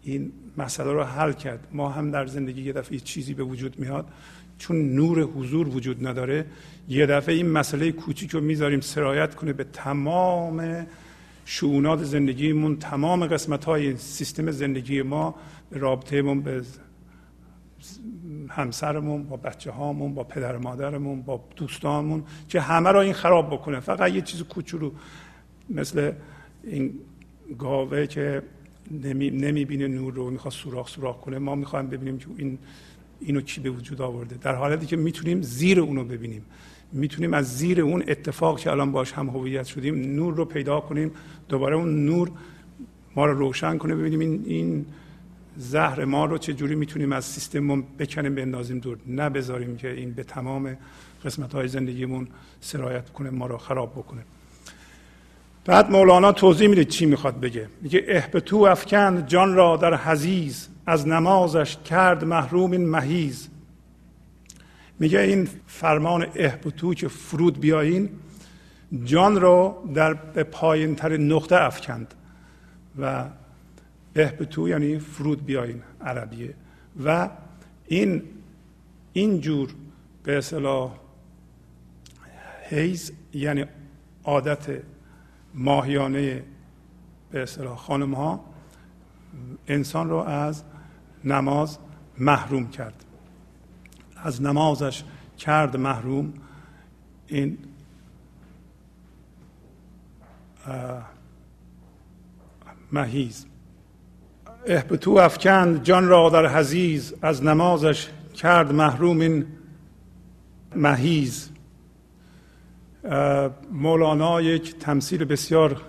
این 0.04 0.32
مسئله 0.58 0.92
رو 0.92 1.04
حل 1.04 1.32
کرد. 1.32 1.68
ما 1.72 1.90
هم 1.90 2.12
در 2.12 2.26
زندگی 2.26 2.62
یه 2.62 2.74
دفعه 2.74 3.00
چیزی 3.00 3.34
به 3.34 3.44
وجود 3.44 3.80
میاد. 3.80 4.06
چون 4.58 4.96
نور 4.96 5.22
حضور 5.22 5.68
وجود 5.68 6.08
نداره 6.08 6.46
یه 6.90 7.06
دفعه 7.06 7.36
این 7.36 7.50
مسئله 7.50 7.92
کوچیک 7.92 8.32
رو 8.32 8.42
می‌ذاریم 8.42 8.80
سرایت 8.80 9.36
کنه 9.36 9.54
به 9.54 9.64
تمام 9.64 10.88
شعونات 11.46 12.04
زندگیمون 12.04 12.78
تمام 12.78 13.28
قسمت 13.28 13.66
های 13.66 13.98
سیستم 13.98 14.52
زندگی 14.52 15.02
ما 15.02 15.36
به 15.70 15.80
رابطهمون 15.80 16.42
به 16.42 16.62
همسرمون 18.50 19.24
با 19.24 19.38
بچه 19.38 19.72
هامون 19.72 20.14
با 20.14 20.24
پدر 20.24 20.58
مادرمون 20.58 21.22
با 21.22 21.44
دوستانمون 21.56 22.24
که 22.50 22.62
همه 22.62 22.92
را 22.92 23.02
این 23.02 23.14
خراب 23.14 23.54
بکنه. 23.54 23.80
فقط 23.80 24.12
یه 24.12 24.22
چیز 24.22 24.44
کوچولو 24.44 24.92
مثل 25.70 26.12
این 26.64 26.94
گاوه 27.58 28.08
که 28.08 28.42
نمی‌بینه 28.92 29.88
نور 29.88 30.14
رو 30.14 30.32
می‌خواد 30.32 30.54
سوراخ 30.54 30.88
سوراخ 30.90 31.18
کنه. 31.18 31.38
ما 31.40 31.56
می‌خوایم 31.56 31.88
ببینیم 31.88 32.18
که 32.18 32.28
این 32.38 32.58
اینو 33.20 33.42
کی 33.42 33.62
به 33.62 33.70
وجود 33.70 34.02
آورده؟ 34.02 34.38
در 34.42 34.56
حالتی 34.56 34.86
که 34.86 34.96
می‌تونیم 34.96 35.42
زیر 35.42 35.80
اونو 35.80 36.04
ببینیم. 36.04 36.46
می‌تونیم 36.92 37.34
از 37.34 37.58
زیر 37.58 37.82
اون 37.82 38.04
اتفاق 38.08 38.60
که 38.60 38.72
الان 38.72 38.92
باش 38.92 39.12
هم 39.12 39.30
هویت 39.30 39.66
شدیم 39.66 39.96
نور 39.96 40.36
رو 40.36 40.46
پیدا 40.46 40.80
کنیم 40.80 41.12
دوباره 41.50 41.76
اون 41.76 42.06
نور 42.06 42.32
ما 43.16 43.26
رو 43.26 43.34
روشن 43.34 43.78
کنه 43.78 43.96
ببینیم 43.96 44.20
این, 44.20 44.44
این 44.46 44.86
زهر 45.58 46.06
ما 46.06 46.26
رو 46.26 46.38
چه 46.38 46.54
جوری 46.54 46.76
می‌تونیم 46.76 47.12
از 47.12 47.26
سیستم 47.26 47.82
بکنیم 47.82 48.36
بندازیم 48.36 48.80
دور. 48.80 48.98
نه 49.08 49.30
بذاریم 49.30 49.78
که 49.78 49.92
این 49.92 50.12
به 50.12 50.24
تمام 50.24 50.78
قسمت 51.26 51.54
های 51.54 51.68
زندگیمون 51.68 52.28
سرایت 52.62 53.10
کنه 53.10 53.30
ما 53.30 53.48
رو 53.48 53.58
خراب 53.58 53.92
بکنه. 53.92 54.22
بعد 55.68 55.92
مولانا 55.92 56.32
توضیح 56.32 56.68
میده 56.68 56.86
چی 56.86 57.06
می‌خواد 57.06 57.40
بگه. 57.40 57.70
میگه 57.82 58.04
احبتو 58.08 58.58
افکند 58.58 59.28
جان 59.28 59.54
را 59.54 59.78
در 59.78 59.96
حزیز 59.98 60.70
از 60.86 61.08
نمازش 61.08 61.78
کرد 61.78 62.24
محروم 62.24 62.72
این 62.72 62.90
مهیز. 62.90 63.50
میگه 65.00 65.20
این 65.20 65.50
فرمان 65.68 66.28
احبتو 66.36 66.94
که 66.94 67.08
فرود 67.08 67.60
بیاین 67.60 68.10
جان 69.04 69.42
را 69.42 69.84
در 69.94 70.14
به 70.14 70.44
پایین 70.44 70.96
تر 70.96 71.18
نقطه 71.18 71.56
افکند 71.56 72.14
و 73.00 73.26
احبتو 74.16 74.70
یعنی 74.70 75.00
فرود 75.00 75.46
بیاین 75.46 75.82
عربیه 76.02 76.54
و 77.06 77.30
این 77.88 78.22
این 79.14 79.42
جور 79.42 79.70
به 80.24 80.38
اصطلاح 80.38 80.92
حیز 82.70 83.12
یعنی 83.34 83.66
عادت 84.24 84.68
ماهیانه 85.54 86.44
به 87.32 87.44
اصطلاح 87.44 87.78
خانم 87.78 88.14
ها 88.14 88.46
انسان 89.68 90.10
رو 90.10 90.16
از 90.18 90.64
نماز 91.24 91.78
محروم 92.18 92.70
کرد. 92.70 93.06
از 94.24 94.42
نمازش 94.42 95.04
کرد 95.38 95.78
محروم. 95.78 96.34
این 97.28 97.58
مهیز. 102.92 103.46
احبتو 104.66 105.12
افکند 105.12 105.84
جان 105.84 106.08
را 106.08 106.30
در 106.30 106.48
حزیز 106.48 107.14
از 107.22 107.44
نمازش 107.44 108.10
کرد 108.34 108.72
محروم 108.72 109.20
این 109.20 109.46
مهیز. 110.76 111.50
مولانا 113.72 114.42
یک 114.42 114.80
تمثیل 114.80 115.26
بسیار 115.26 115.82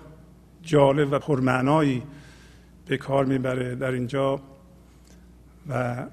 جالب 0.61 1.07
و 1.11 1.19
پرمعنایی 1.19 2.03
به 2.85 2.97
کار 2.97 3.25
می‌بره 3.25 3.75
در 3.75 3.91
اینجا 3.91 4.41
و 5.69 6.05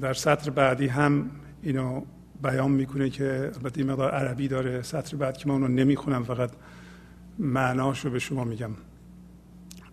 در 0.00 0.14
سطر 0.14 0.50
بعدی 0.50 0.86
هم 0.86 1.30
اینو 1.62 2.02
بیان 2.42 2.70
می‌کنه 2.70 3.10
که 3.10 3.50
البته 3.54 3.80
این 3.80 3.90
مقدار 3.90 4.10
عربی 4.10 4.48
داره 4.48 4.82
سطر 4.82 5.16
بعد 5.16 5.36
که 5.36 5.48
من 5.48 5.54
اونو 5.54 5.68
نمی‌خونم 5.68 6.24
فقط 6.24 6.50
معناش 7.38 8.04
رو 8.04 8.10
به 8.10 8.18
شما 8.18 8.44
میگم. 8.44 8.70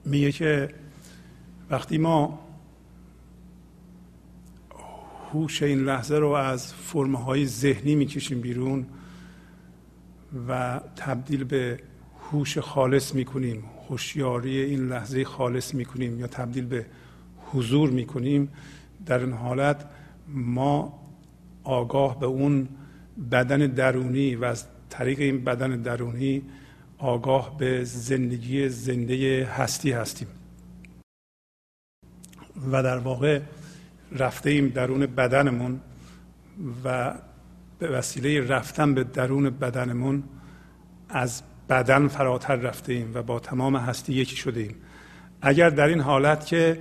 میگه 0.06 0.32
که 0.32 0.70
وقتی 1.70 1.98
ما 1.98 2.40
هوش 5.34 5.64
این 5.64 5.80
لحظه 5.80 6.16
رو 6.16 6.30
از 6.30 6.74
فرمه 6.74 7.20
های 7.24 7.46
ذهنی 7.46 7.96
می‌کشیم 7.96 8.42
بیرون 8.42 8.86
و 10.48 10.80
تبدیل 10.96 11.44
به 11.44 11.80
هوش 12.32 12.58
خالص 12.58 13.16
می‌کنیم. 13.16 13.64
هوشیاری 13.90 14.60
این 14.60 14.88
لحظه 14.88 15.26
خالص 15.26 15.74
می‌کنیم 15.74 16.20
یا 16.20 16.28
تبدیل 16.28 16.66
به 16.66 16.86
حضور 17.52 17.90
می‌کنیم. 17.90 18.50
در 19.06 19.20
این 19.20 19.34
حالت 19.34 19.86
ما 20.28 21.00
آگاه 21.64 22.20
به 22.20 22.26
اون 22.26 22.68
بدن 23.32 23.58
درونی 23.58 24.36
و 24.36 24.46
از 24.46 24.66
طریق 24.90 25.20
این 25.20 25.44
بدن 25.44 25.82
درونی 25.82 26.42
آگاه 26.98 27.58
به 27.58 27.84
زندگی 27.84 28.70
زنده 28.70 29.46
هستی 29.46 29.92
هستیم. 29.92 30.28
و 32.72 32.84
در 32.84 32.98
واقع 32.98 33.42
رفته 34.12 34.50
ایم 34.50 34.68
درون 34.68 35.06
بدنمون 35.06 35.80
و 36.86 37.14
به 37.80 37.88
وسیله 37.88 38.48
رفتن 38.48 38.94
به 38.94 39.04
درون 39.04 39.50
بدنمون 39.50 40.24
از 41.10 41.42
بدن 41.70 42.08
فراتر 42.08 42.56
رفته 42.56 42.94
ایم 42.94 43.12
و 43.14 43.24
با 43.24 43.40
تمام 43.40 43.76
هستی 43.76 44.14
یکی 44.14 44.36
شده 44.36 44.60
ایم 44.60 44.76
اگر 45.42 45.70
در 45.70 45.88
این 45.88 46.00
حالت 46.00 46.46
که 46.46 46.80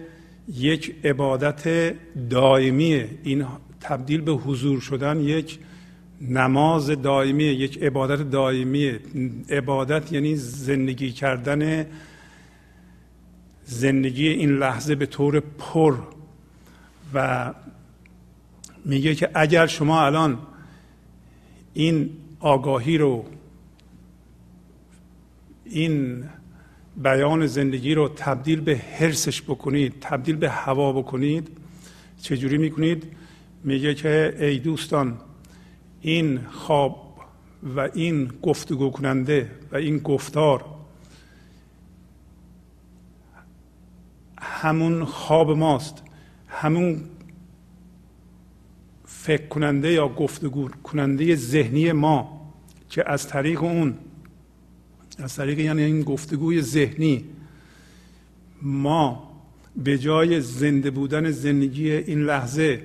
یک 0.49 0.97
عبادت 1.05 1.95
دائمی 2.31 3.05
این 3.23 3.47
تبدیل 3.81 4.21
به 4.21 4.33
حضور 4.33 4.81
شدن 4.81 5.21
یک 5.21 5.59
نماز 6.21 6.91
دائمی 6.91 7.45
یک 7.45 7.83
عبادت 7.83 8.31
دائمی 8.31 8.99
عبادت 9.51 10.13
یعنی 10.13 10.37
زندگی 10.37 11.13
کردن 11.13 11.87
زندگی 13.65 14.29
این 14.29 14.51
لحظه 14.51 14.95
به 14.95 15.07
طور 15.07 15.41
پر 15.41 15.95
و 17.15 17.55
میگه 18.85 19.15
که 19.15 19.31
اگر 19.35 19.67
شما 19.67 20.07
الان 20.07 20.39
این 21.79 22.11
آگاهی 22.41 22.99
رو 22.99 23.25
این 25.65 26.25
بیان 26.97 27.47
زندگی 27.47 27.95
رو 27.95 28.09
تبدیل 28.09 28.61
به 28.61 28.77
حرسش 28.77 29.43
بکنید 29.43 29.95
تبدیل 30.01 30.37
به 30.37 30.51
هوا 30.51 30.93
بکنید. 30.93 31.49
چجوری 32.23 32.59
می‌کنید؟ 32.59 33.13
میگه 33.65 33.95
که 33.95 34.37
ای 34.41 34.59
دوستان 34.59 35.19
این 36.01 36.39
خواب 36.39 37.19
و 37.63 37.81
این 37.95 38.33
گفتگو 38.43 38.91
کننده 38.91 39.51
و 39.73 39.77
این 39.77 39.99
گفتار 39.99 40.65
همون 44.41 45.05
خواب 45.05 45.51
ماست 45.51 46.03
همون 46.49 47.05
فکر 49.29 49.47
کننده 49.47 49.93
یا 49.93 50.09
گفتگو 50.09 50.69
کننده 50.69 51.37
ذهنی 51.37 51.93
ما 51.93 52.51
که 52.91 53.11
از 53.11 53.29
طریق 53.29 53.63
اون 53.63 53.95
از 55.19 55.37
طریق 55.37 55.59
یعنی 55.59 55.83
این 55.83 56.03
گفتگوی 56.03 56.63
ذهنی 56.63 57.25
ما 58.63 59.31
به 59.77 59.99
جای 59.99 60.41
زنده 60.41 60.91
بودن 60.91 61.31
زندگی 61.31 61.93
این 61.93 62.25
لحظه 62.25 62.83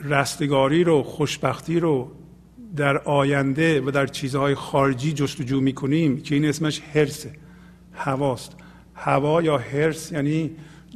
رستگاری 0.00 0.84
رو 0.84 1.02
خوشبختی 1.02 1.80
رو 1.80 2.10
در 2.76 2.98
آینده 2.98 3.80
و 3.80 3.90
در 3.90 4.06
چیزهای 4.06 4.54
خارجی 4.54 5.12
جستجو 5.12 5.60
می‌کنیم 5.60 6.20
که 6.20 6.34
این 6.34 6.44
اسمش 6.44 6.82
هرسه 6.94 7.32
هواست. 7.92 8.52
هوا 8.94 9.42
یا 9.42 9.58
هرس 9.58 10.12
یعنی 10.12 10.50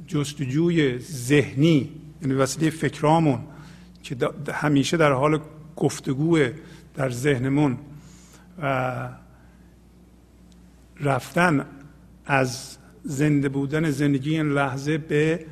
جستجوی 0.06 0.98
ذهنی. 0.98 1.90
یعنی 2.22 2.34
وسیله 2.34 2.70
فکرامون 2.70 3.38
که 4.02 4.16
همیشه 4.52 4.96
در 4.96 5.12
حال 5.12 5.40
گفتگو 5.76 6.38
در 6.94 7.10
ذهنمون 7.10 7.78
و 8.62 9.08
رفتن 11.00 11.66
از 12.26 12.76
زنده 13.04 13.48
بودن 13.48 13.90
زندگی 13.90 14.30
این 14.30 14.52
لحظه 14.52 14.98
به 14.98 15.46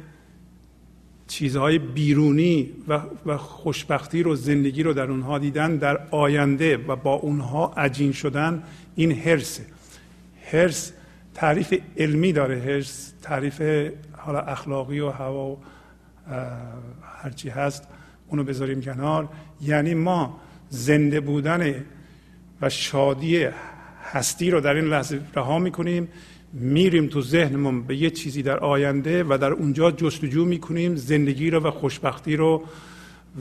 چیزهای 1.28 1.78
بیرونی 1.78 2.72
و, 3.26 3.36
خوشبختی 3.36 4.22
رو 4.22 4.34
زندگی 4.34 4.82
رو 4.82 4.92
در 4.92 5.10
اونها 5.10 5.38
دیدن 5.38 5.76
در 5.76 6.00
آینده 6.10 6.76
و 6.76 6.96
با 6.96 7.14
اونها 7.14 7.72
عجین 7.76 8.12
شدن 8.12 8.62
این 8.94 9.12
هرسه 9.12 9.62
هرس 10.52 10.92
تعریف 11.34 11.74
علمی 11.96 12.32
داره 12.32 12.60
هرس 12.60 13.12
تعریف 13.22 13.62
حالا 14.16 14.40
اخلاقی 14.40 15.00
و 15.00 15.10
هوا 15.10 15.46
و 15.46 15.58
هرچی 17.22 17.48
هست 17.48 17.88
اونو 18.28 18.44
بذاریم 18.44 18.80
کنار. 18.80 19.28
یعنی 19.62 19.94
ما 19.94 20.40
زنده 20.68 21.20
بودن 21.20 21.74
و 22.60 22.68
شادی 22.68 23.48
هستی 24.12 24.50
رو 24.50 24.60
در 24.60 24.74
این 24.74 24.84
لحظه 24.84 25.20
رها 25.34 25.58
می‌کنیم 25.58 26.08
میریم 26.52 27.06
تو 27.06 27.22
ذهنمون 27.22 27.82
به 27.82 27.96
یه 27.96 28.10
چیزی 28.10 28.42
در 28.42 28.58
آینده 28.58 29.24
و 29.24 29.38
در 29.40 29.52
اونجا 29.52 29.90
جستجو 29.90 30.44
می‌کنیم 30.44 30.96
زندگی 30.96 31.50
رو 31.50 31.60
و 31.60 31.70
خوشبختی 31.70 32.36
رو 32.36 32.64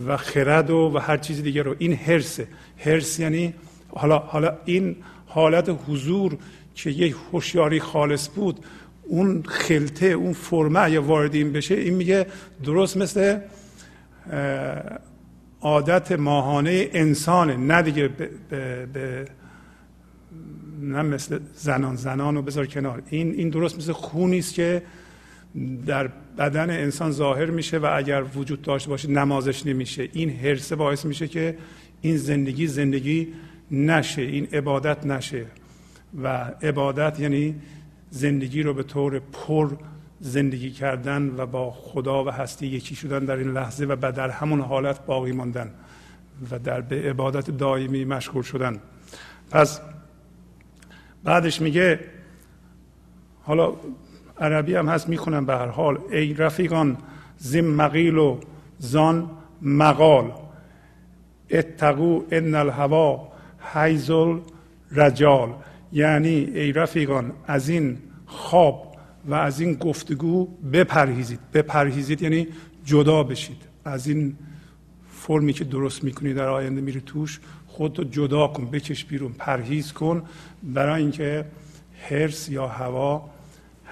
و 0.08 0.18
خرد 0.18 0.70
و, 0.70 0.92
و 0.94 0.98
هر 0.98 1.18
چیز 1.18 1.44
دیگه 1.44 1.62
رو. 1.64 1.76
این 1.80 1.94
هرسه 1.94 2.48
هرس 2.78 3.20
یعنی 3.20 3.54
حالا 3.90 4.20
حالا 4.20 4.58
این 4.66 4.96
حالت 5.28 5.80
حضور 5.88 6.38
که 6.76 6.90
یک 6.90 7.16
هوشیاری 7.32 7.80
خالص 7.80 8.30
بود 8.30 8.60
اون 9.08 9.44
خلطه 9.44 10.06
اون 10.06 10.34
فرمه 10.34 10.92
یا 10.92 11.02
وارد 11.04 11.36
این 11.36 11.52
بشه 11.52 11.76
این 11.76 11.94
میگه 11.94 12.26
درست 12.64 12.98
مثل 12.98 13.40
عادت 15.62 16.12
ماهانه 16.12 16.90
انسانه. 16.94 17.58
نه 17.58 17.82
دیگه 17.82 18.08
به, 18.08 18.30
به, 18.94 19.26
نه 20.82 21.02
مثل 21.02 21.40
زنان. 21.54 21.96
زنان 21.96 22.36
رو 22.36 22.42
بذار 22.42 22.66
کنار. 22.66 23.04
این 23.10 23.34
این 23.34 23.50
درست 23.50 23.78
مثل 23.78 23.92
خونی 23.92 24.40
است 24.40 24.54
که 24.54 24.82
در 25.86 26.10
بدن 26.38 26.70
انسان 26.70 27.12
ظاهر 27.12 27.46
میشه 27.46 27.78
و 27.78 27.90
اگر 27.94 28.24
وجود 28.36 28.62
داشته 28.62 28.90
باشه 28.90 29.10
نمازش 29.10 29.66
نمیشه. 29.66 30.10
این 30.14 30.30
حرسه 30.30 30.76
باعث 30.76 31.06
میشه 31.06 31.28
که 31.28 31.58
این 32.02 32.18
زندگی 32.18 32.68
زندگی 32.68 33.28
نشه 33.72 34.22
این 34.22 34.48
عبادت 34.54 35.06
نشه. 35.06 35.46
و 36.24 36.28
عبادت 36.62 37.20
یعنی 37.20 37.56
زندگی 38.10 38.64
رو 38.64 38.74
به 38.74 38.84
طور 38.84 39.20
پر 39.20 39.72
زندگی 40.20 40.72
کردن 40.72 41.36
و 41.38 41.46
با 41.46 41.72
خدا 41.72 42.24
و 42.24 42.30
هستی 42.30 42.68
یکی 42.68 42.96
شدن 42.96 43.26
در 43.26 43.36
این 43.36 43.52
لحظه 43.52 43.86
و 43.86 44.12
در 44.12 44.30
همون 44.30 44.62
حالت 44.62 45.06
باقی 45.06 45.32
ماندن 45.32 45.72
و 46.52 46.60
در 46.60 46.82
به 46.82 47.10
عبادت 47.10 47.52
دائمی 47.52 48.06
مشغول 48.06 48.44
شدن. 48.44 48.80
پس 49.52 49.82
بعدش 51.24 51.62
میگه 51.62 52.00
حالا 53.44 53.74
عربی 54.40 54.76
هم 54.76 54.90
هست 54.90 55.10
می‌خونم 55.10 55.46
به 55.46 55.54
هر 55.54 55.68
حال. 55.68 55.98
ای 56.12 56.34
رفیقان 56.34 56.98
زم 57.38 57.66
مقیل 57.66 58.18
و 58.18 58.40
زان 58.80 59.30
مقال 59.62 60.32
اتقو 61.52 62.22
ان 62.32 62.56
الهوا 62.56 63.28
حیزل 63.74 64.40
رجال 64.92 65.54
یعنی 65.92 66.30
ای 66.30 66.72
رفیقان 66.72 67.32
از 67.48 67.70
این 67.70 67.98
خواب 68.26 68.96
و 69.26 69.34
از 69.34 69.60
این 69.60 69.74
گفتگو 69.74 70.46
بپرهیزید. 70.74 71.40
بپرهیزید 71.54 72.22
یعنی 72.22 72.48
جدا 72.86 73.24
بشید. 73.24 73.58
از 73.86 74.08
این 74.08 74.38
فرمی 75.12 75.54
که 75.54 75.64
درست 75.64 76.04
می‌کنی 76.04 76.34
در 76.34 76.48
آینده 76.48 76.82
میری 76.82 77.02
توش 77.02 77.40
خودتو 77.68 78.04
جدا 78.04 78.48
کن 78.48 78.66
بکش 78.66 79.06
بیرون 79.06 79.34
پرهیز 79.38 79.94
کن. 79.94 80.24
برای 80.64 81.02
اینکه 81.02 81.46
هرس 82.10 82.50
یا 82.50 82.68
هوا 82.68 83.30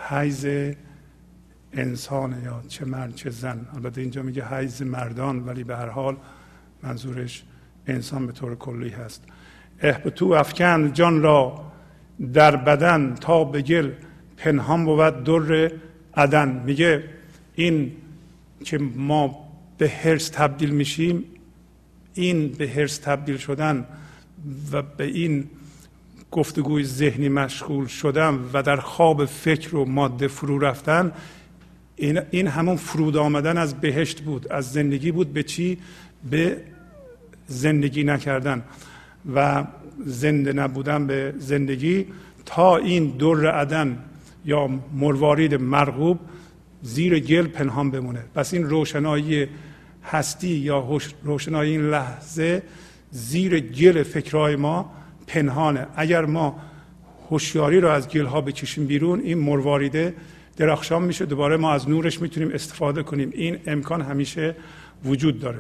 حیز 0.10 0.46
انسانه 1.74 2.44
یا 2.44 2.64
چه 2.68 2.86
مرد 2.86 3.16
چه 3.16 3.30
زن. 3.30 3.68
البته 3.76 4.02
اینجا 4.02 4.22
میگه 4.22 4.46
حیز 4.46 4.82
مردان 4.82 5.40
ولی 5.40 5.64
به 5.64 5.78
هر 5.78 5.90
حال 5.90 6.18
منظورش 6.84 7.44
انسان 7.88 8.28
به 8.28 8.32
طور 8.32 8.56
کلی 8.56 8.90
هست. 8.90 9.24
تو 10.16 10.26
افکن 10.26 10.94
جان 10.94 11.22
را 11.22 11.73
در 12.34 12.56
بدن 12.56 13.16
تا 13.22 13.44
به 13.44 13.62
گل 13.62 13.92
پنهان 14.38 14.86
بود 14.86 15.24
در 15.24 15.72
عدن. 16.16 16.64
میگه 16.66 17.04
این 17.56 17.92
که 18.64 18.78
ما 18.78 19.50
به 19.78 19.90
هرس 19.90 20.30
تبدیل 20.30 20.70
میشیم 20.70 21.24
این 22.14 22.48
به 22.48 22.70
هرس 22.70 22.98
تبدیل 22.98 23.38
شدن 23.38 23.86
و 24.72 24.82
به 24.82 25.04
این 25.04 25.50
گفتگوی 26.32 26.84
ذهنی 26.84 27.30
مشغول 27.30 27.88
شدن 27.88 28.40
و 28.54 28.64
در 28.64 28.78
خواب 28.78 29.26
فکر 29.26 29.76
و 29.76 29.86
ماده 29.86 30.28
فرو 30.28 30.60
رفتن 30.60 31.12
این, 31.96 32.22
این 32.32 32.48
همون 32.48 32.76
فرود 32.76 33.18
آمدن 33.18 33.58
از 33.58 33.82
بهشت 33.82 34.22
بود 34.22 34.52
از 34.52 34.72
زندگی 34.72 35.12
بود 35.12 35.34
به 35.34 35.44
چی؟ 35.44 35.78
به 36.30 36.58
زندگی 37.48 38.04
نکردن. 38.04 38.64
و 39.36 39.64
زنده 40.06 40.54
نبودن 40.54 41.08
به 41.08 41.34
زندگی 41.38 42.06
تا 42.46 42.78
این 42.78 43.08
دور 43.18 43.52
عدن 43.52 44.04
یا 44.46 44.70
مروارید 44.94 45.56
مرغوب 45.56 46.20
زیر 46.82 47.20
گل 47.20 47.48
پنهان 47.48 47.92
بمونه. 47.92 48.24
پس 48.36 48.54
این 48.54 48.70
روشنایی 48.70 49.48
هستی 50.04 50.48
یا 50.48 51.00
روشنایی 51.24 51.72
این 51.72 51.90
لحظه 51.90 52.64
زیر 53.12 53.60
گل 53.60 54.04
فکرهای 54.04 54.56
ما 54.56 54.92
پنهانه. 55.28 55.88
اگر 55.96 56.26
ما 56.26 56.60
هوشیاری 57.30 57.80
رو 57.80 57.90
از 57.90 58.08
گل 58.08 58.26
ها 58.26 58.42
بکشیم 58.42 58.86
بیرون 58.86 59.20
این 59.20 59.38
مرواریده 59.38 60.14
درخشان 60.58 61.04
میشه. 61.04 61.26
دوباره 61.26 61.58
ما 61.58 61.72
از 61.72 61.90
نورش 61.90 62.22
می‌تونیم 62.22 62.52
استفاده 62.52 63.04
کنیم. 63.04 63.30
این 63.34 63.60
امکان 63.66 64.02
همیشه 64.02 64.56
وجود 65.06 65.40
داره. 65.40 65.60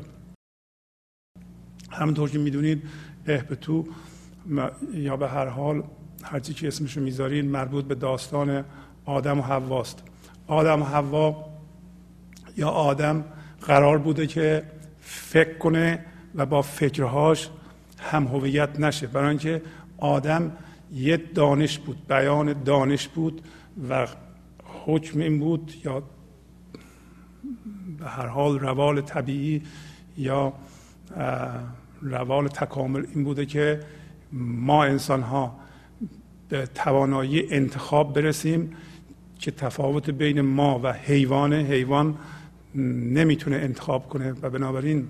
همونطور 1.91 2.29
که 2.29 2.39
می‌دونید 2.39 2.83
اهبتو 3.27 3.87
یا 4.93 5.17
به 5.17 5.29
هر 5.29 5.45
حال 5.45 5.83
هرچی 6.23 6.53
که 6.53 6.67
اسمشو 6.67 7.01
می‌ذارین 7.01 7.45
مربوط 7.45 7.85
به 7.85 7.95
داستان 7.95 8.63
آدم 9.05 9.39
و 9.39 9.41
حواست. 9.41 10.03
آدم 10.47 10.81
و 10.81 10.85
حوا 10.85 11.45
یا 12.57 12.69
آدم 12.69 13.25
قرار 13.61 13.97
بوده 13.97 14.27
که 14.27 14.63
فکر 15.01 15.57
کنه 15.57 16.05
و 16.35 16.45
با 16.45 16.61
فکرهاش 16.61 17.49
هم 17.99 18.27
هویت 18.27 18.79
نشه. 18.79 19.07
برای 19.07 19.29
اینکه 19.29 19.61
آدم 19.97 20.51
یه 20.93 21.17
دانش 21.17 21.79
بود 21.79 22.07
بیان 22.07 22.63
دانش 22.63 23.07
بود 23.07 23.41
و 23.89 24.07
حکم 24.85 25.19
این 25.19 25.39
بود 25.39 25.73
یا 25.85 26.03
به 27.99 28.05
هر 28.05 28.27
حال 28.27 28.59
روال 28.59 29.01
طبیعی 29.01 29.61
یا 30.17 30.53
روال 32.01 32.47
تکامل 32.47 33.05
این 33.15 33.23
بوده 33.23 33.45
که 33.45 33.79
ما 34.33 34.83
انسان 34.83 35.21
ها 35.21 35.55
به 36.49 36.65
توانایی 36.75 37.53
انتخاب 37.53 38.13
برسیم 38.13 38.75
که 39.39 39.51
تفاوت 39.51 40.09
بین 40.09 40.41
ما 40.41 40.79
و 40.83 40.93
حیوان 40.93 41.53
حیوان 41.53 42.15
نمی‌تونه 42.75 43.55
انتخاب 43.55 44.09
کنه 44.09 44.33
و 44.41 44.49
بنابراین 44.49 45.07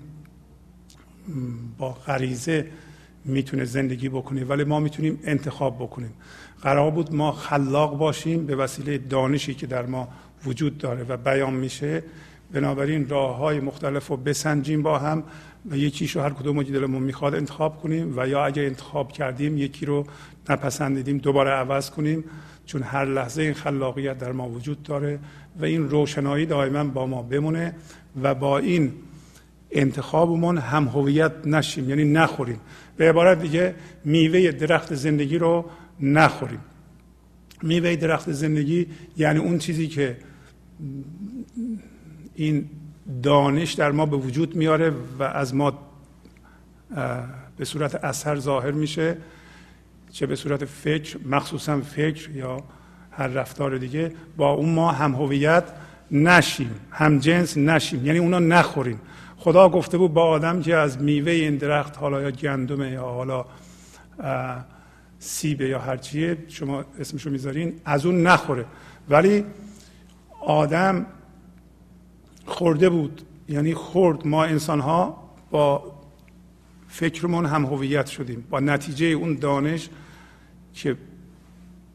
با 1.77 1.91
غریزه 1.91 2.67
می‌تونه 3.25 3.65
زندگی 3.65 4.09
بکنه 4.09 4.45
ولی 4.45 4.63
ما 4.63 4.79
می‌تونیم 4.79 5.19
انتخاب 5.23 5.75
بکنیم. 5.75 6.13
قرار 6.61 6.91
بود 6.91 7.15
ما 7.15 7.31
خلاق 7.31 7.97
باشیم 7.97 8.45
به 8.45 8.55
وسیله 8.55 8.97
دانشی 8.97 9.53
که 9.53 9.67
در 9.67 9.85
ما 9.85 10.07
وجود 10.45 10.77
داره 10.77 11.03
و 11.03 11.17
بیان 11.17 11.53
میشه. 11.53 12.03
بنابراین 12.51 13.09
راه 13.09 13.37
های 13.37 13.59
مختلف 13.59 14.07
رو 14.07 14.17
بسنجیم 14.17 14.83
با 14.83 14.99
هم. 14.99 15.23
و 15.71 15.77
یکیشو 15.77 16.21
هر 16.21 16.29
کدوم 16.29 16.63
که 16.63 16.71
دلمون 16.71 17.03
می‌خواد 17.03 17.35
انتخاب 17.35 17.81
کنیم 17.81 18.13
و 18.17 18.27
یا 18.27 18.45
اگه 18.45 18.61
انتخاب 18.61 19.11
کردیم 19.11 19.57
یکی 19.57 19.85
رو 19.85 20.05
نپسندیدیم 20.49 21.17
دوباره 21.17 21.49
عوض 21.49 21.89
کنیم 21.89 22.23
چون 22.65 22.83
هر 22.83 23.05
لحظه 23.05 23.41
این 23.41 23.53
خلاقیت 23.53 24.17
در 24.17 24.31
ما 24.31 24.49
وجود 24.49 24.83
داره 24.83 25.19
و 25.59 25.65
این 25.65 25.89
روشنایی 25.89 26.45
دائما 26.45 26.83
با 26.83 27.05
ما 27.05 27.21
بمونه 27.21 27.75
و 28.21 28.35
با 28.35 28.57
این 28.57 28.91
انتخابمون 29.71 30.57
هم 30.57 30.87
هویت 30.87 31.31
نشیم 31.45 31.89
یعنی 31.89 32.03
نخوریم. 32.03 32.59
به 32.97 33.09
عبارت 33.09 33.41
دیگه 33.41 33.75
میوه 34.05 34.51
درخت 34.51 34.95
زندگی 34.95 35.37
رو 35.37 35.65
نخوریم. 35.99 36.59
میوه 37.61 37.95
درخت 37.95 38.31
زندگی 38.31 38.87
یعنی 39.17 39.39
اون 39.39 39.57
چیزی 39.57 39.87
که 39.87 40.17
این 42.35 42.69
دانش 43.23 43.73
در 43.73 43.91
ما 43.91 44.05
به 44.05 44.17
وجود 44.17 44.55
میاره 44.55 44.93
و 45.19 45.23
از 45.23 45.55
ما 45.55 45.73
به 47.57 47.65
صورت 47.65 47.95
اثر 47.95 48.39
ظاهر 48.39 48.71
میشه 48.71 49.17
چه 50.11 50.25
به 50.25 50.35
صورت 50.35 50.65
فکر 50.65 51.17
مخصوصا 51.25 51.81
فکر 51.81 52.29
یا 52.29 52.63
هر 53.11 53.27
رفتار 53.27 53.77
دیگه 53.77 54.11
با 54.37 54.51
اون 54.51 54.69
ما 54.69 54.91
هم 54.91 55.15
هویت 55.15 55.63
نشیم 56.11 56.71
هم 56.91 57.19
جنس 57.19 57.57
نشیم 57.57 58.05
یعنی 58.05 58.19
اونا 58.19 58.39
نخوریم. 58.39 59.01
خدا 59.37 59.69
گفته 59.69 59.97
بود 59.97 60.13
با 60.13 60.23
آدم 60.23 60.61
که 60.61 60.75
از 60.75 61.01
میوه 61.01 61.31
این 61.31 61.57
درخت 61.57 61.97
حالا 61.97 62.21
یا 62.21 62.31
گندمه 62.31 62.91
یا 62.91 63.01
حالا 63.01 63.45
سیبه 65.19 65.67
یا 65.67 65.79
هرچیه 65.79 66.37
شما 66.47 66.85
اسمشو 66.99 67.29
می‌ذارین 67.29 67.73
از 67.85 68.05
اون 68.05 68.27
نخوره. 68.27 68.65
ولی 69.09 69.45
آدم 70.41 71.05
خورده 72.45 72.89
بود. 72.89 73.21
یعنی 73.49 73.73
خورد. 73.73 74.27
ما 74.27 74.43
انسان 74.43 74.79
ها 74.79 75.29
با 75.51 75.93
فکرمون 76.87 77.45
هم 77.45 77.65
هویت 77.65 78.05
شدیم. 78.05 78.47
با 78.49 78.59
نتیجه 78.59 79.05
اون 79.05 79.35
دانش 79.35 79.89
که 80.73 80.97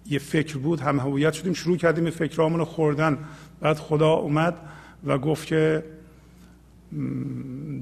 یه 0.07 0.19
فکر 0.19 0.59
بود 0.59 0.81
هم 0.81 1.01
هویت 1.01 1.33
شدیم. 1.33 1.53
شروع 1.53 1.77
کردیم 1.77 2.05
به 2.05 2.11
فکرامون 2.11 2.65
خوردن. 2.65 3.19
بعد 3.61 3.77
خدا 3.77 4.13
اومد 4.13 4.55
و 5.05 5.19
گفت 5.19 5.47
که 5.47 5.85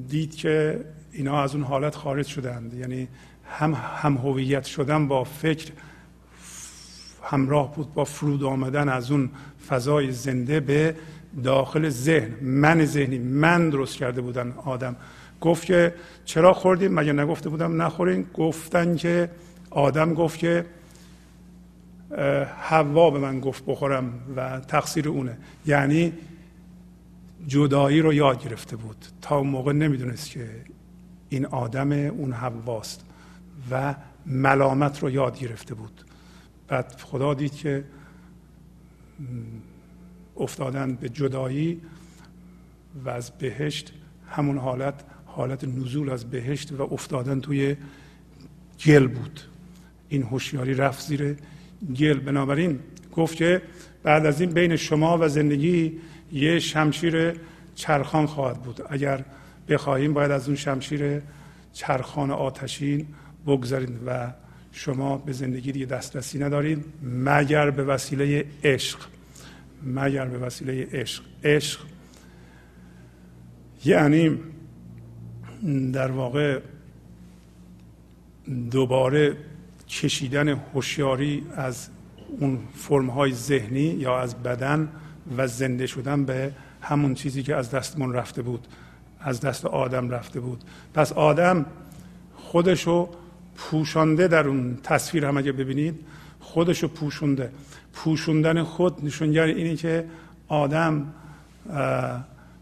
دید 0.08 0.34
که 0.34 0.84
اینا 1.12 1.42
از 1.42 1.54
اون 1.54 1.64
حالت 1.64 1.94
خارج 1.94 2.26
شدند. 2.26 2.74
یعنی 2.74 3.08
هم 3.44 3.74
هم 3.74 4.16
هویت 4.16 4.64
شدن 4.64 5.08
با 5.08 5.24
فکر 5.24 5.72
همراه 7.22 7.74
بود. 7.74 7.94
با 7.94 8.04
فرود 8.04 8.42
آمدن 8.42 8.88
از 8.88 9.10
اون 9.10 9.30
فضای 9.68 10.12
زنده 10.12 10.60
به 10.60 10.96
داخل 11.45 11.89
ذهن 11.89 12.45
من 12.45 12.84
ذهنی 12.84 13.18
من 13.18 13.70
درست 13.70 13.97
کرده 13.97 14.20
بودن 14.20 14.53
آدم. 14.53 14.97
گفت 15.41 15.64
که 15.64 15.95
چرا 16.24 16.53
خوردیم 16.53 16.95
مگه 16.95 17.12
نگفته 17.12 17.49
بودم 17.49 17.82
نخورین؟ 17.82 18.26
گفتن 18.34 18.97
که 18.97 19.30
آدم 19.70 20.14
گفت 20.14 20.39
که 20.39 20.66
حوا 22.59 23.11
به 23.11 23.18
من 23.18 23.41
گفت 23.41 23.64
بخورم 23.66 24.12
و 24.37 24.61
تقصیر 24.61 25.09
اونه. 25.09 25.39
یعنی 25.66 26.12
جدایی 27.47 28.01
رو 28.01 28.12
یاد 28.12 28.45
گرفته 28.45 28.76
بود. 28.76 29.07
تا 29.22 29.39
اون 29.39 29.47
موقع 29.47 29.72
نمی‌دونست 29.72 30.30
که 30.30 30.51
این 31.28 31.47
آدم 31.47 31.93
اون 31.93 32.32
حواست 32.32 33.05
و 33.70 33.95
ملامت 34.26 35.03
رو 35.03 35.11
یاد 35.11 35.39
گرفته 35.39 35.74
بود. 35.74 36.05
بعد 36.68 37.01
خدا 37.01 37.34
دید 37.34 37.55
که 37.55 37.84
افتادن 40.37 40.95
به 40.95 41.09
جدایی 41.09 41.80
و 43.05 43.09
از 43.09 43.30
بهشت 43.30 43.93
همون 44.28 44.59
حالت 44.59 44.95
حالت 45.26 45.64
نزول 45.64 46.11
از 46.11 46.30
بهشت 46.30 46.72
و 46.72 46.82
افتادن 46.82 47.41
توی 47.41 47.76
گل 48.87 49.07
بود. 49.07 49.41
این 50.09 50.22
هوشیاری 50.22 50.74
رفت 50.74 51.07
زیر 51.07 51.37
گل. 51.97 52.18
بنابراین 52.18 52.78
گفت 53.12 53.37
که 53.37 53.62
بعد 54.03 54.26
از 54.26 54.41
این 54.41 54.51
بین 54.51 54.76
شما 54.76 55.18
و 55.18 55.28
زندگی 55.28 55.99
یه 56.32 56.59
شمشیر 56.59 57.34
چرخان 57.74 58.26
خواهد 58.26 58.62
بود. 58.62 58.82
اگر 58.91 59.24
بخواهیم 59.68 60.12
باید 60.12 60.30
از 60.30 60.47
اون 60.47 60.57
شمشیر 60.57 61.22
چرخان 61.72 62.30
آتشین 62.30 63.07
بگذارید 63.47 63.99
و 64.07 64.32
شما 64.72 65.18
به 65.18 65.32
زندگی 65.32 65.72
دیگه 65.72 65.87
دسترسی 65.87 66.39
ندارید 66.39 66.84
مگر 67.03 67.70
به 67.70 67.84
وسیله 67.84 68.45
عشق. 68.64 68.99
مگر 69.87 70.24
به 70.24 70.39
وسیله 70.39 70.89
عشق. 70.93 71.22
عشق 71.45 71.80
یعنی 73.84 74.39
در 75.93 76.11
واقع 76.11 76.61
دوباره 78.70 79.37
کشیدن 79.89 80.49
هوشیاری 80.49 81.47
از 81.57 81.89
اون 82.41 82.59
فرم 82.74 83.11
های 83.11 83.32
ذهنی 83.32 83.80
یا 83.80 84.18
از 84.18 84.43
بدن 84.43 84.89
و 85.37 85.47
زنده 85.47 85.87
شدن 85.87 86.24
به 86.24 86.53
همون 86.80 87.14
چیزی 87.14 87.43
که 87.43 87.55
از 87.55 87.70
دستمون 87.70 88.12
رفته 88.12 88.43
بود 88.43 88.66
از 89.20 89.41
دست 89.41 89.64
آدم 89.64 90.11
رفته 90.11 90.41
بود. 90.41 90.64
پس 90.95 91.12
آدم 91.12 91.66
خودشو 92.34 93.09
پوشانده 93.57 94.28
در 94.28 94.49
اون 94.49 94.78
تصویر 94.82 95.24
هم 95.24 95.37
اگه 95.37 95.53
ببینید 95.53 96.01
خودشو 96.47 96.88
پوشونده. 96.88 97.51
پوشوندن 97.92 98.62
خود 98.62 99.05
نشونگر 99.05 99.42
اینه 99.42 99.76
که 99.76 100.05
آدم 100.49 101.07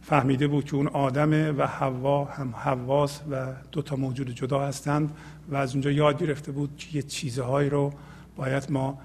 فهمیده 0.03 0.47
بود 0.47 0.65
که 0.65 0.75
اون 0.75 0.87
آدمه 0.87 1.53
و 1.53 1.63
حوا 1.63 2.25
هم 2.25 2.55
حواس 2.57 3.21
و 3.31 3.47
دو 3.73 3.83
تا 3.83 3.97
موجود 3.97 4.31
جدا 4.31 4.61
هستند 4.61 5.11
و 5.51 5.57
از 5.57 5.73
اونجا 5.73 5.91
یاد 5.91 6.19
گرفته 6.19 6.53
بود 6.53 6.77
که 6.77 6.97
یه 6.97 7.03
چیزهایی 7.03 7.71
رو 7.71 7.93
باید 8.37 8.67
ما 8.71 8.99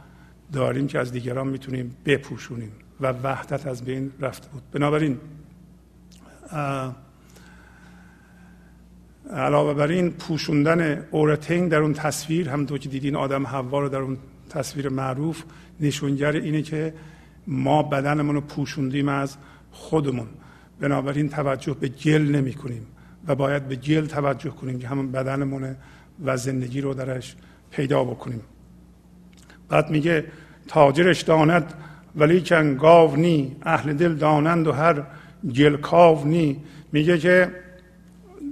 داریم 0.53 0.87
که 0.87 0.99
از 0.99 1.11
دیگران 1.11 1.47
می‌تونیم 1.47 1.95
بپوشونیم 2.05 2.71
و 3.01 3.13
وحدت 3.23 3.67
از 3.67 3.83
بین 3.83 4.11
رفته 4.19 4.47
بود. 4.49 4.63
بنابراین 4.71 5.17
علاوه 9.33 9.73
بر 9.73 9.87
این 9.87 10.11
پوشوندن 10.11 11.05
اورتین 11.11 11.67
در 11.67 11.77
اون 11.77 11.93
تصویر 11.93 12.49
هم 12.49 12.65
تو 12.65 12.77
که 12.77 12.89
دیدین 12.89 13.15
آدم 13.15 13.47
حوا 13.47 13.79
رو 13.79 13.89
در 13.89 13.97
اون 13.97 14.17
تصویر 14.49 14.89
معروف 14.89 15.43
نشونگر 15.79 16.31
اینه 16.31 16.61
که 16.61 16.93
ما 17.47 17.83
بدنمون 17.83 18.35
رو 18.35 18.41
پوشوندیم 18.41 19.09
از 19.09 19.37
خودمون. 19.71 20.27
بنابراین 20.79 21.29
توجه 21.29 21.73
به 21.73 21.87
گل 21.87 22.21
نمی 22.21 22.53
کنیم 22.53 22.87
و 23.27 23.35
باید 23.35 23.67
به 23.67 23.75
گل 23.75 24.05
توجه 24.05 24.49
کنیم 24.49 24.79
که 24.79 24.87
همون 24.87 25.11
بدنمون 25.11 25.75
و 26.25 26.37
زندگی 26.37 26.81
رو 26.81 26.93
درش 26.93 27.35
پیدا 27.71 28.03
بکنیم. 28.03 28.41
بعد 29.69 29.89
میگه 29.89 30.25
تاجرش 30.67 31.21
داند 31.21 31.73
ولی 32.15 32.41
کن 32.41 32.75
گاو 32.75 33.15
نی 33.15 33.55
اهل 33.61 33.93
دل 33.93 34.15
دانند 34.15 34.67
و 34.67 34.71
هر 34.71 35.03
گل 35.55 35.77
کاو 35.77 36.27
نی. 36.27 36.61
میگه 36.91 37.17
که 37.17 37.51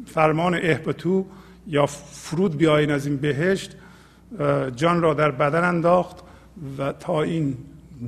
فرمان 0.06 0.54
احبتو 0.54 1.26
یا 1.68 1.86
فرود 1.86 2.58
بیاین 2.58 2.92
از 2.92 3.06
این 3.08 3.18
بهشت 3.18 3.76
جان 4.76 5.02
را 5.02 5.14
در 5.14 5.32
بدن 5.32 5.64
انداخت 5.64 6.18
و 6.78 6.92
تا 6.92 7.22
این 7.22 7.58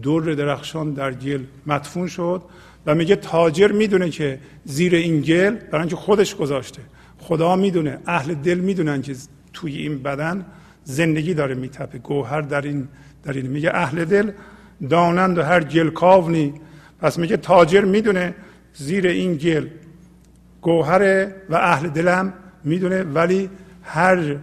دور 0.02 0.34
درخشان 0.34 0.94
در 0.94 1.14
گل 1.14 1.44
مدفون 1.66 2.08
شد 2.08 2.42
و 2.86 2.96
میگه 2.96 3.16
تاجر 3.16 3.72
می‌دونه 3.72 4.10
که 4.10 4.40
زیر 4.66 4.96
این 4.96 5.22
گل 5.22 5.56
برای 5.56 5.80
اینکه 5.80 5.96
خودش 5.96 6.36
گذاشته. 6.36 6.82
خدا 7.18 7.56
می‌دونه 7.56 7.98
اهل 8.08 8.34
دل 8.34 8.60
می‌دونن 8.60 9.02
که 9.02 9.16
توی 9.54 9.78
این 9.78 10.04
بدن 10.04 10.46
زندگی 10.84 11.34
داره 11.34 11.56
میتپه. 11.56 11.98
گوهر 11.98 12.42
در 12.42 12.62
این 12.62 12.88
در 13.24 13.34
این. 13.34 13.48
میگه 13.48 13.72
اهل 13.74 14.06
دل 14.06 14.32
دانند 14.90 15.38
و 15.38 15.42
هر 15.44 15.64
گل 15.64 15.90
کاونی. 15.90 16.54
پس 17.02 17.20
میگه 17.20 17.38
تاجر 17.38 17.86
می‌دونه 17.86 18.36
زیر 18.74 19.08
این 19.08 19.36
گل 19.36 19.68
گوهره 20.62 21.36
و 21.50 21.56
اهل 21.56 21.90
دلم 21.90 22.34
می‌دونه 22.64 23.04
ولی 23.04 23.50
هر 23.84 24.36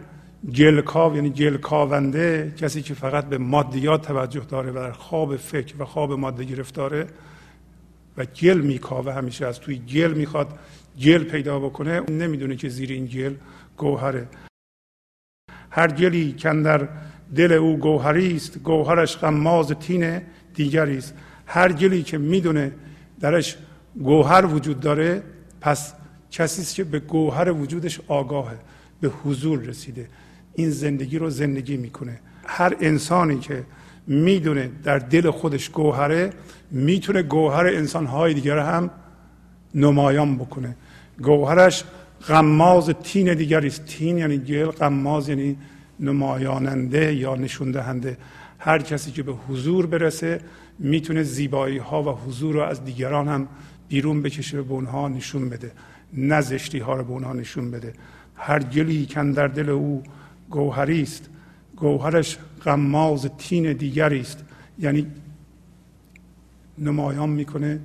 گلکاو 0.54 1.16
یعنی 1.16 1.30
گلکاونده 1.30 2.54
کسی 2.56 2.82
که 2.82 2.94
فقط 2.94 3.24
به 3.24 3.38
مادیات 3.38 4.06
توجه 4.06 4.40
داره 4.40 4.70
و 4.70 4.74
در 4.74 4.92
خواب 4.92 5.36
فکر 5.36 5.82
و 5.82 5.84
خواب 5.84 6.12
ماده 6.12 6.44
گرفتاره 6.44 7.06
و 8.16 8.24
گل 8.24 8.60
میکاوه 8.60 9.12
همیشه 9.12 9.46
از 9.46 9.60
توی 9.60 9.78
گل 9.78 10.14
می‌خواد 10.14 10.58
گل 11.00 11.24
پیدا 11.24 11.58
بکنه 11.58 12.00
نمی‌دونه 12.00 12.56
که 12.56 12.68
زیر 12.68 12.90
این 12.90 13.06
گل 13.06 13.34
گوهره. 13.76 14.28
هر 15.70 15.88
گلی 15.88 16.32
که 16.32 16.48
در 16.48 16.88
دل 17.34 17.52
او 17.52 17.76
گوهری 17.76 18.36
است 18.36 18.58
گوهرش 18.58 19.16
غماز 19.16 19.72
تین 19.72 20.20
دیگری 20.54 20.98
است. 20.98 21.14
هر 21.46 21.72
گلی 21.72 22.02
که 22.02 22.18
می‌دونه 22.18 22.72
درش 23.20 23.56
گوهر 23.98 24.46
وجود 24.46 24.80
داره 24.80 25.22
پس 25.60 25.94
کسی 26.30 26.62
است 26.62 26.74
که 26.74 26.84
به 26.84 26.98
گوهر 26.98 27.52
وجودش 27.52 28.00
آگاهه 28.08 28.58
به 29.00 29.08
حضور 29.08 29.60
رسیده. 29.60 30.08
این 30.56 30.70
زندگی 30.70 31.18
رو 31.18 31.30
زندگی 31.30 31.76
می‌کنه. 31.76 32.20
هر 32.46 32.76
انسانی 32.80 33.38
که 33.38 33.64
می‌دونه 34.06 34.70
در 34.84 34.98
دل 34.98 35.30
خودش 35.30 35.68
گوهره 35.70 36.30
می‌تونه 36.70 37.22
گوهر 37.22 37.66
انسانهای 37.66 38.34
دیگر 38.34 38.58
هم 38.58 38.90
نمایان 39.74 40.36
بکنه. 40.36 40.76
گوهرش 41.22 41.84
غماز 42.28 42.90
تین 43.02 43.34
دیگری 43.34 43.66
است. 43.66 43.84
تین 43.84 44.18
یعنی 44.18 44.38
گل 44.38 44.66
غماز 44.66 45.28
یعنی 45.28 45.56
نمایاننده 46.00 47.14
یا 47.14 47.34
نشون 47.34 47.70
دهنده 47.70 48.16
هر 48.58 48.78
کسی 48.78 49.10
که 49.10 49.22
به 49.22 49.32
حضور 49.32 49.86
برسه 49.86 50.40
می‌تونه 50.78 51.22
زیبایی 51.22 51.78
ها 51.78 52.02
و 52.02 52.08
حضور 52.08 52.54
رو 52.54 52.62
از 52.62 52.84
دیگران 52.84 53.28
هم 53.28 53.48
بیرون 53.88 54.22
بکشه 54.22 54.62
به 54.62 54.72
اونها 54.72 55.08
نشون 55.08 55.48
بده. 55.48 55.72
نزشتی 56.14 56.78
ها 56.78 56.94
رو 56.94 57.04
به 57.04 57.10
اونها 57.10 57.32
نشون 57.32 57.70
بده. 57.70 57.92
هر 58.34 58.62
گلی 58.62 59.06
کن 59.06 59.30
در 59.30 59.48
دل 59.48 59.68
او 59.68 60.02
گوهری 60.50 61.02
است 61.02 61.30
گوهرش 61.76 62.38
غماز 62.64 63.30
تین 63.38 63.72
دیگری 63.72 64.20
است 64.20 64.44
یعنی 64.78 65.06
نمایان 66.78 67.28
می‌کنه 67.28 67.80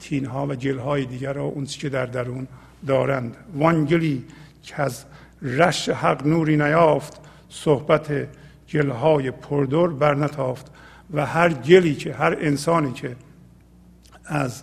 تین 0.00 0.26
ها 0.26 0.46
و 0.46 0.54
گل 0.54 0.78
های 0.78 1.04
دیگر 1.04 1.32
را 1.32 1.44
اون 1.44 1.64
که 1.64 1.88
در 1.88 2.06
درون 2.06 2.48
دارند. 2.86 3.36
وانگلی 3.54 4.24
که 4.62 4.82
از 4.82 5.04
رش 5.42 5.88
حق 5.88 6.26
نوری 6.26 6.56
نیافت 6.56 7.20
صحبت 7.48 8.28
گل 8.72 8.90
های 8.90 9.30
پردر 9.30 9.86
برنتافت 9.86 10.66
و 11.12 11.26
هر 11.26 11.52
گلی 11.52 11.94
که 11.94 12.14
هر 12.14 12.36
انسانی 12.40 12.92
که 12.92 13.16
از 14.24 14.62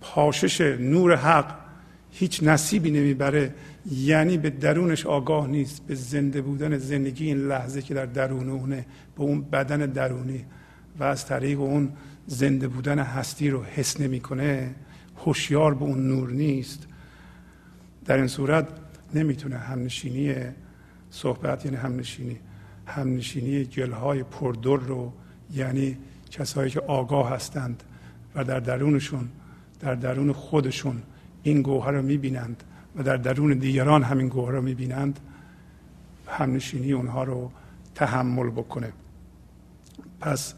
پاشش 0.00 0.60
نور 0.60 1.16
حق 1.16 1.54
هیچ 2.10 2.42
نصیبی 2.42 2.90
نمی‌بره 2.90 3.54
یعنی 3.92 4.38
به 4.38 4.50
درونش 4.50 5.06
آگاه 5.06 5.46
نیست 5.46 5.86
به 5.86 5.94
زنده 5.94 6.42
بودن 6.42 6.78
زندگی 6.78 7.26
این 7.26 7.38
لحظه 7.38 7.82
که 7.82 7.94
در 7.94 8.06
درون 8.06 8.48
اونه 8.48 8.86
به 9.16 9.22
اون 9.22 9.40
بدن 9.40 9.78
درونی 9.78 10.44
و 10.98 11.04
از 11.04 11.26
طریق 11.26 11.60
اون 11.60 11.92
زنده 12.26 12.68
بودن 12.68 12.98
هستی 12.98 13.50
رو 13.50 13.62
حس 13.62 14.00
نمی‌کنه 14.00 14.74
هوشیار 15.16 15.74
به 15.74 15.84
اون 15.84 16.08
نور 16.08 16.30
نیست. 16.30 16.86
در 18.04 18.16
این 18.16 18.26
صورت 18.26 18.68
نمی‌تونه 19.14 19.56
همنشینی 19.56 20.34
صحبت 21.10 21.64
یعنی 21.64 21.76
همنشینی 21.76 22.36
همنشینی 22.86 23.64
گلهای 23.64 24.22
پردر 24.22 24.76
رو 24.76 25.12
یعنی 25.54 25.96
کسایی 26.30 26.70
که 26.70 26.80
آگاه 26.80 27.30
هستند 27.30 27.82
و 28.34 28.44
در 28.44 28.60
درونشون 28.60 29.28
در 29.80 29.94
درون 29.94 30.32
خودشون 30.32 31.02
این 31.42 31.62
گوهر 31.62 31.90
رو 31.90 32.02
می‌بینند. 32.02 32.64
و 32.98 33.02
در 33.02 33.16
درون 33.16 33.58
دیگران 33.58 34.02
همین 34.02 34.28
گوهر 34.28 34.52
رو 34.52 34.62
می‌بینند 34.62 35.20
همنشینی 36.26 36.92
اونها 36.92 37.24
رو 37.24 37.50
تحمل 37.94 38.50
بکنه. 38.50 38.92
پس 40.20 40.54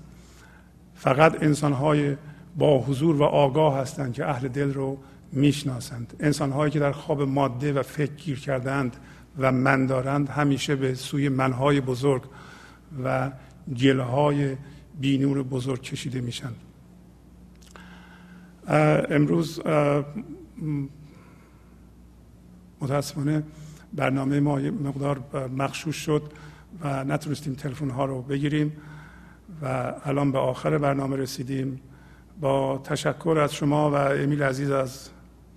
فقط 0.95 1.43
انسان 1.43 1.73
های 1.73 2.17
با 2.57 2.79
حضور 2.79 3.17
و 3.17 3.23
آگاه 3.23 3.79
هستند 3.79 4.13
که 4.13 4.29
اهل 4.29 4.49
دل 4.49 4.75
رو 4.75 4.99
می‌شناسند. 5.33 6.15
انسان 6.21 6.53
هایی 6.53 6.71
که 6.73 6.79
در 6.79 6.93
خواب 6.93 7.23
ماده 7.23 7.73
و 7.73 7.83
فکر 7.83 8.13
گیر 8.13 8.41
کردند 8.41 8.97
و 9.39 9.53
من 9.53 9.87
دارند 9.87 10.29
همیشه 10.29 10.77
به 10.77 10.95
سوی 10.95 11.29
منهای 11.29 11.81
بزرگ 11.81 12.23
و 13.05 13.31
گله 13.81 14.03
های 14.03 14.57
بینور 15.01 15.43
بزرگ 15.43 15.83
کشیده 15.83 16.21
میشن. 16.21 16.53
امروز 19.11 19.61
متاسفانه 22.81 23.43
برنامه 23.93 24.41
ما 24.41 24.57
مقدار 24.57 25.49
مخشوش 25.57 25.97
شد 25.97 26.23
و 26.81 27.05
نتونستیم 27.05 27.55
تلفن 27.55 27.91
ها 27.91 28.05
رو 28.05 28.23
بگیریم 28.23 28.73
و 29.63 29.95
الان 30.05 30.33
به 30.33 30.39
آخر 30.39 30.79
برنامه 30.79 31.17
رسیدیم. 31.17 31.81
با 32.41 32.79
تشکر 32.85 33.39
از 33.43 33.55
شما 33.55 33.91
و 33.91 33.95
امیل 33.95 34.43
عزیز 34.43 34.71
از 34.71 35.09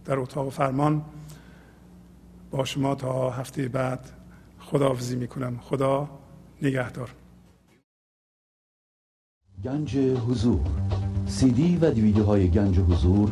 در 0.05 0.19
اتاق 0.19 0.49
فرمان 0.49 1.01
با 2.51 2.65
شما 2.65 2.95
تا 2.95 3.30
هفته 3.30 3.67
بعد 3.67 4.09
خداحافظی 4.59 5.15
می‌کنم. 5.15 5.57
خدا 5.61 6.09
نگهدار. 6.61 7.09
گنج 9.63 9.97
حضور 9.97 10.59
سی 11.28 11.51
دی 11.51 11.78
و 11.78 11.91
دیویدیو 11.91 12.24
های 12.24 12.49
گنج 12.49 12.80
حضور 12.80 13.32